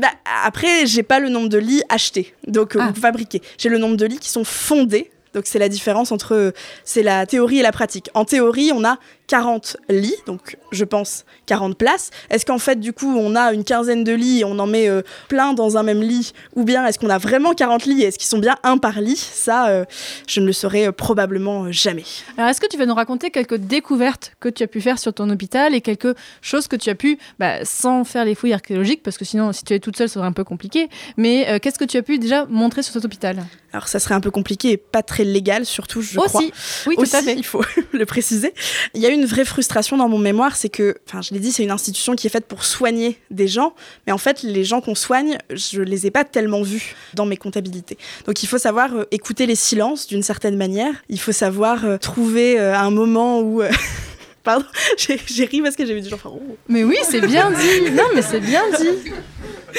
Bah, 0.00 0.08
après, 0.44 0.86
j'ai 0.86 1.02
pas 1.02 1.18
le 1.18 1.28
nombre 1.28 1.48
de 1.48 1.58
lits 1.58 1.82
achetés, 1.88 2.34
donc 2.46 2.76
euh, 2.76 2.80
Ah. 2.82 2.92
fabriqués. 2.94 3.42
J'ai 3.58 3.68
le 3.68 3.78
nombre 3.78 3.96
de 3.96 4.06
lits 4.06 4.18
qui 4.18 4.28
sont 4.30 4.44
fondés. 4.44 5.10
Donc 5.34 5.44
c'est 5.46 5.58
la 5.58 5.68
différence 5.68 6.10
entre 6.12 6.34
euh, 6.34 6.50
c'est 6.84 7.02
la 7.02 7.26
théorie 7.26 7.58
et 7.58 7.62
la 7.62 7.72
pratique. 7.72 8.08
En 8.14 8.24
théorie, 8.24 8.70
on 8.72 8.84
a 8.84 8.98
40 9.28 9.76
lits, 9.90 10.16
donc 10.26 10.56
je 10.72 10.84
pense 10.84 11.24
40 11.46 11.76
places. 11.76 12.10
Est-ce 12.30 12.44
qu'en 12.44 12.58
fait 12.58 12.80
du 12.80 12.92
coup 12.92 13.14
on 13.16 13.36
a 13.36 13.52
une 13.52 13.62
quinzaine 13.62 14.02
de 14.02 14.12
lits 14.12 14.40
et 14.40 14.44
on 14.44 14.58
en 14.58 14.66
met 14.66 14.88
euh, 14.88 15.02
plein 15.28 15.52
dans 15.52 15.76
un 15.76 15.82
même 15.82 16.00
lit? 16.02 16.32
Ou 16.56 16.64
bien 16.64 16.84
est-ce 16.86 16.98
qu'on 16.98 17.10
a 17.10 17.18
vraiment 17.18 17.52
40 17.52 17.84
lits 17.84 18.02
et 18.02 18.06
est-ce 18.06 18.18
qu'ils 18.18 18.28
sont 18.28 18.38
bien 18.38 18.56
un 18.64 18.78
par 18.78 19.00
lit? 19.00 19.16
Ça 19.16 19.68
euh, 19.68 19.84
je 20.26 20.40
ne 20.40 20.46
le 20.46 20.52
saurais 20.52 20.88
euh, 20.88 20.92
probablement 20.92 21.70
jamais. 21.70 22.04
Alors 22.36 22.50
est-ce 22.50 22.60
que 22.60 22.66
tu 22.66 22.78
vas 22.78 22.86
nous 22.86 22.94
raconter 22.94 23.30
quelques 23.30 23.56
découvertes 23.56 24.32
que 24.40 24.48
tu 24.48 24.62
as 24.62 24.66
pu 24.66 24.80
faire 24.80 24.98
sur 24.98 25.12
ton 25.12 25.28
hôpital 25.30 25.74
et 25.74 25.82
quelques 25.82 26.16
choses 26.40 26.66
que 26.66 26.76
tu 26.76 26.88
as 26.88 26.94
pu, 26.94 27.18
bah, 27.38 27.64
sans 27.64 28.04
faire 28.04 28.24
les 28.24 28.34
fouilles 28.34 28.54
archéologiques, 28.54 29.02
parce 29.02 29.18
que 29.18 29.24
sinon 29.26 29.52
si 29.52 29.62
tu 29.62 29.74
es 29.74 29.78
toute 29.78 29.96
seule 29.96 30.08
ça 30.08 30.14
serait 30.14 30.26
un 30.26 30.32
peu 30.32 30.44
compliqué, 30.44 30.88
mais 31.18 31.60
qu'est-ce 31.60 31.78
que 31.78 31.84
tu 31.84 31.98
as 31.98 32.02
pu 32.02 32.18
déjà 32.18 32.46
montrer 32.46 32.82
sur 32.82 32.94
cet 32.94 33.04
hôpital? 33.04 33.44
Alors 33.72 33.88
ça 33.88 33.98
serait 33.98 34.14
un 34.14 34.20
peu 34.20 34.30
compliqué 34.30 34.72
et 34.72 34.76
pas 34.78 35.02
très 35.02 35.24
légal 35.24 35.66
surtout 35.66 36.00
je 36.00 36.16
crois. 36.16 36.40
Aussi, 36.40 36.52
oui 36.86 36.94
tout 36.96 37.02
aussi, 37.02 37.16
à 37.16 37.22
fait. 37.22 37.34
il 37.34 37.44
faut 37.44 37.62
le 37.92 38.06
préciser. 38.06 38.54
Il 38.94 39.02
y 39.02 39.06
a 39.06 39.10
eu 39.10 39.17
une 39.18 39.26
vraie 39.26 39.44
frustration 39.44 39.96
dans 39.96 40.08
mon 40.08 40.18
mémoire, 40.18 40.56
c'est 40.56 40.68
que, 40.68 40.96
enfin, 41.06 41.20
je 41.22 41.34
l'ai 41.34 41.40
dit, 41.40 41.52
c'est 41.52 41.62
une 41.62 41.70
institution 41.70 42.14
qui 42.14 42.26
est 42.26 42.30
faite 42.30 42.46
pour 42.46 42.64
soigner 42.64 43.18
des 43.30 43.48
gens, 43.48 43.74
mais 44.06 44.12
en 44.12 44.18
fait, 44.18 44.42
les 44.42 44.64
gens 44.64 44.80
qu'on 44.80 44.94
soigne, 44.94 45.38
je 45.50 45.82
les 45.82 46.06
ai 46.06 46.10
pas 46.10 46.24
tellement 46.24 46.62
vus 46.62 46.94
dans 47.14 47.26
mes 47.26 47.36
comptabilités. 47.36 47.98
Donc, 48.26 48.42
il 48.42 48.46
faut 48.46 48.58
savoir 48.58 48.94
euh, 48.94 49.04
écouter 49.10 49.46
les 49.46 49.54
silences 49.54 50.06
d'une 50.06 50.22
certaine 50.22 50.56
manière. 50.56 50.92
Il 51.08 51.20
faut 51.20 51.32
savoir 51.32 51.84
euh, 51.84 51.98
trouver 51.98 52.58
euh, 52.58 52.76
un 52.76 52.90
moment 52.90 53.40
où. 53.40 53.62
Pardon, 54.44 54.64
j'ai 54.96 55.44
ri 55.44 55.60
parce 55.60 55.76
que 55.76 55.82
des 55.82 56.02
gens 56.08 56.16
faire. 56.16 56.32
Oh. 56.32 56.56
Mais 56.68 56.84
oui, 56.84 56.96
c'est 57.02 57.20
bien 57.20 57.50
dit. 57.50 57.90
Non, 57.90 58.04
mais 58.14 58.22
c'est 58.22 58.40
bien 58.40 58.62
dit. 58.78 59.10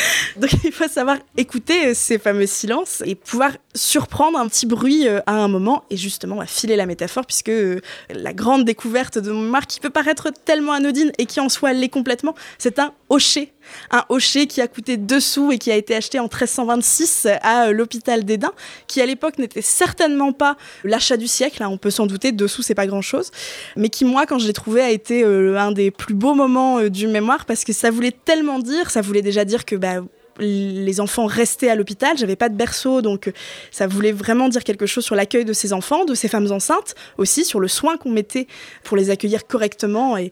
Donc 0.38 0.52
il 0.64 0.72
faut 0.72 0.88
savoir 0.88 1.18
écouter 1.38 1.88
euh, 1.88 1.94
ces 1.94 2.18
fameux 2.18 2.46
silences 2.46 3.04
et 3.06 3.16
pouvoir 3.16 3.52
surprendre 3.76 4.40
un 4.40 4.48
petit 4.48 4.66
bruit 4.66 5.08
euh, 5.08 5.20
à 5.26 5.34
un 5.34 5.48
moment 5.48 5.84
et 5.90 5.98
justement 5.98 6.38
bah, 6.38 6.46
filer 6.46 6.76
la 6.76 6.86
métaphore 6.86 7.26
puisque 7.26 7.50
euh, 7.50 7.82
la 8.10 8.34
grande 8.34 8.66
découverte 8.66 9.18
de 9.18 9.32
mon 9.32 9.42
mémoire 9.42 9.68
qui 9.68 9.80
peut 9.80 9.90
paraître 9.90 10.30
tellement 10.46 10.74
anodine 10.74 11.12
et 11.18 11.26
qui 11.26 11.40
en 11.40 11.50
soi 11.50 11.74
l'est 11.74 11.90
complètement, 11.90 12.36
c'est 12.58 12.80
un 12.80 12.94
hocher. 13.10 13.54
Un 13.92 14.04
hocher 14.10 14.48
qui 14.48 14.62
a 14.62 14.68
coûté 14.68 14.98
2 14.98 15.20
sous 15.20 15.52
et 15.52 15.58
qui 15.58 15.72
a 15.72 15.76
été 15.76 15.96
acheté 15.96 16.20
en 16.20 16.24
1326 16.24 17.28
à 17.42 17.68
euh, 17.68 17.72
l'hôpital 17.72 18.24
d'Edin, 18.24 18.52
qui 18.88 19.02
à 19.02 19.06
l'époque 19.06 19.38
n'était 19.38 19.62
certainement 19.62 20.34
pas 20.34 20.58
l'achat 20.84 21.18
du 21.18 21.28
siècle, 21.28 21.64
hein, 21.64 21.70
on 21.70 21.78
peut 21.78 21.90
s'en 21.90 22.06
douter, 22.06 22.32
2 22.32 22.48
sous 22.48 22.62
c'est 22.62 22.76
pas 22.76 22.88
grand 22.88 23.02
chose, 23.02 23.32
mais 23.76 23.90
qui 23.90 24.06
moi 24.06 24.26
quand 24.26 24.40
je 24.40 24.48
l'ai 24.48 24.54
trouvé 24.54 24.82
a 24.82 24.90
été 24.90 25.24
euh, 25.24 25.58
un 25.58 25.72
des 25.72 25.92
plus 25.92 26.14
beaux 26.14 26.34
moments 26.34 26.80
euh, 26.80 26.90
du 26.90 27.08
mémoire 27.08 27.46
parce 27.46 27.64
que 27.64 27.74
ça 27.74 27.92
voulait 27.92 28.16
tellement 28.26 28.60
dire, 28.60 28.90
ça 28.90 29.02
voulait 29.02 29.22
déjà 29.22 29.46
dire 29.46 29.66
que 29.66 29.76
bah, 29.76 30.02
les 30.40 31.00
enfants 31.00 31.26
restaient 31.26 31.70
à 31.70 31.76
l'hôpital, 31.76 32.18
j'avais 32.18 32.36
pas 32.36 32.50
de 32.50 32.56
berceau, 32.56 33.02
donc 33.02 33.32
ça 33.72 33.88
voulait 33.88 34.12
vraiment 34.12 34.50
dire 34.50 34.64
quelque 34.64 34.86
chose 34.86 35.04
sur 35.04 35.16
l'accueil 35.16 35.46
de 35.46 35.54
ces 35.54 35.74
enfants, 35.74 36.06
de 36.06 36.14
ces 36.14 36.28
femmes 36.28 36.52
enceintes, 36.52 36.96
aussi 37.18 37.46
sur 37.46 37.60
le 37.60 37.68
soin 37.68 37.98
qu'on 37.98 38.12
mettait 38.12 38.48
pour 38.84 38.98
les 38.98 39.10
accueillir 39.10 39.48
correctement 39.48 40.18
et 40.18 40.32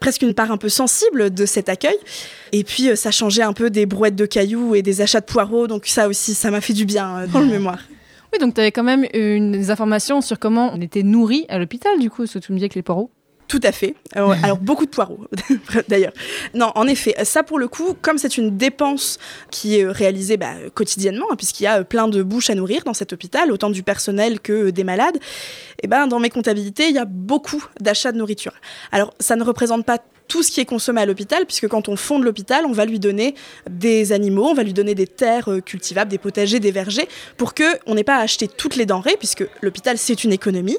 presque 0.00 0.22
une 0.22 0.34
part 0.34 0.50
un 0.50 0.56
peu 0.56 0.68
sensible 0.68 1.32
de 1.32 1.46
cet 1.46 1.68
accueil. 1.68 1.96
Et 2.52 2.64
puis 2.64 2.88
euh, 2.88 2.96
ça 2.96 3.10
changeait 3.10 3.42
un 3.42 3.52
peu 3.52 3.70
des 3.70 3.86
brouettes 3.86 4.16
de 4.16 4.26
cailloux 4.26 4.74
et 4.74 4.82
des 4.82 5.00
achats 5.00 5.20
de 5.20 5.26
poireaux, 5.26 5.66
donc 5.66 5.86
ça 5.86 6.08
aussi, 6.08 6.34
ça 6.34 6.50
m'a 6.50 6.60
fait 6.60 6.72
du 6.72 6.84
bien 6.84 7.18
euh, 7.18 7.26
dans 7.26 7.40
le 7.40 7.46
mémoire. 7.46 7.80
Oui, 8.32 8.38
donc 8.38 8.54
tu 8.54 8.60
avais 8.60 8.72
quand 8.72 8.82
même 8.82 9.06
une, 9.14 9.52
des 9.52 9.70
informations 9.70 10.20
sur 10.20 10.38
comment 10.38 10.70
on 10.74 10.80
était 10.80 11.02
nourri 11.02 11.46
à 11.48 11.58
l'hôpital, 11.58 11.98
du 11.98 12.10
coup, 12.10 12.22
parce 12.22 12.34
que 12.34 12.38
tu 12.38 12.52
me 12.52 12.58
disais 12.58 12.68
que 12.68 12.74
les 12.74 12.82
poireaux. 12.82 13.10
Tout 13.48 13.60
à 13.62 13.72
fait. 13.72 13.94
Euh, 14.16 14.34
alors 14.42 14.58
beaucoup 14.58 14.84
de 14.84 14.90
poireaux, 14.90 15.26
d'ailleurs. 15.88 16.12
Non, 16.52 16.70
en 16.74 16.86
effet, 16.86 17.14
ça 17.24 17.42
pour 17.42 17.58
le 17.58 17.66
coup, 17.66 17.96
comme 18.00 18.18
c'est 18.18 18.36
une 18.36 18.58
dépense 18.58 19.18
qui 19.50 19.78
est 19.78 19.84
euh, 19.84 19.90
réalisée 19.90 20.36
bah, 20.36 20.52
quotidiennement, 20.74 21.24
hein, 21.30 21.36
puisqu'il 21.36 21.64
y 21.64 21.66
a 21.66 21.80
euh, 21.80 21.84
plein 21.84 22.08
de 22.08 22.22
bouches 22.22 22.50
à 22.50 22.54
nourrir 22.54 22.84
dans 22.84 22.92
cet 22.92 23.14
hôpital, 23.14 23.50
autant 23.50 23.70
du 23.70 23.82
personnel 23.82 24.40
que 24.40 24.68
des 24.68 24.84
malades, 24.84 25.18
et 25.82 25.86
ben 25.86 26.06
dans 26.06 26.20
mes 26.20 26.28
comptabilités, 26.28 26.88
il 26.88 26.94
y 26.94 26.98
a 26.98 27.06
beaucoup 27.06 27.64
d'achats 27.80 28.12
de 28.12 28.18
nourriture. 28.18 28.52
Alors 28.92 29.14
ça 29.18 29.34
ne 29.34 29.42
représente 29.42 29.86
pas 29.86 29.98
tout 30.28 30.42
ce 30.42 30.50
qui 30.50 30.60
est 30.60 30.66
consommé 30.66 31.00
à 31.00 31.06
l'hôpital, 31.06 31.46
puisque 31.46 31.66
quand 31.68 31.88
on 31.88 31.96
fonde 31.96 32.22
l'hôpital, 32.22 32.66
on 32.66 32.72
va 32.72 32.84
lui 32.84 33.00
donner 33.00 33.34
des 33.68 34.12
animaux, 34.12 34.46
on 34.46 34.54
va 34.54 34.62
lui 34.62 34.74
donner 34.74 34.94
des 34.94 35.06
terres 35.06 35.50
euh, 35.50 35.60
cultivables, 35.60 36.10
des 36.10 36.18
potagers, 36.18 36.60
des 36.60 36.70
vergers, 36.70 37.08
pour 37.36 37.54
que 37.54 37.64
on 37.86 37.94
n'ait 37.94 38.04
pas 38.04 38.16
à 38.16 38.20
acheter 38.20 38.46
toutes 38.46 38.76
les 38.76 38.86
denrées, 38.86 39.16
puisque 39.18 39.44
l'hôpital 39.62 39.96
c'est 39.96 40.22
une 40.24 40.32
économie. 40.32 40.76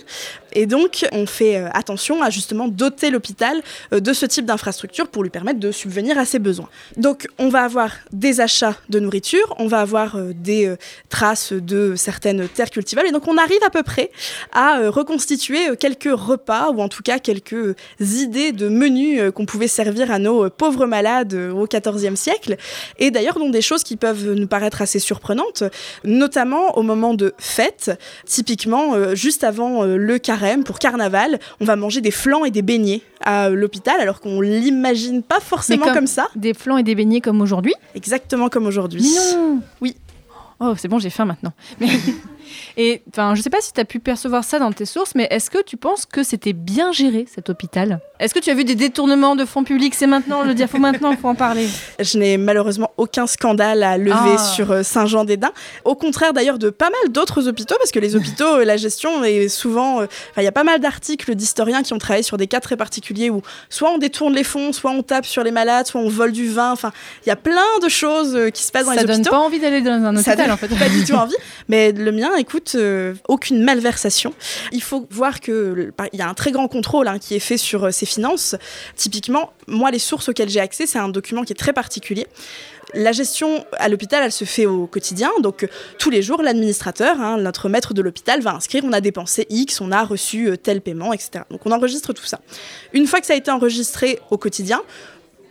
Et 0.54 0.68
donc 0.68 1.06
on 1.12 1.26
fait 1.26 1.58
euh, 1.58 1.70
attention 1.74 2.22
à 2.22 2.30
justement 2.30 2.68
doter 2.68 3.10
l'hôpital 3.10 3.62
euh, 3.92 4.00
de 4.00 4.14
ce 4.14 4.26
type 4.28 4.46
d'infrastructure 4.46 5.08
pour 5.08 5.24
lui 5.24 5.32
permettre 5.32 5.60
de 5.60 5.72
subvenir 5.72 6.18
à 6.18 6.26
ses 6.26 6.40
besoins. 6.40 6.70
Donc 6.98 7.28
on 7.40 7.50
va 7.50 7.64
avoir 7.64 7.92
des 8.12 8.42
achats 8.42 8.76
de 8.90 9.00
nourriture, 9.00 9.56
on 9.58 9.68
va 9.68 9.80
avoir 9.80 10.18
des 10.36 10.74
traces 11.10 11.54
de 11.54 11.96
certaines 11.96 12.48
terres 12.48 12.70
cultivables, 12.70 13.08
et 13.08 13.12
donc 13.12 13.28
on 13.28 13.38
arrive 13.38 13.64
à 13.66 13.70
peu 13.70 13.84
près 13.84 14.12
à 14.52 14.90
reconstituer 14.90 15.76
quelques 15.80 16.12
repas, 16.12 16.70
ou 16.72 16.82
en 16.82 16.90
tout 16.90 17.02
cas 17.02 17.20
quelques 17.20 17.76
idées 18.00 18.52
de 18.52 18.68
menus 18.68 19.22
qu'on 19.40 19.46
pouvait 19.46 19.70
servir 19.70 20.12
à 20.12 20.20
nos 20.20 20.44
euh, 20.44 20.50
pauvres 20.50 20.86
malades 20.86 21.34
euh, 21.34 21.52
au 21.54 21.66
XIVe 21.66 22.16
siècle, 22.16 22.58
et 22.98 23.10
d'ailleurs 23.10 23.40
dont 23.40 23.50
des 23.50 23.62
choses 23.62 23.84
qui 23.86 23.96
peuvent 23.96 24.34
nous 24.34 24.48
paraître 24.48 24.82
assez 24.82 25.00
surprenantes, 25.00 25.64
notamment 26.04 26.78
au 26.78 26.82
moment 26.84 27.14
de 27.14 27.34
fêtes, 27.38 27.98
typiquement 28.26 28.96
euh, 28.96 29.16
juste 29.16 29.46
avant 29.46 29.86
le 29.86 30.18
carême, 30.20 30.66
pour 30.66 30.78
carnaval, 30.78 31.40
on 31.62 31.66
va 31.66 31.78
manger 31.78 32.02
des 32.02 32.12
flancs 32.12 32.44
et 32.44 32.52
des 32.52 32.62
beignets 32.62 33.02
à 33.22 33.48
l'hôpital, 33.50 34.02
alors 34.02 34.20
qu'on 34.20 34.42
l'imagine 34.42 35.24
pas 35.24 35.40
forcément 35.40 35.86
comme- 35.86 35.94
comme 35.96 36.08
ça, 36.08 36.28
Des 36.36 36.54
flancs 36.54 36.78
et 36.78 36.84
des 36.84 36.96
beignets 36.96 37.22
comme 37.22 37.40
aujourd'hui? 37.42 37.74
exactement 37.96 38.50
comme 38.50 38.68
aujourd'hui. 38.68 39.02
Mignon 39.02 39.62
Oui. 39.80 39.96
Oh, 40.60 40.74
c'est 40.78 40.90
bon, 40.90 41.00
j'ai 41.00 41.10
faim 41.10 41.24
maintenant. 41.24 41.54
Mais- 41.80 41.88
Et 42.78 43.02
enfin, 43.12 43.36
je 43.36 43.42
sais 43.42 43.50
pas 43.50 43.62
si 43.62 43.74
tu 43.74 43.80
as 43.80 43.86
pu 43.86 44.00
percevoir 44.00 44.44
ça 44.44 44.60
dans 44.60 44.72
tes 44.72 44.86
sources, 44.86 45.14
mais 45.16 45.28
est-ce 45.32 45.50
que 45.50 45.62
tu 45.64 45.78
penses 45.78 46.06
que 46.06 46.24
c'était 46.24 46.54
bien 46.54 46.92
géré 46.92 47.26
cet 47.34 47.50
hôpital? 47.50 48.00
Est-ce 48.20 48.34
que 48.34 48.40
tu 48.40 48.50
as 48.50 48.54
vu 48.54 48.66
des 48.66 48.76
détournements 48.76 49.36
de 49.36 49.46
fonds 49.46 49.64
publics? 49.64 49.96
C'est 49.96 50.08
maintenant, 50.08 50.44
le 50.44 50.54
dire, 50.54 50.70
faut 50.70 50.78
maintenant, 50.78 51.16
faut 51.16 51.30
en 51.30 51.36
parler. 51.36 51.68
Je 52.00 52.18
n'ai 52.18 52.38
malheureusement 52.38 52.92
aucun 52.98 53.28
scandale 53.28 53.82
à 53.84 53.98
lever 53.98 54.12
Ah. 54.38 54.38
sur 54.38 54.72
euh, 54.72 54.84
Saint-Jean-des-Dins. 54.84 55.52
Au 55.86 55.96
contraire 55.96 56.34
d'ailleurs 56.34 56.60
de 56.60 56.70
pas 56.70 56.90
mal 56.90 57.12
d'autres 57.12 57.48
hôpitaux, 57.48 57.76
parce 57.80 57.92
que 57.92 58.00
les 58.00 58.16
hôpitaux, 58.16 58.58
euh, 58.60 58.66
la 58.66 58.76
gestion 58.78 59.24
est 59.24 59.48
souvent... 59.48 60.02
euh, 60.02 60.08
Il 60.38 60.44
y 60.44 60.48
a 60.48 60.52
pas 60.52 60.64
mal 60.66 60.80
d'articles 60.82 61.34
d'historiens 61.36 61.82
qui 61.84 61.94
ont 61.94 61.98
travaillé 61.98 62.24
sur 62.24 62.38
des 62.38 62.48
cas 62.48 62.60
très 62.60 62.76
particuliers 62.76 63.30
où 63.30 63.42
soit 63.70 63.90
on 63.92 63.98
détourne 63.98 64.34
les 64.34 64.44
fonds, 64.44 64.74
soit 64.74 64.92
on 64.92 65.02
tape 65.04 65.26
sur 65.26 65.44
les 65.44 65.52
malades, 65.52 65.88
soit 65.88 66.02
on 66.02 66.10
vole 66.10 66.32
du 66.34 66.50
vin. 66.50 66.72
Enfin, 66.74 66.92
il 67.26 67.30
y 67.30 67.32
a 67.32 67.36
plein 67.38 67.62
de 67.82 67.88
choses 67.90 68.38
qui 68.54 68.64
se 68.64 68.72
passent 68.72 68.86
dans 68.86 68.94
Ça 68.94 69.02
les 69.02 69.06
donne 69.08 69.16
hôpitaux. 69.18 69.32
pas 69.32 69.40
envie 69.40 69.60
d'aller 69.60 69.82
dans 69.82 69.92
un 69.92 70.16
Ça 70.18 70.32
hôpital, 70.32 70.38
donne 70.38 70.52
en 70.52 70.58
fait. 70.58 70.68
pas 70.68 70.90
du 70.90 71.06
tout 71.06 71.14
envie. 71.14 71.36
Mais 71.70 71.92
le 71.94 72.12
mien, 72.12 72.32
écoute, 72.40 72.74
euh, 72.76 73.14
aucune 73.28 73.64
malversation. 73.64 74.34
Il 74.72 74.82
faut 74.82 75.08
voir 75.12 75.40
que 75.42 75.52
le- 75.52 75.92
par- 75.92 76.08
il 76.14 76.20
y 76.20 76.22
a 76.22 76.28
un 76.30 76.34
très 76.34 76.52
grand 76.52 76.68
contrôle 76.68 77.08
hein, 77.08 77.20
qui 77.20 77.36
est 77.36 77.40
fait 77.40 77.58
sur 77.58 77.86
euh, 77.86 77.92
ses 77.92 78.06
finances. 78.06 78.56
Typiquement, 78.96 79.52
moi, 79.68 79.92
les 79.92 80.00
sources 80.00 80.30
auxquelles 80.30 80.50
j'ai 80.50 80.60
accès, 80.60 80.86
c'est 80.88 81.00
un 81.00 81.10
document 81.10 81.44
qui 81.44 81.54
est 81.54 81.56
très 81.58 81.74
particulier. 81.74 82.28
La 82.96 83.12
gestion 83.12 83.64
à 83.78 83.88
l'hôpital, 83.88 84.24
elle 84.24 84.32
se 84.32 84.46
fait 84.46 84.66
au 84.66 84.88
quotidien. 84.88 85.30
Donc, 85.42 85.68
tous 86.00 86.10
les 86.10 86.24
jours, 86.24 86.42
l'administrateur, 86.42 87.20
hein, 87.22 87.38
notre 87.38 87.70
maître 87.70 87.94
de 87.94 88.02
l'hôpital, 88.02 88.42
va 88.42 88.56
inscrire 88.56 88.84
on 88.84 88.94
a 88.94 89.02
dépensé 89.02 89.46
X, 89.52 89.80
on 89.82 89.92
a 89.92 90.04
reçu 90.04 90.48
euh, 90.50 90.56
tel 90.58 90.82
paiement, 90.82 91.14
etc. 91.14 91.44
Donc, 91.52 91.62
on 91.66 91.72
enregistre 91.72 92.14
tout 92.14 92.26
ça. 92.26 92.40
Une 92.94 93.06
fois 93.06 93.20
que 93.20 93.28
ça 93.28 93.34
a 93.34 93.36
été 93.36 93.52
enregistré 93.52 94.20
au 94.32 94.38
quotidien, 94.40 94.82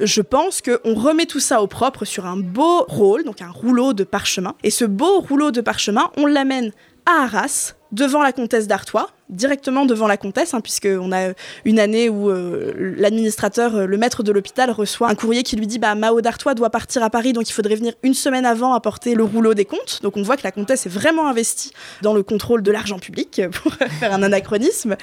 je 0.00 0.20
pense 0.22 0.62
qu'on 0.62 0.94
remet 0.94 1.26
tout 1.26 1.40
ça 1.40 1.60
au 1.60 1.66
propre 1.66 2.04
sur 2.04 2.24
un 2.26 2.36
beau 2.36 2.84
rôle, 2.88 3.24
donc 3.24 3.42
un 3.42 3.50
rouleau 3.50 3.92
de 3.92 4.04
parchemin. 4.04 4.54
Et 4.62 4.70
ce 4.70 4.84
beau 4.84 5.20
rouleau 5.20 5.50
de 5.50 5.60
parchemin, 5.60 6.10
on 6.16 6.26
l'amène 6.26 6.72
à 7.08 7.22
Arras, 7.22 7.74
devant 7.90 8.22
la 8.22 8.32
comtesse 8.32 8.68
d'Artois, 8.68 9.08
directement 9.30 9.84
devant 9.84 10.06
la 10.06 10.16
comtesse, 10.16 10.54
hein, 10.54 10.60
puisqu'on 10.60 11.12
a 11.12 11.32
une 11.64 11.78
année 11.78 12.08
où 12.08 12.30
euh, 12.30 12.72
l'administrateur, 12.76 13.74
euh, 13.74 13.86
le 13.86 13.98
maître 13.98 14.22
de 14.22 14.32
l'hôpital, 14.32 14.70
reçoit 14.70 15.08
un 15.08 15.14
courrier 15.14 15.42
qui 15.42 15.56
lui 15.56 15.66
dit 15.66 15.78
bah, 15.78 15.94
Mao 15.94 16.20
d'Artois 16.20 16.54
doit 16.54 16.70
partir 16.70 17.02
à 17.02 17.10
Paris, 17.10 17.32
donc 17.32 17.48
il 17.48 17.52
faudrait 17.52 17.74
venir 17.74 17.94
une 18.02 18.14
semaine 18.14 18.46
avant 18.46 18.72
apporter 18.74 19.14
le 19.14 19.24
rouleau 19.24 19.54
des 19.54 19.64
comptes. 19.64 20.00
Donc 20.02 20.16
on 20.16 20.22
voit 20.22 20.36
que 20.36 20.44
la 20.44 20.52
comtesse 20.52 20.86
est 20.86 20.90
vraiment 20.90 21.26
investie 21.28 21.72
dans 22.02 22.14
le 22.14 22.22
contrôle 22.22 22.62
de 22.62 22.70
l'argent 22.70 22.98
public, 22.98 23.42
pour 23.52 23.72
faire 24.00 24.12
un 24.12 24.22
anachronisme. 24.22 24.96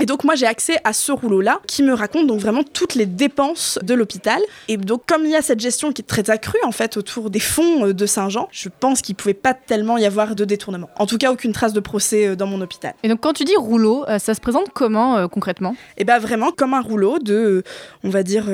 Et 0.00 0.06
donc 0.06 0.24
moi 0.24 0.34
j'ai 0.34 0.46
accès 0.46 0.78
à 0.84 0.92
ce 0.92 1.12
rouleau-là, 1.12 1.60
qui 1.66 1.82
me 1.82 1.94
raconte 1.94 2.26
donc 2.26 2.40
vraiment 2.40 2.62
toutes 2.62 2.94
les 2.94 3.06
dépenses 3.06 3.78
de 3.82 3.94
l'hôpital. 3.94 4.40
Et 4.68 4.76
donc 4.76 5.02
comme 5.06 5.24
il 5.24 5.30
y 5.30 5.36
a 5.36 5.42
cette 5.42 5.60
gestion 5.60 5.92
qui 5.92 6.02
est 6.02 6.06
très 6.06 6.30
accrue 6.30 6.58
en 6.64 6.72
fait 6.72 6.96
autour 6.96 7.30
des 7.30 7.40
fonds 7.40 7.86
euh, 7.86 7.94
de 7.94 8.06
Saint-Jean, 8.06 8.48
je 8.52 8.68
pense 8.68 9.00
qu'il 9.00 9.14
pouvait 9.14 9.34
pas 9.34 9.54
tellement 9.54 9.96
y 9.96 10.04
avoir 10.04 10.34
de 10.34 10.44
détournement. 10.44 10.90
En 10.98 11.06
tout 11.06 11.18
cas, 11.18 11.32
aucune 11.32 11.52
trace 11.52 11.72
de 11.72 11.80
procès 11.80 12.36
dans 12.36 12.46
mon 12.46 12.60
hôpital. 12.60 12.94
Et 13.02 13.08
donc 13.08 13.20
quand 13.20 13.32
tu 13.32 13.44
dis 13.44 13.56
rouleau, 13.62 14.04
ça 14.18 14.34
se 14.34 14.40
présente 14.40 14.68
comment 14.72 15.28
concrètement? 15.28 15.74
Et 15.96 16.04
bien 16.04 16.18
vraiment 16.18 16.50
comme 16.52 16.74
un 16.74 16.80
rouleau 16.80 17.18
de, 17.18 17.62
on 18.04 18.10
va 18.10 18.22
dire, 18.22 18.44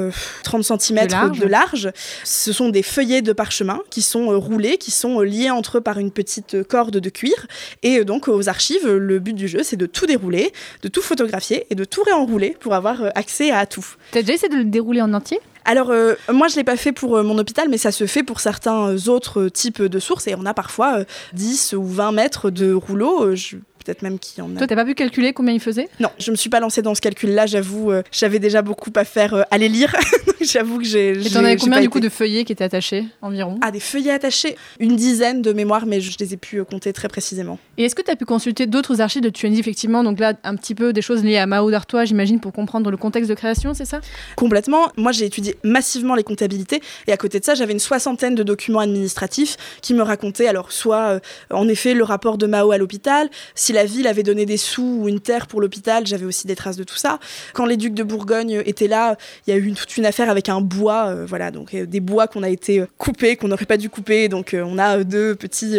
30 0.45 0.65
cm 0.65 1.07
de 1.07 1.13
large. 1.13 1.39
de 1.39 1.47
large. 1.47 1.93
Ce 2.25 2.53
sont 2.53 2.69
des 2.69 2.83
feuillets 2.83 3.23
de 3.23 3.33
parchemin 3.33 3.81
qui 3.91 4.03
sont 4.03 4.39
roulés, 4.39 4.79
qui 4.79 4.91
sont 4.91 5.21
liés 5.21 5.51
entre 5.51 5.79
eux 5.79 5.81
par 5.81 5.99
une 5.99 6.11
petite 6.11 6.63
corde 6.65 6.99
de 6.99 7.11
cuir. 7.11 7.47
Et 7.83 8.05
donc 8.05 8.29
aux 8.29 8.49
archives, 8.49 8.89
le 8.89 9.19
but 9.19 9.35
du 9.35 9.49
jeu, 9.49 9.63
c'est 9.63 9.77
de 9.77 9.87
tout 9.87 10.07
dérouler, 10.07 10.53
de 10.83 10.89
tout 10.89 11.03
photographier 11.03 11.67
et 11.71 11.75
de 11.75 11.85
tout 11.85 12.03
réenrouler 12.03 12.57
pour 12.61 12.75
avoir 12.75 13.03
accès 13.15 13.51
à 13.51 13.67
tout. 13.67 13.87
T'as 14.13 14.21
déjà 14.21 14.35
essayé 14.35 14.53
de 14.53 14.59
le 14.59 14.65
dérouler 14.65 15.03
en 15.03 15.13
entier? 15.15 15.41
Alors, 15.65 15.91
euh, 15.91 16.15
moi, 16.33 16.49
je 16.49 16.55
ne 16.55 16.61
l'ai 16.61 16.65
pas 16.65 16.79
fait 16.79 16.93
pour 16.93 17.17
euh, 17.17 17.23
mon 17.23 17.37
hôpital, 17.37 17.69
mais 17.69 17.77
ça 17.77 17.93
se 17.93 18.07
fait 18.07 18.23
pour 18.23 18.41
certains 18.41 19.07
autres 19.09 19.49
types 19.49 19.83
de 19.83 19.99
sources. 19.99 20.27
Et 20.27 20.35
on 20.35 20.47
a 20.47 20.55
parfois 20.55 21.01
euh, 21.01 21.05
10 21.35 21.75
ou 21.75 21.85
20 21.85 22.13
mètres 22.13 22.49
de 22.49 22.73
rouleau. 22.73 23.35
Je 23.35 23.59
peut-être 23.89 24.03
même 24.03 24.19
qui 24.19 24.43
en 24.43 24.55
a. 24.55 24.59
Toi, 24.59 24.67
t'as 24.67 24.77
pas 24.77 24.85
pu 24.85 24.95
calculer 24.95 25.33
combien 25.33 25.55
il 25.55 25.61
faisait? 25.61 25.89
Non, 25.99 26.11
je 26.19 26.31
me 26.31 26.37
suis 26.37 26.51
pas 26.51 26.61
lancée 26.61 26.83
dans 26.83 26.95
ce 26.95 27.01
calcul-là, 27.01 27.47
j'avoue. 27.47 27.91
euh, 27.91 28.03
J'avais 28.13 28.39
déjà 28.39 28.61
beaucoup 28.61 28.91
à 28.97 29.05
faire 29.05 29.33
euh, 29.33 29.43
à 29.51 29.57
les 29.57 29.69
lire. 29.71 29.95
j'avoue 30.43 30.79
que 30.79 30.85
j'ai. 30.85 31.11
Et 31.27 31.31
t'en 31.31 31.43
avais 31.45 31.57
combien 31.57 31.81
du 31.81 31.89
coup 31.89 32.01
de 32.01 32.11
feuillets 32.11 32.45
qui 32.45 32.53
étaient 32.53 32.65
attachés 32.65 33.07
environ? 33.23 33.59
Ah, 33.63 33.71
des 33.71 33.81
feuillets 33.81 34.11
attachés 34.13 34.57
Une 34.79 34.95
dizaine 34.97 35.41
de 35.41 35.53
mémoires, 35.55 35.87
mais 35.87 36.01
je 36.03 36.17
les 36.21 36.35
ai 36.35 36.37
pu 36.37 36.59
euh, 36.59 36.65
compter 36.65 36.93
très 36.93 37.09
précisément. 37.09 37.59
Et 37.79 37.85
est-ce 37.85 37.95
que 37.95 38.03
tu 38.03 38.11
as 38.11 38.17
pu 38.17 38.27
consulter 38.27 38.67
d'autres 38.67 39.01
archives 39.01 39.23
de 39.23 39.31
Tunisie, 39.31 39.61
effectivement? 39.61 40.05
Donc 40.05 40.19
là, 40.21 40.35
un 40.45 40.55
petit 40.57 40.75
peu 40.75 40.93
des 40.93 41.03
choses 41.03 41.25
liées 41.25 41.39
à 41.39 41.47
Mao 41.47 41.71
d'Artois, 41.71 42.05
j'imagine, 42.05 42.41
pour 42.41 42.53
comprendre 42.53 42.91
le 42.91 42.97
contexte 42.99 43.31
de 43.31 43.35
création, 43.35 43.73
c'est 43.73 43.87
ça? 43.87 44.01
Complètement. 44.37 44.89
Moi, 44.99 45.13
j'ai 45.13 45.25
étudié 45.25 45.57
massivement 45.65 46.15
les 46.15 46.25
comptabilités 46.25 46.83
et 47.07 47.13
à 47.13 47.17
côté 47.17 47.41
de 47.41 47.45
ça, 47.45 47.55
j'avais 47.55 47.73
une 47.73 47.79
soixantaine 47.79 48.35
de 48.35 48.43
documents 48.43 48.81
administratifs 48.81 49.57
qui 49.81 49.95
me 49.95 50.03
racontaient 50.03 50.47
alors 50.49 50.73
soit 50.73 51.09
euh, 51.09 51.21
en 51.51 51.69
effet 51.69 51.95
le 51.95 52.05
rapport 52.05 52.39
de 52.39 52.47
Mao 52.47 52.71
à 52.73 52.79
l'hôpital, 52.79 53.31
si 53.55 53.73
la 53.79 53.85
ville 53.85 54.09
avait 54.09 54.25
donné 54.25 54.45
des 54.45 54.57
sous 54.57 54.83
ou 55.03 55.09
une 55.09 55.21
terre 55.21 55.47
pour 55.47 55.61
l'hôpital, 55.61 56.05
j'avais 56.05 56.25
aussi 56.25 56.49
des 56.49 56.57
traces 56.57 56.77
de 56.77 56.83
tout 56.83 56.97
ça. 56.97 57.21
Quand 57.55 57.65
les 57.65 57.77
ducs 57.77 57.95
de 57.95 58.03
Bourgogne 58.03 58.61
étaient 58.67 58.89
là, 58.89 59.17
il 59.47 59.51
y 59.51 59.57
a 59.57 59.57
eu 59.57 59.65
une- 59.67 59.77
toute 59.77 59.97
une 59.97 60.05
affaire 60.05 60.29
avec 60.31 60.49
un 60.49 60.61
bois, 60.61 61.07
euh, 61.09 61.25
voilà, 61.29 61.53
donc 61.53 61.75
euh, 61.75 61.87
des 61.87 62.01
bois 62.01 62.27
qu'on 62.27 62.43
a 62.43 62.49
été 62.49 62.81
euh, 62.81 62.87
coupés, 62.99 63.37
qu'on 63.37 63.47
n'aurait 63.49 63.67
pas 63.67 63.77
dû 63.77 63.89
couper, 63.89 64.29
donc 64.29 64.57
on 64.59 64.79
a 64.79 65.05
deux 65.05 65.37
petits. 65.37 65.79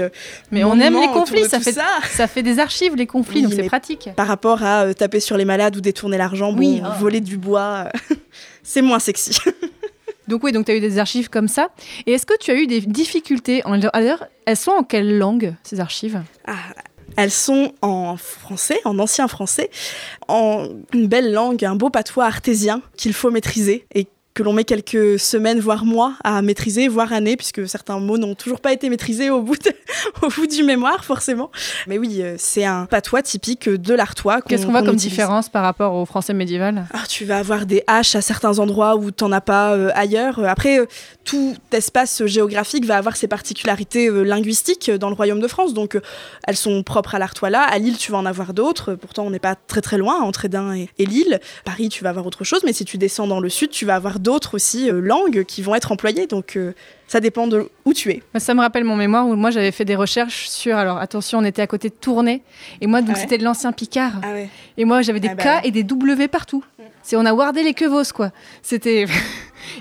Mais 0.51 0.63
on 0.63 0.79
aime 0.79 0.99
les 0.99 1.07
conflits, 1.07 1.43
ça 1.49 1.59
fait, 1.59 1.73
ça. 1.73 1.87
ça 2.09 2.27
fait 2.27 2.43
des 2.43 2.59
archives, 2.59 2.95
les 2.95 3.05
conflits, 3.07 3.41
Oui, 3.41 3.43
donc 3.43 3.53
c'est 3.53 3.63
pratique. 3.67 4.09
Par 4.15 4.27
rapport 4.27 4.63
à 4.63 4.93
taper 4.93 5.19
sur 5.19 5.35
les 5.35 5.45
malades 5.45 5.75
ou 5.75 5.81
détourner 5.81 6.17
l'argent, 6.17 6.53
bon, 6.53 6.59
Oui, 6.59 6.81
voler 6.99 7.19
du 7.21 7.37
bois, 7.37 7.89
c'est 8.63 8.81
moins 8.81 8.99
sexy. 8.99 9.37
Donc 10.27 10.43
oui, 10.43 10.51
donc 10.51 10.67
tu 10.67 10.71
as 10.71 10.75
eu 10.75 10.79
des 10.79 10.99
archives 10.99 11.27
comme 11.27 11.47
ça. 11.47 11.69
Et 12.05 12.11
est-ce 12.11 12.27
que 12.27 12.37
tu 12.39 12.51
as 12.51 12.53
eu 12.53 12.67
des 12.67 12.81
difficultés 12.81 13.63
en... 13.65 13.81
Alors, 13.93 14.23
elles 14.45 14.57
sont 14.57 14.69
en 14.69 14.83
quelle 14.83 15.17
langue, 15.17 15.55
ces 15.63 15.79
archives? 15.79 16.21
Ah, 16.45 16.53
elles 17.19 17.31
sont 17.31 17.73
en 17.81 18.15
français, 18.15 18.79
en 18.85 18.97
ancien 18.97 19.27
français, 19.27 19.69
en 20.29 20.69
une 20.93 21.07
belle 21.07 21.33
langue, 21.33 21.65
un 21.65 21.75
beau 21.75 21.89
patois 21.89 22.25
artésien 22.25 22.81
qu'il 22.95 23.13
faut 23.13 23.29
maîtriser 23.29 23.85
que 24.39 24.43
l'on 24.45 24.53
met 24.53 24.63
quelques 24.63 25.19
semaines, 25.19 25.59
voire 25.59 25.83
mois 25.83 26.13
à 26.23 26.41
maîtriser, 26.41 26.87
voire 26.87 27.11
années, 27.11 27.35
puisque 27.35 27.67
certains 27.67 27.99
mots 27.99 28.17
n'ont 28.17 28.35
toujours 28.35 28.61
pas 28.61 28.71
été 28.71 28.89
maîtrisés 28.89 29.29
au 29.29 29.41
bout, 29.41 29.57
de- 29.57 29.73
au 30.25 30.29
bout 30.29 30.47
du 30.47 30.63
mémoire, 30.63 31.03
forcément. 31.03 31.51
Mais 31.87 31.97
oui, 31.97 32.19
euh, 32.21 32.35
c'est 32.37 32.63
un 32.63 32.85
patois 32.85 33.21
typique 33.21 33.67
de 33.67 33.93
l'artois. 33.93 34.39
Qu'est-ce 34.41 34.65
qu'on 34.65 34.71
voit 34.71 34.79
comme 34.79 34.93
utilise. 34.95 35.11
différence 35.11 35.49
par 35.49 35.61
rapport 35.63 35.93
au 35.93 36.05
français 36.05 36.33
médiéval? 36.33 36.85
Ah, 36.93 37.03
tu 37.09 37.25
vas 37.25 37.37
avoir 37.39 37.65
des 37.65 37.83
haches 37.87 38.15
à 38.15 38.21
certains 38.21 38.59
endroits 38.59 38.95
où 38.95 39.11
t'en 39.11 39.29
as 39.33 39.41
pas 39.41 39.73
euh, 39.73 39.89
ailleurs. 39.93 40.39
Euh, 40.39 40.45
Après, 40.45 40.79
euh, 40.79 40.85
tout 41.25 41.55
espace 41.73 42.25
géographique 42.25 42.85
va 42.85 42.95
avoir 42.95 43.17
ses 43.17 43.27
particularités 43.27 44.07
euh, 44.07 44.23
linguistiques 44.23 44.89
dans 44.89 45.09
le 45.09 45.15
royaume 45.15 45.41
de 45.41 45.49
France. 45.49 45.73
Donc, 45.73 45.99
elles 46.47 46.55
sont 46.55 46.81
propres 46.83 47.15
à 47.15 47.19
l'Artois 47.19 47.49
là. 47.49 47.63
À 47.63 47.77
Lille, 47.77 47.97
tu 47.97 48.13
vas 48.13 48.19
en 48.19 48.25
avoir 48.25 48.53
d'autres. 48.53 48.93
Pourtant, 48.93 49.25
on 49.25 49.31
n'est 49.31 49.39
pas 49.39 49.55
très 49.55 49.81
très 49.81 49.97
loin 49.97 50.21
entre 50.21 50.45
Édin 50.45 50.73
et, 50.75 50.87
et 50.97 51.05
Lille. 51.05 51.41
Paris, 51.65 51.89
tu 51.89 52.05
vas 52.05 52.11
avoir 52.11 52.25
autre 52.25 52.45
chose. 52.45 52.61
Mais 52.63 52.71
si 52.71 52.85
tu 52.85 52.97
descends 52.97 53.27
dans 53.27 53.41
le 53.41 53.49
sud, 53.49 53.69
tu 53.71 53.85
vas 53.85 53.95
avoir 53.95 54.17
d'autres 54.19 54.28
aussi 54.29 54.89
euh, 54.89 54.99
langues 55.01 55.43
qui 55.43 55.61
vont 55.61 55.75
être 55.75 55.91
employées. 55.91 56.27
Donc, 56.27 56.55
euh, 56.55 56.73
ça 57.07 57.19
dépend 57.19 57.47
de 57.47 57.69
où 57.85 57.93
tu 57.93 58.11
es. 58.11 58.21
Ça 58.37 58.53
me 58.53 58.61
rappelle 58.61 58.83
mon 58.83 58.95
mémoire 58.95 59.27
où 59.27 59.35
moi 59.35 59.49
j'avais 59.49 59.71
fait 59.71 59.85
des 59.85 59.95
recherches 59.95 60.47
sur. 60.47 60.77
Alors 60.77 60.97
attention, 60.97 61.39
on 61.39 61.43
était 61.43 61.61
à 61.61 61.67
côté 61.67 61.89
de 61.89 61.95
Tournai. 61.95 62.43
Et 62.81 62.87
moi, 62.87 63.01
donc 63.01 63.11
Ah 63.11 63.13
ouais 63.15 63.21
c'était 63.21 63.37
de 63.37 63.43
l'ancien 63.43 63.71
Picard. 63.71 64.13
Ah 64.21 64.33
ouais. 64.33 64.49
Et 64.77 64.85
moi 64.85 65.01
j'avais 65.01 65.19
des 65.19 65.29
Ah 65.29 65.35
bah 65.35 65.61
K 65.61 65.65
et 65.65 65.71
des 65.71 65.83
W 65.83 66.27
partout. 66.27 66.63
C'est 67.01 67.15
on 67.15 67.25
a 67.25 67.33
wardé 67.33 67.63
les 67.63 67.73
quevos 67.73 68.13
quoi. 68.13 68.31
C'était. 68.61 69.05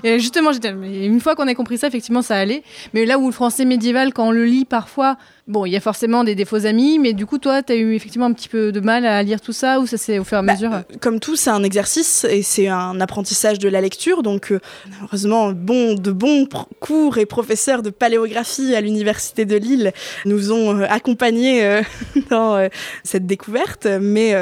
Et 0.03 0.19
justement, 0.19 0.51
j'étais. 0.51 0.69
Une 0.69 1.19
fois 1.19 1.35
qu'on 1.35 1.47
a 1.47 1.55
compris 1.55 1.77
ça, 1.77 1.87
effectivement, 1.87 2.21
ça 2.21 2.35
allait. 2.35 2.63
Mais 2.93 3.05
là 3.05 3.17
où 3.17 3.27
le 3.27 3.31
français 3.31 3.65
médiéval, 3.65 4.13
quand 4.13 4.27
on 4.27 4.31
le 4.31 4.45
lit 4.45 4.65
parfois, 4.65 5.17
bon, 5.49 5.65
il 5.65 5.71
y 5.71 5.75
a 5.75 5.81
forcément 5.81 6.23
des, 6.23 6.35
des 6.35 6.45
faux 6.45 6.65
amis. 6.65 6.99
Mais 6.99 7.13
du 7.13 7.25
coup, 7.25 7.37
toi, 7.37 7.61
t'as 7.61 7.75
eu 7.75 7.95
effectivement 7.95 8.27
un 8.27 8.33
petit 8.33 8.47
peu 8.47 8.71
de 8.71 8.79
mal 8.79 9.05
à 9.05 9.21
lire 9.23 9.41
tout 9.41 9.51
ça 9.51 9.79
ou 9.79 9.87
ça 9.87 9.97
c'est 9.97 10.19
au 10.19 10.23
fur 10.23 10.37
et 10.37 10.39
à 10.39 10.43
Bah, 10.43 10.53
mesure 10.53 10.73
euh, 10.73 10.81
comme 11.01 11.19
tout, 11.19 11.35
c'est 11.35 11.49
un 11.49 11.63
exercice 11.63 12.25
et 12.29 12.41
c'est 12.43 12.67
un 12.67 13.01
apprentissage 13.01 13.59
de 13.59 13.67
la 13.67 13.81
lecture. 13.81 14.23
Donc, 14.23 14.51
euh, 14.51 14.59
heureusement, 15.03 15.51
bon, 15.51 15.95
de 15.95 16.11
bons 16.11 16.47
cours 16.79 17.17
et 17.17 17.25
professeurs 17.25 17.81
de 17.81 17.89
paléographie 17.89 18.75
à 18.75 18.81
l'université 18.81 19.45
de 19.45 19.55
Lille 19.57 19.91
nous 20.25 20.51
ont 20.51 20.77
euh, 20.77 20.85
accompagnés 20.87 21.65
euh, 21.65 21.81
dans 22.29 22.69
cette 23.03 23.25
découverte, 23.25 23.87
mais 24.01 24.35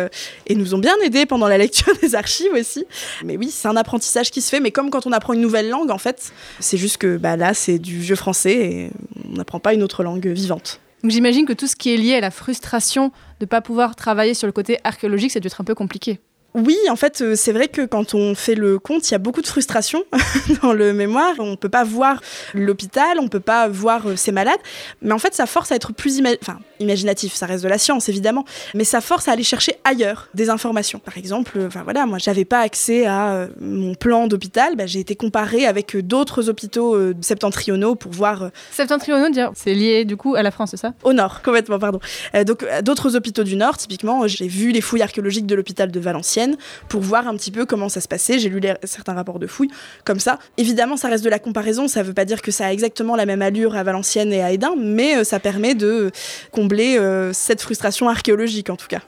et 0.48 0.56
nous 0.56 0.76
ont 0.76 0.78
bien 0.78 0.96
aidés 1.04 1.26
pendant 1.26 1.48
la 1.48 1.58
lecture 1.58 1.94
des 2.02 2.16
archives 2.16 2.54
aussi. 2.54 2.86
Mais 3.24 3.38
oui, 3.38 3.50
c'est 3.52 3.68
un 3.68 3.76
apprentissage 3.76 4.32
qui 4.32 4.42
se 4.42 4.50
fait. 4.50 4.60
Mais 4.60 4.72
comme 4.72 4.90
quand 4.90 5.08
on 5.08 5.12
apprend 5.12 5.34
une 5.34 5.42
nouvelle 5.42 5.70
langue, 5.70 5.92
en 5.92 5.98
fait, 5.98 6.32
c'est 6.60 6.78
juste 6.78 6.98
que 6.98 7.18
bah, 7.18 7.38
là, 7.38 7.54
c'est 7.54 7.80
du 7.80 7.98
vieux 7.98 8.16
français 8.16 8.54
et 8.54 8.90
on 9.30 9.38
n'apprend 9.38 9.60
pas 9.60 9.74
une 9.74 9.84
autre 9.84 10.04
langue 10.04 10.28
vivante. 10.28 10.80
Donc 11.04 11.12
j'imagine 11.12 11.46
que 11.46 11.54
tout 11.54 11.68
ce 11.68 11.76
qui 11.76 11.94
est 11.94 11.98
lié 11.98 12.16
à 12.16 12.22
la 12.22 12.32
frustration 12.32 13.10
de 13.40 13.46
ne 13.46 13.48
pas 13.48 13.62
pouvoir 13.62 13.96
travailler 13.96 14.34
sur 14.34 14.48
le 14.48 14.52
côté 14.52 14.80
archéologique, 14.84 15.32
ça 15.32 15.40
dû 15.40 15.48
être 15.48 15.62
un 15.62 15.64
peu 15.64 15.76
compliqué. 15.76 16.20
Oui, 16.58 16.76
en 16.90 16.96
fait, 16.96 17.22
euh, 17.22 17.36
c'est 17.36 17.52
vrai 17.52 17.68
que 17.68 17.86
quand 17.86 18.16
on 18.16 18.34
fait 18.34 18.56
le 18.56 18.80
compte, 18.80 19.08
il 19.10 19.12
y 19.12 19.16
a 19.16 19.20
beaucoup 19.20 19.44
de 19.44 19.48
frustration 19.48 20.04
dans 20.64 20.74
le 20.74 20.92
mémoire. 20.92 21.36
On 21.38 21.56
peut 21.56 21.70
pas 21.70 21.84
voir 21.84 22.20
l'hôpital, 22.56 23.20
on 23.20 23.28
peut 23.28 23.40
pas 23.40 23.68
voir 23.68 24.08
euh, 24.08 24.16
ses 24.16 24.32
malades, 24.32 24.58
mais 25.04 25.12
en 25.14 25.20
fait, 25.20 25.36
ça 25.36 25.46
force 25.46 25.72
à 25.72 25.76
être 25.76 25.94
plus 25.94 26.18
ima- 26.20 26.36
enfin, 26.42 26.58
imaginatif. 26.80 27.36
Ça 27.36 27.46
reste 27.46 27.64
de 27.64 27.70
la 27.70 27.78
science, 27.78 28.10
évidemment, 28.10 28.44
mais 28.74 28.86
ça 28.86 29.02
force 29.02 29.28
à 29.28 29.34
aller 29.34 29.44
chercher 29.44 29.76
ailleurs 29.84 30.30
des 30.34 30.50
informations. 30.50 30.98
Par 30.98 31.16
exemple, 31.20 31.60
euh, 31.60 31.68
enfin 31.68 31.84
voilà, 31.84 32.08
moi, 32.08 32.18
j'avais 32.18 32.46
pas 32.46 32.62
accès 32.62 33.06
à 33.06 33.48
mon 33.62 33.94
plan 33.94 34.26
d'hôpital. 34.26 34.76
Bah, 34.76 34.88
j'ai 34.88 35.00
été 35.00 35.16
comparée 35.16 35.68
avec 35.68 35.96
d'autres 35.96 36.50
hôpitaux 36.50 36.98
septentrionaux 37.22 37.94
pour 37.94 38.12
voir 38.14 38.50
Septentrionaux, 38.72 39.30
dire, 39.30 39.52
c'est 39.56 39.76
lié 39.76 40.06
du 40.06 40.18
coup 40.18 40.34
à 40.34 40.42
la 40.42 40.50
France, 40.50 40.72
c'est 40.72 40.78
ça? 40.78 40.94
Au 41.04 41.14
nord, 41.14 41.44
complètement, 41.44 41.78
pardon. 41.78 42.00
Donc, 42.48 42.66
d'autres 42.82 43.16
hôpitaux 43.16 43.44
du 43.44 43.56
nord, 43.58 43.78
typiquement, 43.78 44.28
j'ai 44.28 44.48
vu 44.48 44.72
les 44.72 44.82
fouilles 44.82 45.04
archéologiques 45.04 45.46
de 45.46 45.54
l'hôpital 45.54 45.92
de 45.92 46.00
Valenciennes 46.00 46.47
pour 46.90 47.02
voir 47.02 47.28
un 47.28 47.36
petit 47.36 47.52
peu 47.52 47.66
comment 47.66 47.90
ça 47.90 48.02
se 48.02 48.08
passait. 48.08 48.40
J'ai 48.40 48.50
lu 48.50 48.62
certains 48.84 49.14
rapports 49.14 49.40
de 49.40 49.48
fouilles, 49.48 49.72
comme 50.06 50.20
ça. 50.20 50.40
Évidemment, 50.58 50.98
ça 50.98 51.08
reste 51.08 51.24
de 51.24 51.30
la 51.30 51.40
comparaison, 51.40 51.88
ça 51.88 52.04
veut 52.04 52.14
pas 52.14 52.26
dire 52.26 52.42
que 52.42 52.52
ça 52.52 52.68
a 52.68 52.72
exactement 52.72 53.16
la 53.16 53.26
même 53.26 53.42
allure 53.42 53.76
à 53.76 53.84
Valenciennes 53.84 54.34
et 54.34 54.42
à 54.42 54.52
Édin, 54.52 54.76
mais 54.78 55.18
euh, 55.18 55.24
ça 55.24 55.40
permet 55.40 55.76
de 55.76 56.12
combler 56.52 56.98
euh, 56.98 57.34
cette 57.34 57.62
frustration 57.62 58.10
archéologique, 58.10 58.70
en 58.70 58.76
tout 58.76 58.88
cas. 58.88 59.02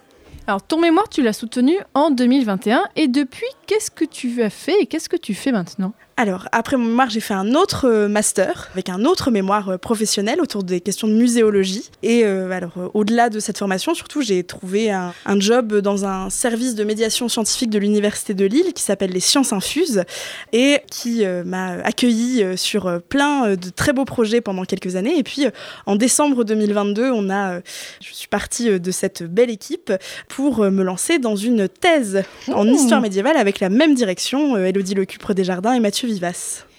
Alors 0.48 0.64
ton 0.64 0.80
mémoire, 0.80 1.08
tu 1.10 1.22
l'as 1.22 1.34
soutenu 1.34 1.78
en 1.94 2.10
2021 2.10 2.84
et 2.96 3.08
depuis, 3.08 3.46
qu'est-ce 3.68 3.92
que 3.92 4.04
tu 4.04 4.42
as 4.42 4.50
fait 4.50 4.82
et 4.82 4.88
qu'est-ce 4.88 5.08
que 5.08 5.16
tu 5.16 5.36
fais 5.36 5.52
maintenant? 5.52 5.94
Alors, 6.22 6.50
après 6.52 6.76
mon 6.76 6.84
mémoire, 6.84 7.10
j'ai 7.10 7.22
fait 7.22 7.34
un 7.34 7.56
autre 7.56 7.88
euh, 7.88 8.10
master 8.10 8.68
avec 8.74 8.90
un 8.90 9.06
autre 9.06 9.32
mémoire 9.32 9.70
euh, 9.70 9.78
professionnel 9.78 10.42
autour 10.42 10.66
des 10.66 10.82
questions 10.82 11.08
de 11.08 11.14
muséologie. 11.14 11.90
Et 12.04 12.26
euh, 12.26 12.52
alors, 12.52 12.74
au-delà 12.94 13.30
de 13.30 13.40
cette 13.40 13.58
formation, 13.58 13.94
surtout, 13.94 14.22
j'ai 14.22 14.44
trouvé 14.44 14.92
un, 14.92 15.14
un 15.26 15.40
job 15.40 15.76
dans 15.76 16.04
un 16.04 16.30
service 16.30 16.76
de 16.76 16.84
médiation 16.84 17.30
scientifique 17.30 17.70
de 17.70 17.80
l'Université 17.80 18.34
de 18.34 18.44
Lille 18.44 18.74
qui 18.74 18.84
s'appelle 18.84 19.12
les 19.12 19.22
Sciences 19.22 19.54
Infuses 19.54 20.04
et 20.52 20.80
qui 20.92 21.24
euh, 21.24 21.46
m'a 21.46 21.76
accueilli 21.86 22.44
sur 22.58 23.02
plein 23.08 23.56
de 23.56 23.70
très 23.70 23.94
beaux 23.94 24.04
projets 24.04 24.42
pendant 24.42 24.66
quelques 24.66 24.98
années. 24.98 25.18
Et 25.18 25.24
puis, 25.24 25.46
en 25.86 25.96
décembre 25.96 26.44
2022, 26.44 27.12
on 27.12 27.30
a, 27.30 27.62
je 28.02 28.14
suis 28.14 28.28
partie 28.28 28.78
de 28.78 28.92
cette 28.92 29.24
belle 29.24 29.50
équipe 29.50 29.94
pour 30.28 30.70
me 30.70 30.84
lancer 30.84 31.18
dans 31.18 31.38
une 31.38 31.70
thèse 31.70 32.24
en 32.50 32.66
Mmh. 32.66 32.74
histoire 32.74 33.00
médiévale 33.00 33.38
avec 33.38 33.62
la 33.62 33.70
même 33.70 33.96
direction, 33.96 34.58
Élodie 34.58 34.96
Lecupre 34.96 35.34
Desjardins 35.34 35.74
et 35.74 35.80
Mathieu 35.80 36.09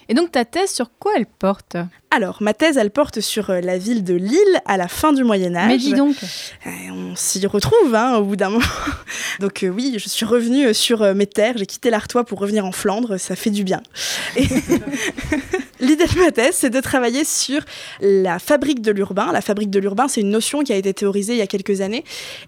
Et 0.09 0.13
donc 0.13 0.31
ta 0.31 0.45
thèse, 0.45 0.71
sur 0.71 0.91
quoi 0.99 1.13
elle 1.15 1.25
porte? 1.25 1.77
Alors, 2.13 2.37
ma 2.41 2.53
thèse, 2.53 2.75
elle 2.77 2.91
porte 2.91 3.21
sur 3.21 3.49
euh, 3.51 3.61
la 3.61 3.77
ville 3.77 4.03
de 4.03 4.13
Lille 4.13 4.61
à 4.65 4.75
la 4.75 4.89
fin 4.89 5.13
du 5.13 5.23
Moyen 5.23 5.55
Âge. 5.55 5.67
Mais 5.69 5.77
dis 5.77 5.93
donc 5.93 6.15
on 6.91 7.15
s'y 7.15 7.45
retrouve 7.47 7.95
hein, 7.95 8.17
au 8.17 8.23
bout 8.23 8.35
d'un 8.35 8.49
moment. 8.51 8.65
Donc 9.39 9.63
euh, 9.63 9.69
oui, 9.69 9.95
je 9.97 10.09
suis 10.09 10.25
revenue 10.25 10.67
euh, 10.67 10.73
sur 10.73 11.01
euh, 11.03 11.13
mes 11.13 11.25
terres, 11.27 11.53
j'ai 11.57 11.65
quitté 11.65 11.89
l'Artois 11.89 12.25
pour 12.25 12.39
revenir 12.39 12.65
en 12.65 12.71
Flandre, 12.73 13.17
ça 13.17 13.35
fait 13.37 13.49
du 13.49 13.63
bien. 13.63 13.81
Et 14.35 14.43
L'idée 15.79 16.05
de 16.05 16.19
ma 16.19 16.31
thèse, 16.31 16.53
c'est 16.55 16.69
de 16.69 16.79
travailler 16.79 17.23
sur 17.23 17.61
la 18.01 18.37
fabrique 18.37 18.81
de 18.81 18.91
l'urbain. 18.91 19.31
La 19.31 19.41
fabrique 19.41 19.71
de 19.71 19.79
l'urbain, 19.79 20.07
c'est 20.07 20.21
une 20.21 20.29
notion 20.29 20.63
qui 20.63 20.71
a 20.73 20.75
été 20.75 20.93
théorisée 20.93 21.33
il 21.33 21.39
y 21.39 21.41
a 21.41 21.47
quelques 21.47 21.81
années 21.81 22.03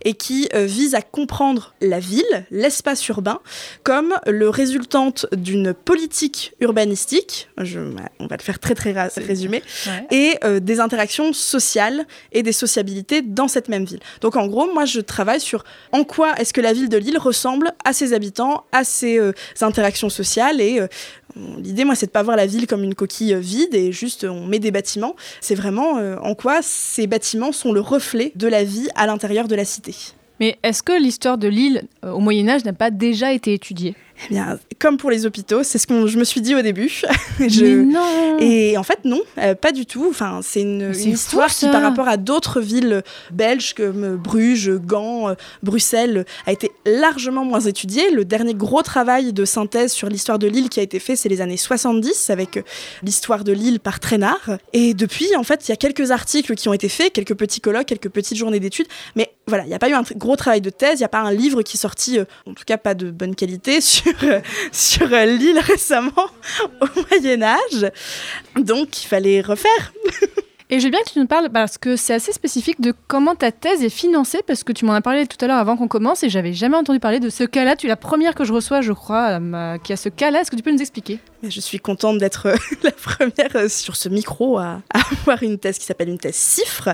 et 0.06 0.14
qui 0.14 0.48
euh, 0.54 0.66
vise 0.66 0.94
à 0.94 1.02
comprendre 1.02 1.74
la 1.82 2.00
ville, 2.00 2.46
l'espace 2.52 3.08
urbain, 3.08 3.40
comme 3.82 4.14
le 4.28 4.50
résultante 4.50 5.26
d'une 5.36 5.74
politique 5.74 6.54
urbanistique, 6.60 7.48
je- 7.58 7.80
on 8.20 8.28
va 8.28 8.36
le 8.38 8.44
faire 8.44 8.60
très 8.60 8.76
très 8.76 8.94
et 10.12 10.38
euh, 10.44 10.60
des 10.60 10.80
interactions 10.80 11.34
sociales 11.34 12.06
et 12.32 12.44
des 12.44 12.52
sociabilités 12.52 13.22
dans 13.22 13.48
cette 13.48 13.70
même 13.70 13.86
ville. 13.86 14.00
Donc 14.22 14.36
en 14.36 14.48
gros, 14.48 14.72
moi 14.74 14.86
je 14.86 15.00
travaille 15.00 15.40
sur 15.40 15.64
en 15.92 16.04
quoi 16.04 16.34
est-ce 16.40 16.54
que 16.54 16.62
la 16.62 16.74
ville 16.74 16.90
de 16.90 16.98
Lille 16.98 17.18
ressemble 17.18 17.72
à 17.84 17.94
ses 17.94 18.14
habitants, 18.14 18.64
à 18.72 18.84
ses 18.84 19.20
euh, 19.20 19.34
interactions 19.62 20.10
sociales 20.10 20.62
et 20.62 20.80
euh, 20.80 20.88
L'idée, 21.58 21.84
moi, 21.84 21.96
c'est 21.96 22.06
de 22.06 22.12
pas 22.12 22.22
voir 22.22 22.38
la 22.38 22.46
ville 22.46 22.68
comme 22.68 22.84
une 22.84 22.94
coquille 22.94 23.34
vide 23.34 23.74
et 23.74 23.92
juste 23.92 24.24
on 24.24 24.46
met 24.46 24.60
des 24.60 24.70
bâtiments. 24.70 25.16
C'est 25.42 25.56
vraiment 25.56 25.94
en 26.22 26.36
quoi 26.36 26.60
ces 26.62 27.08
bâtiments 27.08 27.52
sont 27.52 27.72
le 27.72 27.80
reflet 27.80 28.32
de 28.36 28.48
la 28.48 28.64
vie 28.64 28.88
à 28.94 29.08
l'intérieur 29.08 29.48
de 29.48 29.56
la 29.56 29.66
cité. 29.66 29.96
Mais 30.40 30.60
est-ce 30.62 30.84
que 30.84 30.94
l'histoire 30.94 31.40
de 31.40 31.48
l'île 31.48 31.88
au 32.04 32.20
Moyen 32.20 32.50
Âge 32.50 32.66
n'a 32.66 32.74
pas 32.74 32.92
déjà 32.92 33.34
été 33.34 33.52
étudiée? 33.52 33.96
Eh 34.26 34.34
bien, 34.34 34.60
comme 34.80 34.98
pour 34.98 35.12
les 35.12 35.26
hôpitaux, 35.26 35.64
c'est 35.64 35.78
ce 35.78 35.88
que 35.88 36.08
je 36.08 36.18
me 36.18 36.24
suis 36.24 36.42
dit 36.42 36.56
au 36.56 36.62
début. 36.62 36.90
Je- 37.40 37.66
Mais 37.66 37.86
non 37.86 38.38
Et 38.40 38.78
en 38.78 38.84
fait, 38.84 39.00
non, 39.06 39.22
euh, 39.38 39.56
pas 39.56 39.72
du 39.72 39.86
tout. 39.86 40.06
Enfin, 40.10 40.40
c'est 40.44 40.62
une, 40.62 40.92
histoire 40.94 41.50
fou, 41.50 41.66
qui, 41.66 41.72
par 41.72 41.82
rapport 41.82 42.08
à 42.08 42.18
d'autres 42.18 42.62
villes 42.62 43.04
belges 43.32 43.74
comme 43.74 44.16
Bruges, 44.18 44.72
Gand, 44.78 45.30
euh, 45.30 45.34
Bruxelles, 45.62 46.26
a 46.46 46.52
été 46.52 46.72
largement 46.86 47.46
moins 47.46 47.60
étudiée. 47.62 48.12
Le 48.12 48.26
dernier 48.26 48.54
gros 48.54 48.82
travail 48.82 49.34
de 49.34 49.46
synthèse 49.46 49.92
sur 49.92 50.10
l'histoire 50.10 50.40
de 50.40 50.48
l'île 50.48 50.70
qui 50.70 50.80
a 50.80 50.84
été 50.84 51.00
fait, 51.00 51.16
c'est 51.16 51.30
les 51.30 51.42
années 51.42 51.58
70 51.58 52.30
avec 52.30 52.58
euh, 52.58 52.62
l'histoire 53.04 53.44
de 53.44 53.52
l'île 53.52 53.80
par 53.80 54.00
Traînard. 54.00 54.58
Et 54.74 54.94
depuis, 54.94 55.36
en 55.36 55.44
fait, 55.44 55.68
il 55.68 55.72
y 55.72 55.74
a 55.74 55.78
quelques 55.78 56.12
articles 56.12 56.56
qui 56.56 56.70
ont 56.70 56.74
été 56.74 56.90
faits, 56.90 57.14
quelques 57.14 57.36
petits 57.36 57.62
colloques, 57.62 57.86
quelques 57.88 58.10
petites 58.10 58.38
journées 58.38 58.60
d'études. 58.60 58.88
Mais 59.16 59.32
voilà, 59.48 59.64
il 59.66 59.68
n'y 59.68 59.74
a 59.74 59.80
pas 59.80 59.90
eu 59.90 59.94
un 59.94 60.04
gros 60.16 60.36
travail 60.36 60.62
de 60.62 60.70
thèse, 60.70 60.96
il 60.96 61.02
n'y 61.02 61.06
a 61.06 61.10
pas 61.10 61.20
un 61.20 61.32
livre 61.34 61.62
qui 61.64 61.78
est 61.78 61.80
sorti, 61.80 62.20
en 62.46 62.54
tout 62.54 62.64
cas 62.66 62.78
pas 62.78 62.94
de 62.94 63.12
bonne 63.12 63.36
qualité, 63.36 63.82
sur, 63.82 64.13
sur 64.72 65.14
euh, 65.14 65.26
l'île 65.26 65.60
récemment 65.60 66.28
au 66.82 66.88
Moyen 67.10 67.42
Âge. 67.44 67.92
Donc 68.56 69.04
il 69.04 69.08
fallait 69.08 69.42
refaire. 69.42 69.94
Et 70.70 70.80
je 70.80 70.86
veux 70.86 70.92
bien 70.92 71.00
que 71.06 71.12
tu 71.12 71.20
nous 71.20 71.28
parles, 71.28 71.50
parce 71.50 71.78
que 71.78 71.96
c'est 71.96 72.14
assez 72.14 72.32
spécifique, 72.32 72.82
de 72.82 72.94
comment 73.08 73.36
ta 73.36 73.52
thèse 73.52 73.84
est 73.84 73.90
financée, 73.90 74.40
parce 74.46 74.64
que 74.64 74.72
tu 74.72 74.86
m'en 74.86 74.94
as 74.94 75.02
parlé 75.02 75.28
tout 75.28 75.44
à 75.44 75.48
l'heure 75.48 75.58
avant 75.58 75.78
qu'on 75.78 75.88
commence, 75.88 76.24
et 76.24 76.30
j'avais 76.30 76.54
jamais 76.54 76.78
entendu 76.78 77.00
parler 77.00 77.20
de 77.20 77.30
ce 77.30 77.44
cas-là. 77.44 77.76
Tu 77.76 77.88
es 77.88 77.90
la 77.90 77.96
première 77.96 78.36
que 78.36 78.44
je 78.44 78.54
reçois, 78.54 78.82
je 78.82 78.94
crois, 78.94 79.40
euh, 79.40 79.78
qui 79.78 79.94
a 79.94 79.98
ce 79.98 80.10
cas-là. 80.10 80.42
Est-ce 80.42 80.52
que 80.52 80.56
tu 80.56 80.64
peux 80.64 80.72
nous 80.72 80.82
expliquer? 80.82 81.20
Je 81.44 81.60
suis 81.60 81.80
contente 81.80 82.20
d'être 82.20 82.48
euh, 82.48 82.56
la 82.84 82.92
première 82.92 83.56
euh, 83.56 83.68
sur 83.68 83.96
ce 83.98 84.08
micro 84.08 84.58
à, 84.58 84.82
à 84.94 85.00
avoir 85.22 85.44
une 85.44 85.60
thèse 85.60 85.78
qui 85.78 85.86
s'appelle 85.86 86.10
une 86.10 86.18
thèse 86.18 86.36
CIFRE. 86.36 86.92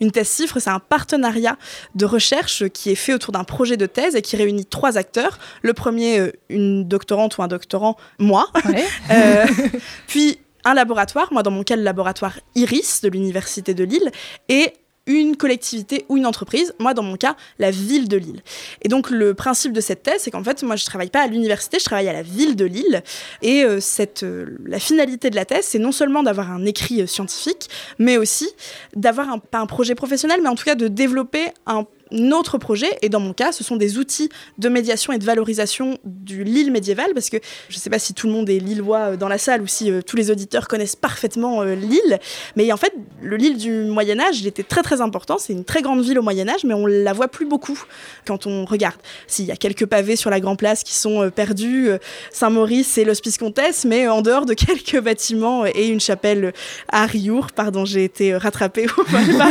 Une 0.00 0.10
thèse 0.10 0.28
CIFRE, 0.28 0.60
c'est 0.60 0.70
un 0.70 0.80
partenariat 0.80 1.56
de 1.94 2.04
recherche 2.04 2.68
qui 2.70 2.90
est 2.90 2.96
fait 2.96 3.14
autour 3.14 3.32
d'un 3.32 3.44
projet 3.44 3.76
de 3.76 3.86
thèse 3.86 4.16
et 4.16 4.22
qui 4.22 4.36
réunit 4.36 4.66
trois 4.66 4.98
acteurs. 4.98 5.38
Le 5.62 5.72
premier, 5.72 6.18
euh, 6.18 6.32
une 6.48 6.88
doctorante 6.88 7.38
ou 7.38 7.42
un 7.42 7.48
doctorant, 7.48 7.96
moi. 8.18 8.48
Ouais. 8.64 8.84
Puis 10.08 10.38
un 10.64 10.74
laboratoire, 10.74 11.32
moi 11.32 11.42
dans 11.42 11.50
mon 11.50 11.62
cas 11.62 11.76
le 11.76 11.82
laboratoire 11.82 12.38
Iris 12.54 13.00
de 13.02 13.08
l'Université 13.08 13.74
de 13.74 13.84
Lille, 13.84 14.10
et 14.48 14.72
une 15.06 15.36
collectivité 15.36 16.04
ou 16.08 16.16
une 16.16 16.26
entreprise, 16.26 16.74
moi 16.78 16.94
dans 16.94 17.02
mon 17.02 17.16
cas 17.16 17.36
la 17.58 17.70
ville 17.70 18.08
de 18.08 18.16
Lille. 18.16 18.42
Et 18.82 18.88
donc 18.88 19.10
le 19.10 19.34
principe 19.34 19.72
de 19.72 19.80
cette 19.80 20.02
thèse, 20.02 20.22
c'est 20.22 20.30
qu'en 20.30 20.44
fait 20.44 20.62
moi 20.62 20.76
je 20.76 20.84
travaille 20.84 21.10
pas 21.10 21.22
à 21.22 21.26
l'université, 21.26 21.78
je 21.78 21.84
travaille 21.84 22.08
à 22.08 22.12
la 22.12 22.22
ville 22.22 22.54
de 22.54 22.64
Lille. 22.64 23.02
Et 23.42 23.64
euh, 23.64 23.80
cette, 23.80 24.22
euh, 24.22 24.56
la 24.64 24.78
finalité 24.78 25.30
de 25.30 25.36
la 25.36 25.44
thèse, 25.44 25.64
c'est 25.64 25.78
non 25.80 25.92
seulement 25.92 26.22
d'avoir 26.22 26.50
un 26.52 26.64
écrit 26.64 27.02
euh, 27.02 27.06
scientifique, 27.06 27.68
mais 27.98 28.16
aussi 28.16 28.48
d'avoir 28.94 29.28
un, 29.28 29.38
pas 29.38 29.58
un 29.58 29.66
projet 29.66 29.94
professionnel, 29.94 30.40
mais 30.42 30.48
en 30.48 30.54
tout 30.54 30.64
cas 30.64 30.76
de 30.76 30.88
développer 30.88 31.46
un 31.66 31.84
autre 32.32 32.58
projet, 32.58 32.98
et 33.02 33.08
dans 33.08 33.20
mon 33.20 33.32
cas, 33.32 33.52
ce 33.52 33.64
sont 33.64 33.76
des 33.76 33.98
outils 33.98 34.28
de 34.58 34.68
médiation 34.68 35.12
et 35.12 35.18
de 35.18 35.24
valorisation 35.24 35.98
du 36.04 36.44
Lille 36.44 36.70
médiéval, 36.70 37.12
parce 37.14 37.30
que 37.30 37.38
je 37.68 37.76
ne 37.76 37.80
sais 37.80 37.90
pas 37.90 37.98
si 37.98 38.14
tout 38.14 38.26
le 38.26 38.32
monde 38.32 38.48
est 38.50 38.58
lillois 38.58 39.12
euh, 39.12 39.16
dans 39.16 39.28
la 39.28 39.38
salle 39.38 39.62
ou 39.62 39.66
si 39.66 39.90
euh, 39.90 40.02
tous 40.02 40.16
les 40.16 40.30
auditeurs 40.30 40.68
connaissent 40.68 40.96
parfaitement 40.96 41.62
euh, 41.62 41.74
Lille, 41.74 42.18
mais 42.56 42.70
en 42.72 42.76
fait, 42.76 42.92
le 43.20 43.36
Lille 43.36 43.56
du 43.56 43.72
Moyen 43.84 44.20
Âge, 44.20 44.40
il 44.40 44.46
était 44.46 44.62
très 44.62 44.82
très 44.82 45.00
important, 45.00 45.38
c'est 45.38 45.52
une 45.52 45.64
très 45.64 45.82
grande 45.82 46.02
ville 46.02 46.18
au 46.18 46.22
Moyen 46.22 46.48
Âge, 46.48 46.64
mais 46.64 46.74
on 46.74 46.86
la 46.86 47.12
voit 47.12 47.28
plus 47.28 47.46
beaucoup 47.46 47.78
quand 48.26 48.46
on 48.46 48.64
regarde. 48.64 48.96
S'il 49.26 49.46
y 49.46 49.50
a 49.50 49.56
quelques 49.56 49.86
pavés 49.86 50.16
sur 50.16 50.30
la 50.30 50.40
Grand 50.40 50.56
Place 50.56 50.82
qui 50.84 50.94
sont 50.94 51.22
euh, 51.22 51.30
perdus, 51.30 51.90
Saint-Maurice 52.32 52.98
et 52.98 53.04
l'Hospice 53.04 53.38
Comtesse, 53.38 53.84
mais 53.84 54.08
en 54.08 54.22
dehors 54.22 54.46
de 54.46 54.54
quelques 54.62 55.00
bâtiments 55.00 55.64
et 55.66 55.88
une 55.88 56.00
chapelle 56.00 56.52
à 56.88 57.06
Riour, 57.06 57.48
pardon, 57.54 57.84
j'ai 57.84 58.04
été 58.04 58.36
rattrapée 58.36 58.86
par... 59.38 59.48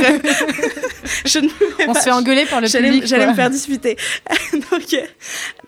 je 1.26 1.40
ne 1.40 1.48
pouvais 1.50 1.86
On 1.88 1.94
pas- 1.94 2.00
se 2.00 2.04
fait 2.06 2.12
engueuler 2.12 2.46
par 2.46 2.62
le 2.62 2.68
public. 2.68 3.06
j'allais 3.06 3.28
me 3.28 3.34
faire 3.34 3.50
disputer. 3.50 3.98
Donc, 4.54 4.94
euh, 4.94 4.98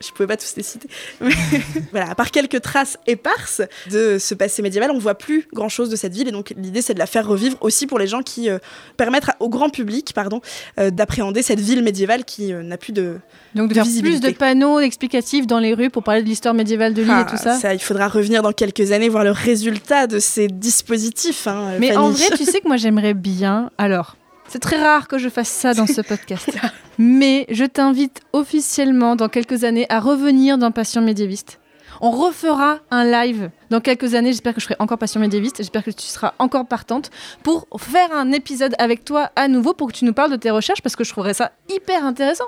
je 0.01 0.09
pouvais 0.11 0.27
pas 0.27 0.37
tous 0.37 0.53
les 0.57 0.63
citer. 0.63 0.87
Mais 1.21 1.31
voilà, 1.91 2.11
à 2.11 2.15
part 2.15 2.31
quelques 2.31 2.61
traces 2.61 2.97
éparses 3.07 3.61
de 3.91 4.17
ce 4.19 4.33
passé 4.35 4.61
médiéval, 4.61 4.91
on 4.91 4.99
voit 4.99 5.15
plus 5.15 5.47
grand 5.53 5.69
chose 5.69 5.89
de 5.89 5.95
cette 5.95 6.13
ville. 6.13 6.27
Et 6.27 6.31
donc, 6.31 6.53
l'idée, 6.57 6.81
c'est 6.81 6.93
de 6.93 6.99
la 6.99 7.05
faire 7.05 7.27
revivre 7.27 7.57
aussi 7.61 7.87
pour 7.87 7.99
les 7.99 8.07
gens 8.07 8.21
qui 8.21 8.49
euh, 8.49 8.57
permettent 8.97 9.25
au 9.39 9.49
grand 9.49 9.69
public, 9.69 10.11
pardon, 10.13 10.41
euh, 10.79 10.89
d'appréhender 10.91 11.41
cette 11.41 11.59
ville 11.59 11.83
médiévale 11.83 12.25
qui 12.25 12.53
euh, 12.53 12.63
n'a 12.63 12.77
plus 12.77 12.93
de. 12.93 13.17
Donc 13.55 13.69
de 13.69 13.73
de 13.75 13.83
faire 13.83 14.01
plus 14.01 14.19
de 14.19 14.29
panneaux 14.31 14.79
explicatifs 14.79 15.45
dans 15.47 15.59
les 15.59 15.73
rues 15.73 15.89
pour 15.91 16.03
parler 16.03 16.23
de 16.23 16.27
l'histoire 16.27 16.53
médiévale 16.55 16.93
de 16.93 17.01
l'île 17.03 17.11
Ah, 17.13 17.25
et 17.27 17.31
tout 17.31 17.37
ça. 17.37 17.73
Il 17.73 17.79
faudra 17.79 18.07
revenir 18.07 18.41
dans 18.41 18.51
quelques 18.51 18.91
années 18.91 19.09
voir 19.09 19.23
le 19.23 19.31
résultat 19.31 20.07
de 20.07 20.19
ces 20.19 20.47
dispositifs. 20.47 21.47
hein, 21.47 21.73
Mais 21.79 21.95
en 21.95 22.09
vrai, 22.09 22.29
tu 22.35 22.45
sais 22.45 22.61
que 22.61 22.67
moi 22.67 22.77
j'aimerais 22.77 23.13
bien. 23.13 23.69
Alors, 23.77 24.15
c'est 24.47 24.59
très 24.59 24.77
rare 24.77 25.07
que 25.07 25.17
je 25.17 25.29
fasse 25.29 25.49
ça 25.49 25.73
dans 25.73 25.87
ce 25.87 26.01
podcast. 26.07 26.49
Mais 26.97 27.45
je 27.49 27.65
t'invite 27.65 28.21
officiellement 28.33 29.15
dans 29.15 29.29
quelques 29.29 29.63
années 29.63 29.85
à 29.89 29.99
revenir 29.99 30.57
dans 30.57 30.71
Passion 30.71 31.01
médiéviste. 31.01 31.59
On 32.01 32.11
refera 32.11 32.79
un 32.91 33.05
live 33.05 33.49
dans 33.69 33.79
quelques 33.79 34.13
années. 34.13 34.31
J'espère 34.31 34.53
que 34.53 34.59
je 34.59 34.65
serai 34.65 34.75
encore 34.79 34.97
passion 34.97 35.19
médiéviste. 35.19 35.57
J'espère 35.57 35.83
que 35.83 35.91
tu 35.91 36.05
seras 36.05 36.33
encore 36.39 36.67
partante 36.67 37.11
pour 37.43 37.67
faire 37.77 38.11
un 38.11 38.31
épisode 38.31 38.75
avec 38.77 39.05
toi 39.05 39.31
à 39.35 39.47
nouveau 39.47 39.73
pour 39.73 39.87
que 39.87 39.93
tu 39.93 40.03
nous 40.05 40.13
parles 40.13 40.31
de 40.31 40.35
tes 40.35 40.51
recherches 40.51 40.81
parce 40.81 40.95
que 40.95 41.03
je 41.03 41.11
trouverais 41.11 41.33
ça 41.33 41.51
hyper 41.69 42.05
intéressant. 42.05 42.47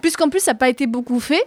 Puisqu'en 0.00 0.28
plus, 0.28 0.40
ça 0.40 0.52
n'a 0.52 0.58
pas 0.58 0.68
été 0.68 0.86
beaucoup 0.86 1.20
fait. 1.20 1.44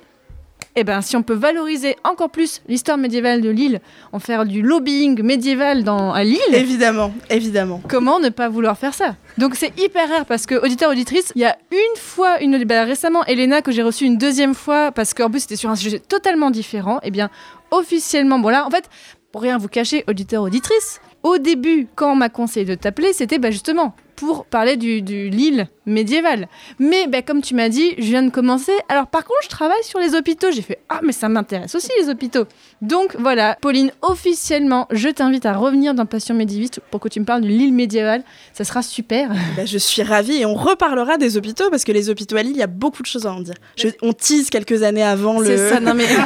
Eh 0.80 0.86
ben, 0.86 1.02
si 1.02 1.18
on 1.18 1.24
peut 1.24 1.34
valoriser 1.34 1.98
encore 2.06 2.30
plus 2.30 2.62
l'histoire 2.70 2.98
médiévale 2.98 3.42
de 3.42 3.50
l'île, 3.50 3.82
en 4.14 4.20
faire 4.20 4.46
du 4.46 4.62
lobbying 4.62 5.22
médiéval 5.22 5.84
dans, 5.84 6.14
à 6.14 6.24
Lille, 6.24 6.40
Évidemment, 6.54 7.14
évidemment. 7.30 7.82
Comment 7.90 8.22
ne 8.22 8.30
pas 8.30 8.48
vouloir 8.48 8.78
faire 8.78 8.94
ça? 8.94 9.18
Donc 9.38 9.56
c'est 9.56 9.78
hyper 9.78 10.08
rare 10.08 10.26
parce 10.26 10.46
que 10.46 10.56
auditeur 10.56 10.90
auditrice, 10.90 11.34
il 11.36 11.42
y 11.42 11.46
a 11.46 11.58
une 11.74 11.98
fois 11.98 12.42
une 12.42 12.64
bah, 12.64 12.86
récemment 12.86 13.26
Elena 13.26 13.62
que 13.62 13.74
j'ai 13.74 13.84
reçue 13.84 14.06
une 14.06 14.18
deuxième 14.18 14.54
fois 14.54 14.94
parce 14.94 15.14
qu'en 15.14 15.30
plus 15.30 15.42
c'était 15.42 15.58
sur 15.58 15.70
un 15.70 15.76
sujet 15.76 16.00
totalement 16.00 16.50
différent. 16.50 17.02
Et 17.04 17.12
bien 17.12 17.30
officiellement, 17.72 18.40
bon 18.40 18.48
là 18.48 18.66
en 18.66 18.70
fait 18.70 18.90
pour 19.34 19.42
rien 19.42 19.58
vous 19.58 19.68
cacher, 19.68 20.06
auditeur 20.08 20.44
auditrice, 20.44 21.02
au 21.24 21.40
début 21.40 21.88
quand 21.94 22.14
on 22.14 22.16
m'a 22.16 22.30
conseillé 22.30 22.66
de 22.66 22.76
t'appeler, 22.76 23.12
c'était 23.12 23.38
bah, 23.38 23.52
justement 23.52 23.96
pour 24.16 24.46
parler 24.46 24.78
du, 24.78 25.02
du 25.02 25.30
Lille 25.30 25.68
médiéval. 25.90 26.48
Mais 26.80 27.08
bah, 27.08 27.22
comme 27.22 27.42
tu 27.42 27.56
m'as 27.56 27.70
dit, 27.70 27.94
je 27.98 28.04
viens 28.04 28.24
de 28.24 28.30
commencer. 28.30 28.72
Alors 28.88 29.08
par 29.08 29.24
contre, 29.24 29.40
je 29.44 29.50
travaille 29.50 29.84
sur 29.84 30.00
les 30.00 30.16
hôpitaux. 30.16 30.48
J'ai 30.52 30.62
fait 30.62 30.80
ah 30.90 31.00
mais 31.04 31.12
ça 31.12 31.28
m'intéresse 31.30 31.76
aussi 31.76 31.90
les 32.02 32.10
hôpitaux. 32.10 32.46
Donc 32.82 33.16
voilà, 33.20 33.58
Pauline, 33.62 33.92
officiellement, 34.02 34.88
je 34.92 35.10
t'invite 35.10 35.46
à 35.46 35.54
revenir 35.54 35.94
dans 35.94 36.06
Passion 36.06 36.34
médiéviste 36.36 36.80
pour 36.92 37.00
que 37.00 37.10
tu 37.10 37.20
me 37.20 37.26
parles 37.26 37.42
de 37.42 37.48
l'île 37.48 37.74
médiévale. 37.74 38.24
Ça 38.54 38.64
sera 38.64 38.82
super. 38.82 39.30
Bah, 39.58 39.66
je 39.66 39.78
suis 39.78 40.04
ravie 40.04 40.38
et 40.38 40.46
on 40.46 40.54
reparlera 40.56 41.18
des 41.18 41.38
hôpitaux 41.38 41.70
parce 41.70 41.84
que 41.84 41.92
les 41.92 42.10
hôpitaux 42.10 42.38
à 42.38 42.44
Lille, 42.44 42.54
il 42.56 42.60
y 42.60 42.64
a 42.64 42.68
beaucoup 42.68 43.02
de 43.02 43.08
choses 43.08 43.26
à 43.26 43.34
en 43.34 43.42
dire. 43.42 43.56
Je- 43.76 43.90
on 44.02 44.14
tease 44.14 44.50
quelques 44.50 44.84
années 44.84 45.04
avant 45.04 45.40
le. 45.40 45.46
C'est 45.46 45.70
ça, 45.70 45.80
non 45.80 45.94
mais. 45.94 46.06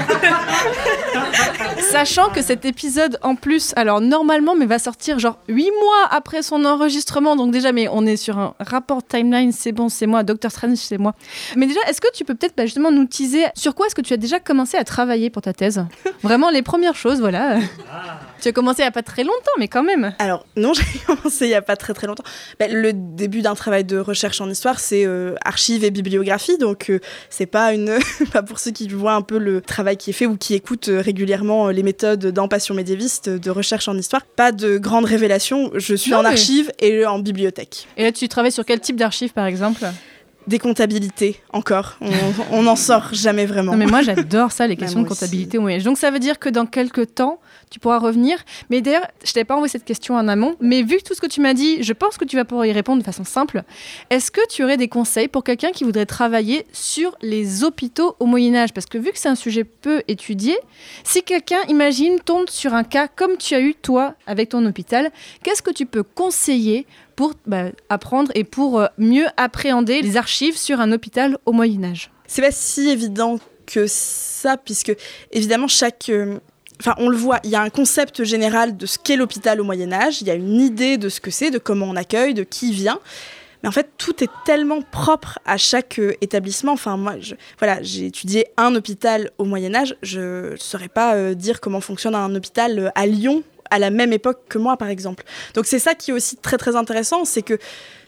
Sachant 1.91 2.29
que 2.29 2.41
cet 2.41 2.65
épisode 2.65 3.17
en 3.21 3.35
plus, 3.35 3.73
alors 3.75 4.01
normalement, 4.01 4.55
mais 4.55 4.65
va 4.65 4.79
sortir 4.79 5.19
genre 5.19 5.37
8 5.47 5.63
mois 5.63 6.07
après 6.11 6.41
son 6.41 6.65
enregistrement, 6.65 7.35
donc 7.35 7.51
déjà, 7.51 7.71
mais 7.71 7.87
on 7.91 8.05
est 8.05 8.17
sur 8.17 8.37
un 8.37 8.53
rapport 8.59 9.03
timeline, 9.05 9.51
c'est 9.53 9.71
bon, 9.71 9.89
c'est 9.89 10.07
moi, 10.07 10.23
Doctor 10.23 10.51
Strange, 10.51 10.77
c'est 10.77 10.97
moi. 10.97 11.13
Mais 11.55 11.67
déjà, 11.67 11.79
est-ce 11.87 12.01
que 12.01 12.11
tu 12.13 12.25
peux 12.25 12.35
peut-être 12.35 12.55
bah, 12.55 12.65
justement 12.65 12.91
nous 12.91 13.05
teaser 13.05 13.45
sur 13.55 13.75
quoi 13.75 13.87
est-ce 13.87 13.95
que 13.95 14.01
tu 14.01 14.13
as 14.13 14.17
déjà 14.17 14.39
commencé 14.39 14.77
à 14.77 14.83
travailler 14.83 15.29
pour 15.29 15.41
ta 15.41 15.53
thèse? 15.53 15.85
Vraiment 16.23 16.49
les 16.49 16.61
premières 16.61 16.95
choses, 16.95 17.19
voilà. 17.19 17.59
Tu 18.43 18.49
as 18.49 18.51
commencé 18.51 18.81
il 18.81 18.83
n'y 18.83 18.89
a 18.89 18.91
pas 18.91 19.03
très 19.03 19.23
longtemps, 19.23 19.51
mais 19.57 19.69
quand 19.69 19.83
même. 19.83 20.13
Alors, 20.19 20.45
non, 20.57 20.73
j'ai 20.75 20.83
commencé 21.07 21.45
il 21.45 21.47
n'y 21.47 21.53
a 21.53 21.61
pas 21.61 21.77
très 21.77 21.93
très 21.93 22.07
longtemps. 22.07 22.25
Ben, 22.59 22.69
le 22.73 22.91
début 22.91 23.41
d'un 23.41 23.55
travail 23.55 23.85
de 23.85 23.97
recherche 23.97 24.41
en 24.41 24.49
histoire, 24.49 24.81
c'est 24.81 25.05
euh, 25.05 25.35
archives 25.45 25.85
et 25.85 25.91
bibliographie. 25.91 26.57
Donc, 26.57 26.89
euh, 26.89 26.99
c'est 27.29 27.45
pas 27.45 27.73
une. 27.73 27.97
pas 28.33 28.43
pour 28.43 28.59
ceux 28.59 28.71
qui 28.71 28.89
voient 28.89 29.13
un 29.13 29.21
peu 29.21 29.37
le 29.37 29.61
travail 29.61 29.95
qui 29.95 30.09
est 30.09 30.13
fait 30.13 30.25
ou 30.25 30.35
qui 30.35 30.55
écoutent 30.55 30.89
euh, 30.89 30.99
régulièrement 30.99 31.69
euh, 31.69 31.71
les 31.71 31.83
méthodes 31.83 32.25
dans 32.27 32.49
Passion 32.49 32.75
médiéviste 32.75 33.29
de 33.29 33.49
recherche 33.49 33.87
en 33.87 33.97
histoire. 33.97 34.25
Pas 34.25 34.51
de 34.51 34.77
grandes 34.77 35.05
révélations. 35.05 35.71
Je 35.75 35.95
suis 35.95 36.11
Non, 36.11 36.17
en 36.17 36.23
mais- 36.23 36.29
archives 36.29 36.69
et 36.79 37.05
en 37.05 37.19
bibliothèque. 37.19 37.87
Et 37.95 38.03
là, 38.03 38.11
tu 38.11 38.27
travailles 38.27 38.51
sur 38.51 38.65
quel 38.65 38.81
type 38.81 38.97
d'archives, 38.97 39.31
par 39.31 39.45
exemple? 39.45 39.85
Des 40.47 40.59
comptabilités, 40.59 41.39
encore. 41.53 41.97
On- 42.51 42.63
n'en 42.63 42.75
sort 42.75 43.13
jamais 43.13 43.45
vraiment. 43.45 43.71
Non, 43.71 43.77
mais 43.77 43.85
moi, 43.85 44.01
j'adore 44.01 44.51
ça, 44.51 44.67
les 44.67 44.75
questions 44.77 44.99
moi 44.99 45.07
de 45.07 45.13
comptabilité 45.13 45.57
au 45.57 45.61
Moyen-Âge. 45.61 45.85
Donc, 45.85 45.97
ça 45.97 46.11
veut 46.11 46.19
dire 46.19 46.37
que 46.37 46.49
dans 46.49 46.65
quelques 46.65 47.15
temps, 47.15 47.39
tu 47.73 47.79
pourras 47.79 47.97
revenir. 47.97 48.37
Mais 48.69 48.81
d'ailleurs, 48.81 49.07
je 49.25 49.33
t'avais 49.33 49.45
pas 49.45 49.55
envoyé 49.55 49.69
cette 49.71 49.83
question 49.83 50.13
en 50.15 50.27
amont, 50.27 50.55
mais 50.61 50.83
vu 50.83 51.01
tout 51.01 51.15
ce 51.15 51.21
que 51.21 51.25
tu 51.25 51.41
m'as 51.41 51.55
dit, 51.55 51.81
je 51.81 51.91
pense 51.91 52.19
que 52.19 52.23
tu 52.23 52.35
vas 52.35 52.45
pouvoir 52.45 52.67
y 52.67 52.71
répondre 52.71 52.99
de 52.99 53.03
façon 53.03 53.23
simple. 53.23 53.63
Est-ce 54.11 54.29
que 54.29 54.41
tu 54.47 54.63
aurais 54.63 54.77
des 54.77 54.87
conseils 54.87 55.27
pour 55.27 55.43
quelqu'un 55.43 55.71
qui 55.71 55.83
voudrait 55.83 56.05
travailler 56.05 56.67
sur 56.71 57.17
les 57.23 57.63
hôpitaux 57.63 58.15
au 58.19 58.27
Moyen-Âge? 58.27 58.73
Parce 58.73 58.85
que 58.85 58.99
vu 58.99 59.11
que 59.11 59.17
c'est 59.17 59.27
un 59.27 59.35
sujet 59.35 59.63
peu 59.63 60.03
étudié, 60.07 60.55
si 61.03 61.23
quelqu'un, 61.23 61.61
imagine, 61.67 62.19
tombe 62.19 62.47
sur 62.47 62.75
un 62.75 62.83
cas 62.83 63.07
comme 63.07 63.37
tu 63.37 63.55
as 63.55 63.59
eu, 63.59 63.73
toi, 63.73 64.13
avec 64.27 64.49
ton 64.49 64.63
hôpital, 64.67 65.11
qu'est-ce 65.41 65.63
que 65.63 65.71
tu 65.71 65.87
peux 65.87 66.03
conseiller 66.03 66.85
pour 67.15 67.33
bah, 67.47 67.71
apprendre 67.89 68.31
et 68.35 68.43
pour 68.43 68.79
euh, 68.79 68.87
mieux 68.99 69.25
appréhender 69.35 70.03
les 70.03 70.15
archives 70.15 70.57
sur 70.57 70.79
un 70.79 70.91
hôpital 70.91 71.39
au 71.47 71.53
Moyen-Âge? 71.53 72.11
C'est 72.27 72.43
pas 72.43 72.51
si 72.51 72.87
évident 72.89 73.39
que 73.65 73.87
ça, 73.87 74.57
puisque 74.57 74.95
évidemment, 75.31 75.67
chaque. 75.67 76.09
euh, 76.09 76.37
Enfin, 76.85 76.95
on 76.97 77.07
le 77.07 77.15
voit, 77.15 77.39
il 77.45 77.49
y 77.49 77.55
a 77.55 77.61
un 77.61 77.69
concept 77.69 78.25
général 78.25 78.75
de 78.75 78.85
ce 78.85 78.97
qu'est 78.97 79.15
l'hôpital 79.15 79.61
au 79.61 79.63
Moyen-Âge, 79.63 80.21
il 80.21 80.27
y 80.27 80.31
a 80.31 80.33
une 80.33 80.59
idée 80.59 80.97
de 80.97 81.07
ce 81.07 81.21
que 81.21 81.31
c'est, 81.31 81.49
de 81.49 81.57
comment 81.57 81.85
on 81.85 81.95
accueille, 81.95 82.33
de 82.33 82.43
qui 82.43 82.73
vient. 82.73 82.99
Mais 83.61 83.69
en 83.69 83.71
fait, 83.71 83.91
tout 83.97 84.21
est 84.21 84.29
tellement 84.43 84.81
propre 84.81 85.39
à 85.45 85.55
chaque 85.55 85.97
euh, 85.99 86.13
établissement. 86.19 86.73
Enfin, 86.73 86.97
moi, 86.97 87.13
voilà, 87.57 87.81
j'ai 87.81 88.07
étudié 88.07 88.47
un 88.57 88.75
hôpital 88.75 89.31
au 89.37 89.45
Moyen-Âge. 89.45 89.95
Je 90.01 90.51
ne 90.51 90.55
saurais 90.57 90.89
pas 90.89 91.15
euh, 91.15 91.35
dire 91.35 91.61
comment 91.61 91.79
fonctionne 91.79 92.15
un 92.15 92.35
hôpital 92.35 92.77
euh, 92.77 92.89
à 92.95 93.05
Lyon 93.05 93.43
à 93.69 93.79
la 93.79 93.89
même 93.89 94.11
époque 94.11 94.41
que 94.49 94.57
moi, 94.57 94.75
par 94.75 94.89
exemple. 94.89 95.23
Donc, 95.53 95.65
c'est 95.65 95.79
ça 95.79 95.95
qui 95.95 96.11
est 96.11 96.13
aussi 96.13 96.35
très, 96.35 96.57
très 96.57 96.75
intéressant. 96.75 97.23
C'est 97.23 97.43
que 97.43 97.57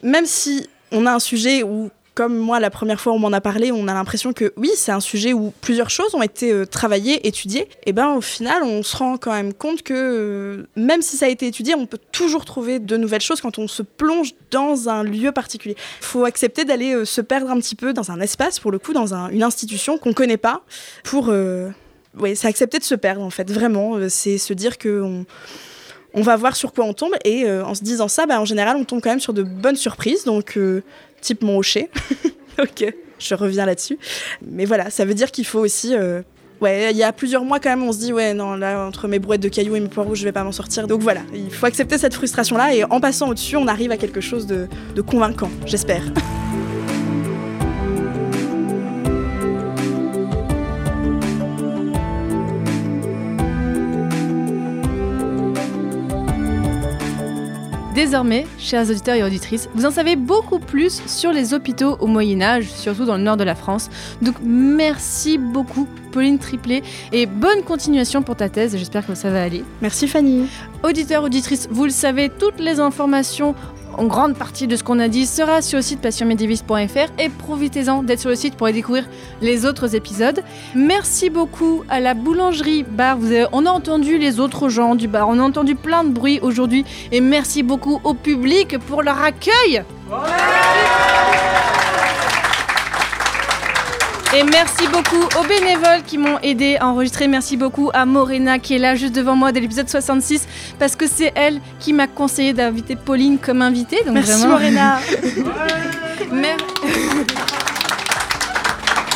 même 0.02 0.26
si 0.26 0.68
on 0.92 1.06
a 1.06 1.12
un 1.12 1.18
sujet 1.18 1.62
où 1.62 1.90
comme 2.16 2.36
moi, 2.36 2.60
la 2.60 2.70
première 2.70 2.98
fois 2.98 3.12
où 3.12 3.16
on 3.16 3.18
m'en 3.18 3.32
a 3.32 3.42
parlé, 3.42 3.70
on 3.70 3.86
a 3.88 3.94
l'impression 3.94 4.32
que 4.32 4.54
oui, 4.56 4.70
c'est 4.74 4.90
un 4.90 5.00
sujet 5.00 5.34
où 5.34 5.52
plusieurs 5.60 5.90
choses 5.90 6.14
ont 6.14 6.22
été 6.22 6.50
euh, 6.50 6.64
travaillées, 6.64 7.28
étudiées. 7.28 7.68
Et 7.84 7.92
ben 7.92 8.14
au 8.14 8.22
final, 8.22 8.62
on 8.62 8.82
se 8.82 8.96
rend 8.96 9.18
quand 9.18 9.32
même 9.32 9.52
compte 9.52 9.82
que 9.82 9.92
euh, 9.94 10.66
même 10.76 11.02
si 11.02 11.18
ça 11.18 11.26
a 11.26 11.28
été 11.28 11.46
étudié, 11.46 11.74
on 11.74 11.84
peut 11.84 12.00
toujours 12.12 12.46
trouver 12.46 12.78
de 12.78 12.96
nouvelles 12.96 13.20
choses 13.20 13.42
quand 13.42 13.58
on 13.58 13.68
se 13.68 13.82
plonge 13.82 14.32
dans 14.50 14.88
un 14.88 15.04
lieu 15.04 15.30
particulier. 15.30 15.76
Il 16.00 16.06
faut 16.06 16.24
accepter 16.24 16.64
d'aller 16.64 16.94
euh, 16.94 17.04
se 17.04 17.20
perdre 17.20 17.50
un 17.50 17.60
petit 17.60 17.76
peu 17.76 17.92
dans 17.92 18.10
un 18.10 18.20
espace, 18.20 18.58
pour 18.60 18.72
le 18.72 18.78
coup, 18.78 18.94
dans 18.94 19.12
un- 19.12 19.28
une 19.28 19.42
institution 19.42 19.98
qu'on 19.98 20.14
connaît 20.14 20.38
pas, 20.38 20.62
pour... 21.04 21.30
oui, 22.18 22.34
c'est 22.34 22.48
accepter 22.48 22.78
de 22.78 22.84
se 22.84 22.94
perdre 22.94 23.22
en 23.22 23.30
fait, 23.30 23.50
vraiment. 23.50 23.98
C'est 24.08 24.38
se 24.38 24.54
dire 24.54 24.78
que 24.78 25.02
on, 25.02 25.26
on 26.14 26.22
va 26.22 26.34
voir 26.36 26.56
sur 26.56 26.72
quoi 26.72 26.86
on 26.86 26.94
tombe 26.94 27.12
et 27.26 27.46
en 27.50 27.74
se 27.74 27.82
disant 27.82 28.08
ça, 28.08 28.24
bah, 28.24 28.40
en 28.40 28.46
général, 28.46 28.76
on 28.78 28.84
tombe 28.84 29.02
quand 29.02 29.10
même 29.10 29.20
sur 29.20 29.34
de 29.34 29.42
bonnes 29.42 29.76
surprises. 29.76 30.24
Donc, 30.24 30.58
type 31.26 31.42
mon 31.42 31.58
hocher. 31.58 31.90
ok, 32.58 32.94
je 33.18 33.34
reviens 33.34 33.66
là-dessus. 33.66 33.98
Mais 34.46 34.64
voilà, 34.64 34.90
ça 34.90 35.04
veut 35.04 35.14
dire 35.14 35.30
qu'il 35.32 35.44
faut 35.46 35.60
aussi. 35.60 35.94
euh, 35.94 36.22
Ouais, 36.62 36.90
il 36.90 36.96
y 36.96 37.02
a 37.02 37.12
plusieurs 37.12 37.44
mois 37.44 37.60
quand 37.60 37.68
même, 37.68 37.82
on 37.82 37.92
se 37.92 37.98
dit, 37.98 38.14
ouais, 38.14 38.32
non, 38.32 38.54
là, 38.56 38.86
entre 38.86 39.08
mes 39.08 39.18
brouettes 39.18 39.42
de 39.42 39.48
cailloux 39.50 39.76
et 39.76 39.80
mes 39.80 39.88
poireaux, 39.88 40.14
je 40.14 40.24
vais 40.24 40.32
pas 40.32 40.42
m'en 40.42 40.52
sortir. 40.52 40.86
Donc 40.86 41.02
voilà, 41.02 41.20
il 41.34 41.50
faut 41.52 41.66
accepter 41.66 41.98
cette 41.98 42.14
frustration-là 42.14 42.74
et 42.74 42.82
en 42.84 42.98
passant 42.98 43.28
au-dessus, 43.28 43.56
on 43.56 43.66
arrive 43.68 43.90
à 43.92 43.98
quelque 43.98 44.22
chose 44.22 44.46
de, 44.46 44.66
de 44.94 45.02
convaincant, 45.02 45.50
j'espère. 45.66 46.00
Désormais, 57.96 58.46
chers 58.58 58.90
auditeurs 58.90 59.14
et 59.14 59.22
auditrices, 59.22 59.70
vous 59.74 59.86
en 59.86 59.90
savez 59.90 60.16
beaucoup 60.16 60.58
plus 60.58 61.00
sur 61.06 61.32
les 61.32 61.54
hôpitaux 61.54 61.96
au 61.98 62.06
Moyen 62.06 62.42
Âge, 62.42 62.68
surtout 62.68 63.06
dans 63.06 63.16
le 63.16 63.22
nord 63.22 63.38
de 63.38 63.42
la 63.42 63.54
France. 63.54 63.88
Donc 64.20 64.34
merci 64.44 65.38
beaucoup 65.38 65.88
Pauline 66.12 66.38
Triplet 66.38 66.82
et 67.12 67.24
bonne 67.24 67.62
continuation 67.62 68.22
pour 68.22 68.36
ta 68.36 68.50
thèse, 68.50 68.76
j'espère 68.76 69.06
que 69.06 69.14
ça 69.14 69.30
va 69.30 69.42
aller. 69.42 69.64
Merci 69.80 70.08
Fanny. 70.08 70.46
Auditeurs, 70.82 71.24
auditrices, 71.24 71.68
vous 71.70 71.84
le 71.84 71.90
savez, 71.90 72.28
toutes 72.28 72.60
les 72.60 72.80
informations 72.80 73.54
en 73.98 74.04
grande 74.06 74.34
partie 74.36 74.66
de 74.66 74.76
ce 74.76 74.82
qu'on 74.82 74.98
a 74.98 75.08
dit 75.08 75.26
sera 75.26 75.62
sur 75.62 75.78
le 75.78 75.82
site 75.82 76.00
passionmédiéviste.fr 76.00 77.12
et 77.18 77.28
profitez-en 77.28 78.02
d'être 78.02 78.20
sur 78.20 78.30
le 78.30 78.36
site 78.36 78.56
pour 78.56 78.66
aller 78.66 78.74
découvrir 78.74 79.08
les 79.40 79.64
autres 79.64 79.94
épisodes. 79.94 80.42
Merci 80.74 81.30
beaucoup 81.30 81.84
à 81.88 82.00
la 82.00 82.14
boulangerie 82.14 82.82
bar. 82.82 83.18
On 83.52 83.66
a 83.66 83.70
entendu 83.70 84.18
les 84.18 84.40
autres 84.40 84.68
gens 84.68 84.94
du 84.94 85.08
bar, 85.08 85.28
on 85.28 85.38
a 85.38 85.42
entendu 85.42 85.74
plein 85.74 86.04
de 86.04 86.10
bruit 86.10 86.38
aujourd'hui 86.42 86.84
et 87.12 87.20
merci 87.20 87.62
beaucoup 87.62 88.00
au 88.04 88.14
public 88.14 88.78
pour 88.78 89.02
leur 89.02 89.20
accueil. 89.22 89.84
Et 94.38 94.44
merci 94.44 94.86
beaucoup 94.92 95.22
aux 95.40 95.46
bénévoles 95.48 96.02
qui 96.06 96.18
m'ont 96.18 96.38
aidé 96.42 96.76
à 96.78 96.88
enregistrer. 96.88 97.26
Merci 97.26 97.56
beaucoup 97.56 97.90
à 97.94 98.04
Morena 98.04 98.58
qui 98.58 98.74
est 98.74 98.78
là 98.78 98.94
juste 98.94 99.14
devant 99.14 99.34
moi 99.34 99.50
dès 99.50 99.60
l'épisode 99.60 99.88
66 99.88 100.46
parce 100.78 100.94
que 100.94 101.06
c'est 101.08 101.32
elle 101.34 101.58
qui 101.80 101.94
m'a 101.94 102.06
conseillé 102.06 102.52
d'inviter 102.52 102.96
Pauline 102.96 103.38
comme 103.38 103.62
invitée. 103.62 103.96
Donc 104.04 104.12
Merci 104.14 104.32
vraiment, 104.32 104.48
Morena. 104.58 104.98
Mer- 106.32 106.58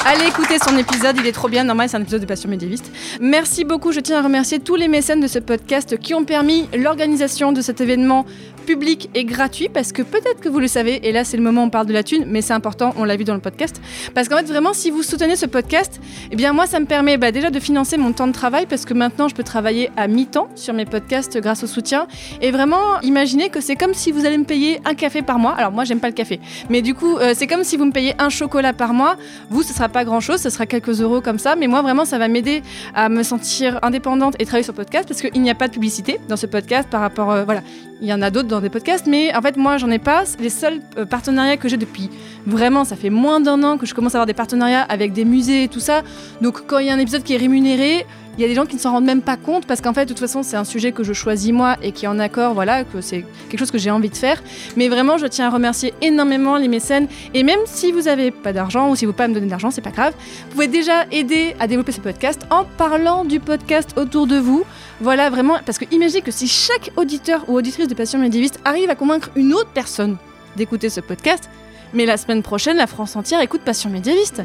Allez 0.06 0.26
écouter 0.28 0.56
son 0.66 0.76
épisode, 0.78 1.16
il 1.20 1.26
est 1.26 1.32
trop 1.32 1.48
bien, 1.48 1.62
normal 1.62 1.88
c'est 1.90 1.98
un 1.98 2.00
épisode 2.00 2.22
de 2.22 2.26
Passion 2.26 2.48
médiéviste. 2.48 2.90
Merci 3.20 3.64
beaucoup, 3.64 3.92
je 3.92 4.00
tiens 4.00 4.18
à 4.18 4.22
remercier 4.22 4.58
tous 4.58 4.74
les 4.74 4.88
mécènes 4.88 5.20
de 5.20 5.26
ce 5.26 5.38
podcast 5.38 5.98
qui 5.98 6.14
ont 6.14 6.24
permis 6.24 6.66
l'organisation 6.74 7.52
de 7.52 7.60
cet 7.60 7.82
événement 7.82 8.24
public 8.70 9.10
et 9.16 9.24
gratuit 9.24 9.68
parce 9.68 9.90
que 9.90 10.02
peut-être 10.02 10.40
que 10.40 10.48
vous 10.48 10.60
le 10.60 10.68
savez, 10.68 11.00
et 11.02 11.10
là 11.10 11.24
c'est 11.24 11.36
le 11.36 11.42
moment 11.42 11.64
où 11.64 11.66
on 11.66 11.70
parle 11.70 11.86
de 11.86 11.92
la 11.92 12.04
thune, 12.04 12.24
mais 12.28 12.40
c'est 12.40 12.52
important, 12.52 12.94
on 12.96 13.02
l'a 13.02 13.16
vu 13.16 13.24
dans 13.24 13.34
le 13.34 13.40
podcast, 13.40 13.80
parce 14.14 14.28
qu'en 14.28 14.36
fait 14.36 14.44
vraiment 14.44 14.72
si 14.72 14.92
vous 14.92 15.02
soutenez 15.02 15.34
ce 15.34 15.46
podcast, 15.46 16.00
eh 16.30 16.36
bien 16.36 16.52
moi 16.52 16.68
ça 16.68 16.78
me 16.78 16.86
permet 16.86 17.16
bah, 17.16 17.32
déjà 17.32 17.50
de 17.50 17.58
financer 17.58 17.96
mon 17.96 18.12
temps 18.12 18.28
de 18.28 18.32
travail 18.32 18.66
parce 18.66 18.84
que 18.84 18.94
maintenant 18.94 19.26
je 19.26 19.34
peux 19.34 19.42
travailler 19.42 19.90
à 19.96 20.06
mi-temps 20.06 20.48
sur 20.54 20.72
mes 20.72 20.84
podcasts 20.84 21.36
grâce 21.38 21.64
au 21.64 21.66
soutien. 21.66 22.06
Et 22.42 22.52
vraiment 22.52 23.00
imaginez 23.02 23.48
que 23.48 23.60
c'est 23.60 23.74
comme 23.74 23.92
si 23.92 24.12
vous 24.12 24.24
allez 24.24 24.38
me 24.38 24.44
payer 24.44 24.80
un 24.84 24.94
café 24.94 25.20
par 25.20 25.40
mois. 25.40 25.54
Alors 25.54 25.72
moi 25.72 25.82
j'aime 25.82 25.98
pas 25.98 26.08
le 26.08 26.14
café, 26.14 26.38
mais 26.68 26.80
du 26.80 26.94
coup 26.94 27.16
euh, 27.16 27.32
c'est 27.36 27.48
comme 27.48 27.64
si 27.64 27.76
vous 27.76 27.86
me 27.86 27.92
payez 27.92 28.14
un 28.20 28.28
chocolat 28.28 28.72
par 28.72 28.94
mois. 28.94 29.16
Vous 29.50 29.64
ce 29.64 29.72
sera 29.74 29.88
pas 29.88 30.04
grand 30.04 30.20
chose, 30.20 30.40
ce 30.40 30.50
sera 30.50 30.66
quelques 30.66 31.00
euros 31.00 31.20
comme 31.20 31.40
ça, 31.40 31.56
mais 31.56 31.66
moi 31.66 31.82
vraiment 31.82 32.04
ça 32.04 32.18
va 32.18 32.28
m'aider 32.28 32.62
à 32.94 33.08
me 33.08 33.24
sentir 33.24 33.80
indépendante 33.82 34.36
et 34.38 34.44
travailler 34.44 34.62
sur 34.62 34.74
le 34.74 34.78
podcast 34.84 35.08
parce 35.08 35.20
qu'il 35.20 35.42
n'y 35.42 35.50
a 35.50 35.56
pas 35.56 35.66
de 35.66 35.72
publicité 35.72 36.20
dans 36.28 36.36
ce 36.36 36.46
podcast 36.46 36.88
par 36.88 37.00
rapport 37.00 37.32
euh, 37.32 37.44
voilà. 37.44 37.62
Il 38.02 38.08
y 38.08 38.14
en 38.14 38.22
a 38.22 38.30
d'autres 38.30 38.48
dans 38.48 38.59
des 38.62 38.70
podcasts, 38.70 39.06
mais 39.06 39.34
en 39.34 39.42
fait, 39.42 39.56
moi, 39.56 39.76
j'en 39.76 39.90
ai 39.90 39.98
pas. 39.98 40.24
Les 40.38 40.50
seuls 40.50 40.80
euh, 40.96 41.04
partenariats 41.04 41.56
que 41.56 41.68
j'ai 41.68 41.76
depuis 41.76 42.10
vraiment, 42.46 42.84
ça 42.84 42.96
fait 42.96 43.10
moins 43.10 43.40
d'un 43.40 43.62
an 43.62 43.78
que 43.78 43.86
je 43.86 43.94
commence 43.94 44.14
à 44.14 44.18
avoir 44.18 44.26
des 44.26 44.34
partenariats 44.34 44.82
avec 44.82 45.12
des 45.12 45.24
musées 45.24 45.64
et 45.64 45.68
tout 45.68 45.80
ça. 45.80 46.02
Donc, 46.40 46.66
quand 46.66 46.78
il 46.78 46.86
y 46.86 46.90
a 46.90 46.94
un 46.94 46.98
épisode 46.98 47.22
qui 47.22 47.34
est 47.34 47.38
rémunéré, 47.38 48.06
il 48.36 48.42
y 48.42 48.44
a 48.44 48.48
des 48.48 48.54
gens 48.54 48.66
qui 48.66 48.76
ne 48.76 48.80
s'en 48.80 48.92
rendent 48.92 49.04
même 49.04 49.22
pas 49.22 49.36
compte 49.36 49.66
parce 49.66 49.80
qu'en 49.80 49.92
fait, 49.92 50.04
de 50.04 50.10
toute 50.10 50.20
façon, 50.20 50.42
c'est 50.42 50.56
un 50.56 50.64
sujet 50.64 50.92
que 50.92 51.02
je 51.04 51.12
choisis 51.12 51.52
moi 51.52 51.76
et 51.82 51.92
qui 51.92 52.04
est 52.04 52.08
en 52.08 52.18
accord, 52.18 52.54
voilà, 52.54 52.84
que 52.84 53.00
c'est 53.00 53.24
quelque 53.48 53.58
chose 53.58 53.70
que 53.70 53.78
j'ai 53.78 53.90
envie 53.90 54.08
de 54.08 54.16
faire. 54.16 54.42
Mais 54.76 54.88
vraiment, 54.88 55.18
je 55.18 55.26
tiens 55.26 55.48
à 55.48 55.50
remercier 55.50 55.92
énormément 56.00 56.56
les 56.56 56.68
mécènes. 56.68 57.08
Et 57.34 57.42
même 57.42 57.60
si 57.66 57.92
vous 57.92 58.02
n'avez 58.02 58.30
pas 58.30 58.52
d'argent 58.52 58.90
ou 58.90 58.96
si 58.96 59.04
vous 59.04 59.10
ne 59.10 59.16
pouvez 59.16 59.24
pas 59.24 59.28
me 59.28 59.34
donner 59.34 59.48
d'argent, 59.48 59.70
c'est 59.70 59.80
pas 59.80 59.90
grave. 59.90 60.14
Vous 60.48 60.54
pouvez 60.54 60.68
déjà 60.68 61.04
aider 61.10 61.54
à 61.60 61.66
développer 61.66 61.92
ce 61.92 62.00
podcast 62.00 62.46
en 62.50 62.64
parlant 62.64 63.24
du 63.24 63.40
podcast 63.40 63.90
autour 63.96 64.26
de 64.26 64.36
vous. 64.36 64.64
Voilà, 65.00 65.28
vraiment, 65.30 65.58
parce 65.66 65.78
que 65.78 65.84
imaginez 65.90 66.22
que 66.22 66.30
si 66.30 66.46
chaque 66.46 66.90
auditeur 66.96 67.44
ou 67.48 67.56
auditrice 67.56 67.88
de 67.88 67.94
Passion 67.94 68.18
médiéviste 68.18 68.60
arrive 68.64 68.90
à 68.90 68.94
convaincre 68.94 69.30
une 69.34 69.52
autre 69.52 69.70
personne 69.74 70.16
d'écouter 70.56 70.88
ce 70.88 71.00
podcast, 71.00 71.50
mais 71.92 72.06
la 72.06 72.16
semaine 72.16 72.42
prochaine, 72.42 72.76
la 72.76 72.86
France 72.86 73.16
entière 73.16 73.40
écoute 73.40 73.60
Passion 73.62 73.90
médiéviste. 73.90 74.42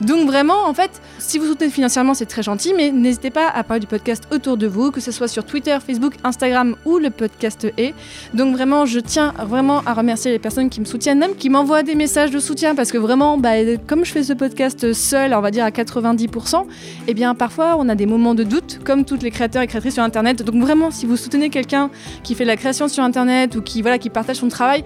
Donc 0.00 0.26
vraiment, 0.26 0.66
en 0.66 0.74
fait, 0.74 0.90
si 1.18 1.38
vous 1.38 1.46
soutenez 1.46 1.70
financièrement, 1.70 2.14
c'est 2.14 2.26
très 2.26 2.42
gentil, 2.42 2.74
mais 2.76 2.90
n'hésitez 2.90 3.30
pas 3.30 3.48
à 3.48 3.62
parler 3.62 3.80
du 3.80 3.86
podcast 3.86 4.24
autour 4.32 4.56
de 4.56 4.66
vous, 4.66 4.90
que 4.90 5.00
ce 5.00 5.12
soit 5.12 5.28
sur 5.28 5.44
Twitter, 5.44 5.76
Facebook, 5.84 6.14
Instagram 6.24 6.76
ou 6.84 6.98
le 6.98 7.10
podcast 7.10 7.66
est. 7.76 7.94
Donc 8.34 8.54
vraiment, 8.54 8.86
je 8.86 9.00
tiens 9.00 9.32
vraiment 9.38 9.82
à 9.86 9.94
remercier 9.94 10.30
les 10.30 10.38
personnes 10.38 10.70
qui 10.70 10.80
me 10.80 10.84
soutiennent, 10.84 11.18
même 11.18 11.34
qui 11.34 11.50
m'envoient 11.50 11.82
des 11.82 11.94
messages 11.94 12.30
de 12.30 12.38
soutien, 12.38 12.74
parce 12.74 12.92
que 12.92 12.98
vraiment, 12.98 13.38
bah, 13.38 13.50
comme 13.86 14.04
je 14.04 14.12
fais 14.12 14.22
ce 14.22 14.32
podcast 14.32 14.92
seul, 14.92 15.34
on 15.34 15.40
va 15.40 15.50
dire 15.50 15.64
à 15.64 15.70
90%, 15.70 16.66
eh 17.06 17.14
bien 17.14 17.34
parfois 17.34 17.76
on 17.78 17.88
a 17.88 17.94
des 17.94 18.06
moments 18.06 18.34
de 18.34 18.44
doute, 18.44 18.80
comme 18.84 19.04
toutes 19.04 19.22
les 19.22 19.30
créateurs 19.30 19.62
et 19.62 19.66
créatrices 19.66 19.94
sur 19.94 20.02
Internet. 20.02 20.42
Donc 20.42 20.62
vraiment, 20.62 20.90
si 20.90 21.06
vous 21.06 21.16
soutenez 21.16 21.50
quelqu'un 21.50 21.90
qui 22.22 22.34
fait 22.34 22.44
de 22.44 22.48
la 22.48 22.56
création 22.56 22.88
sur 22.88 23.02
Internet 23.04 23.56
ou 23.56 23.62
qui, 23.62 23.82
voilà, 23.82 23.98
qui 23.98 24.10
partage 24.10 24.36
son 24.36 24.48
travail, 24.48 24.84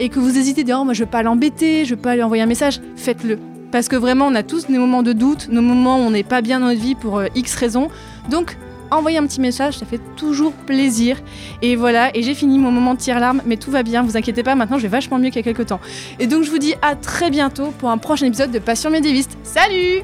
et 0.00 0.08
que 0.08 0.18
vous 0.18 0.36
hésitez, 0.36 0.64
dire 0.64 0.78
oh, 0.80 0.84
moi 0.84 0.94
je 0.94 1.04
veux 1.04 1.10
pas 1.10 1.22
l'embêter, 1.22 1.84
je 1.84 1.94
veux 1.94 2.00
pas 2.00 2.16
lui 2.16 2.22
envoyer 2.22 2.42
un 2.42 2.46
message, 2.46 2.80
faites-le. 2.96 3.38
Parce 3.70 3.88
que 3.88 3.94
vraiment, 3.94 4.26
on 4.26 4.34
a 4.34 4.42
tous 4.42 4.66
des 4.66 4.78
moments 4.78 5.04
de 5.04 5.12
doute, 5.12 5.48
nos 5.48 5.62
moments 5.62 5.98
où 5.98 6.00
on 6.00 6.10
n'est 6.10 6.24
pas 6.24 6.40
bien 6.40 6.58
dans 6.58 6.66
notre 6.66 6.80
vie 6.80 6.96
pour 6.96 7.18
euh, 7.18 7.26
X 7.36 7.54
raisons. 7.54 7.88
Donc, 8.28 8.56
envoyer 8.90 9.18
un 9.18 9.26
petit 9.26 9.40
message, 9.40 9.78
ça 9.78 9.86
fait 9.86 10.00
toujours 10.16 10.52
plaisir. 10.52 11.18
Et 11.62 11.76
voilà, 11.76 12.16
et 12.16 12.22
j'ai 12.22 12.34
fini 12.34 12.58
mon 12.58 12.72
moment 12.72 12.94
de 12.94 12.98
tire-larme, 12.98 13.42
mais 13.46 13.56
tout 13.56 13.70
va 13.70 13.84
bien, 13.84 14.02
vous 14.02 14.16
inquiétez 14.16 14.42
pas, 14.42 14.56
maintenant 14.56 14.78
je 14.78 14.82
vais 14.82 14.88
vachement 14.88 15.18
mieux 15.18 15.28
qu'il 15.28 15.36
y 15.36 15.40
a 15.40 15.42
quelques 15.42 15.66
temps. 15.66 15.80
Et 16.18 16.26
donc 16.26 16.42
je 16.42 16.50
vous 16.50 16.58
dis 16.58 16.74
à 16.82 16.96
très 16.96 17.30
bientôt 17.30 17.72
pour 17.78 17.90
un 17.90 17.98
prochain 17.98 18.26
épisode 18.26 18.50
de 18.50 18.58
Passion 18.58 18.90
médiéviste. 18.90 19.38
Salut 19.44 20.02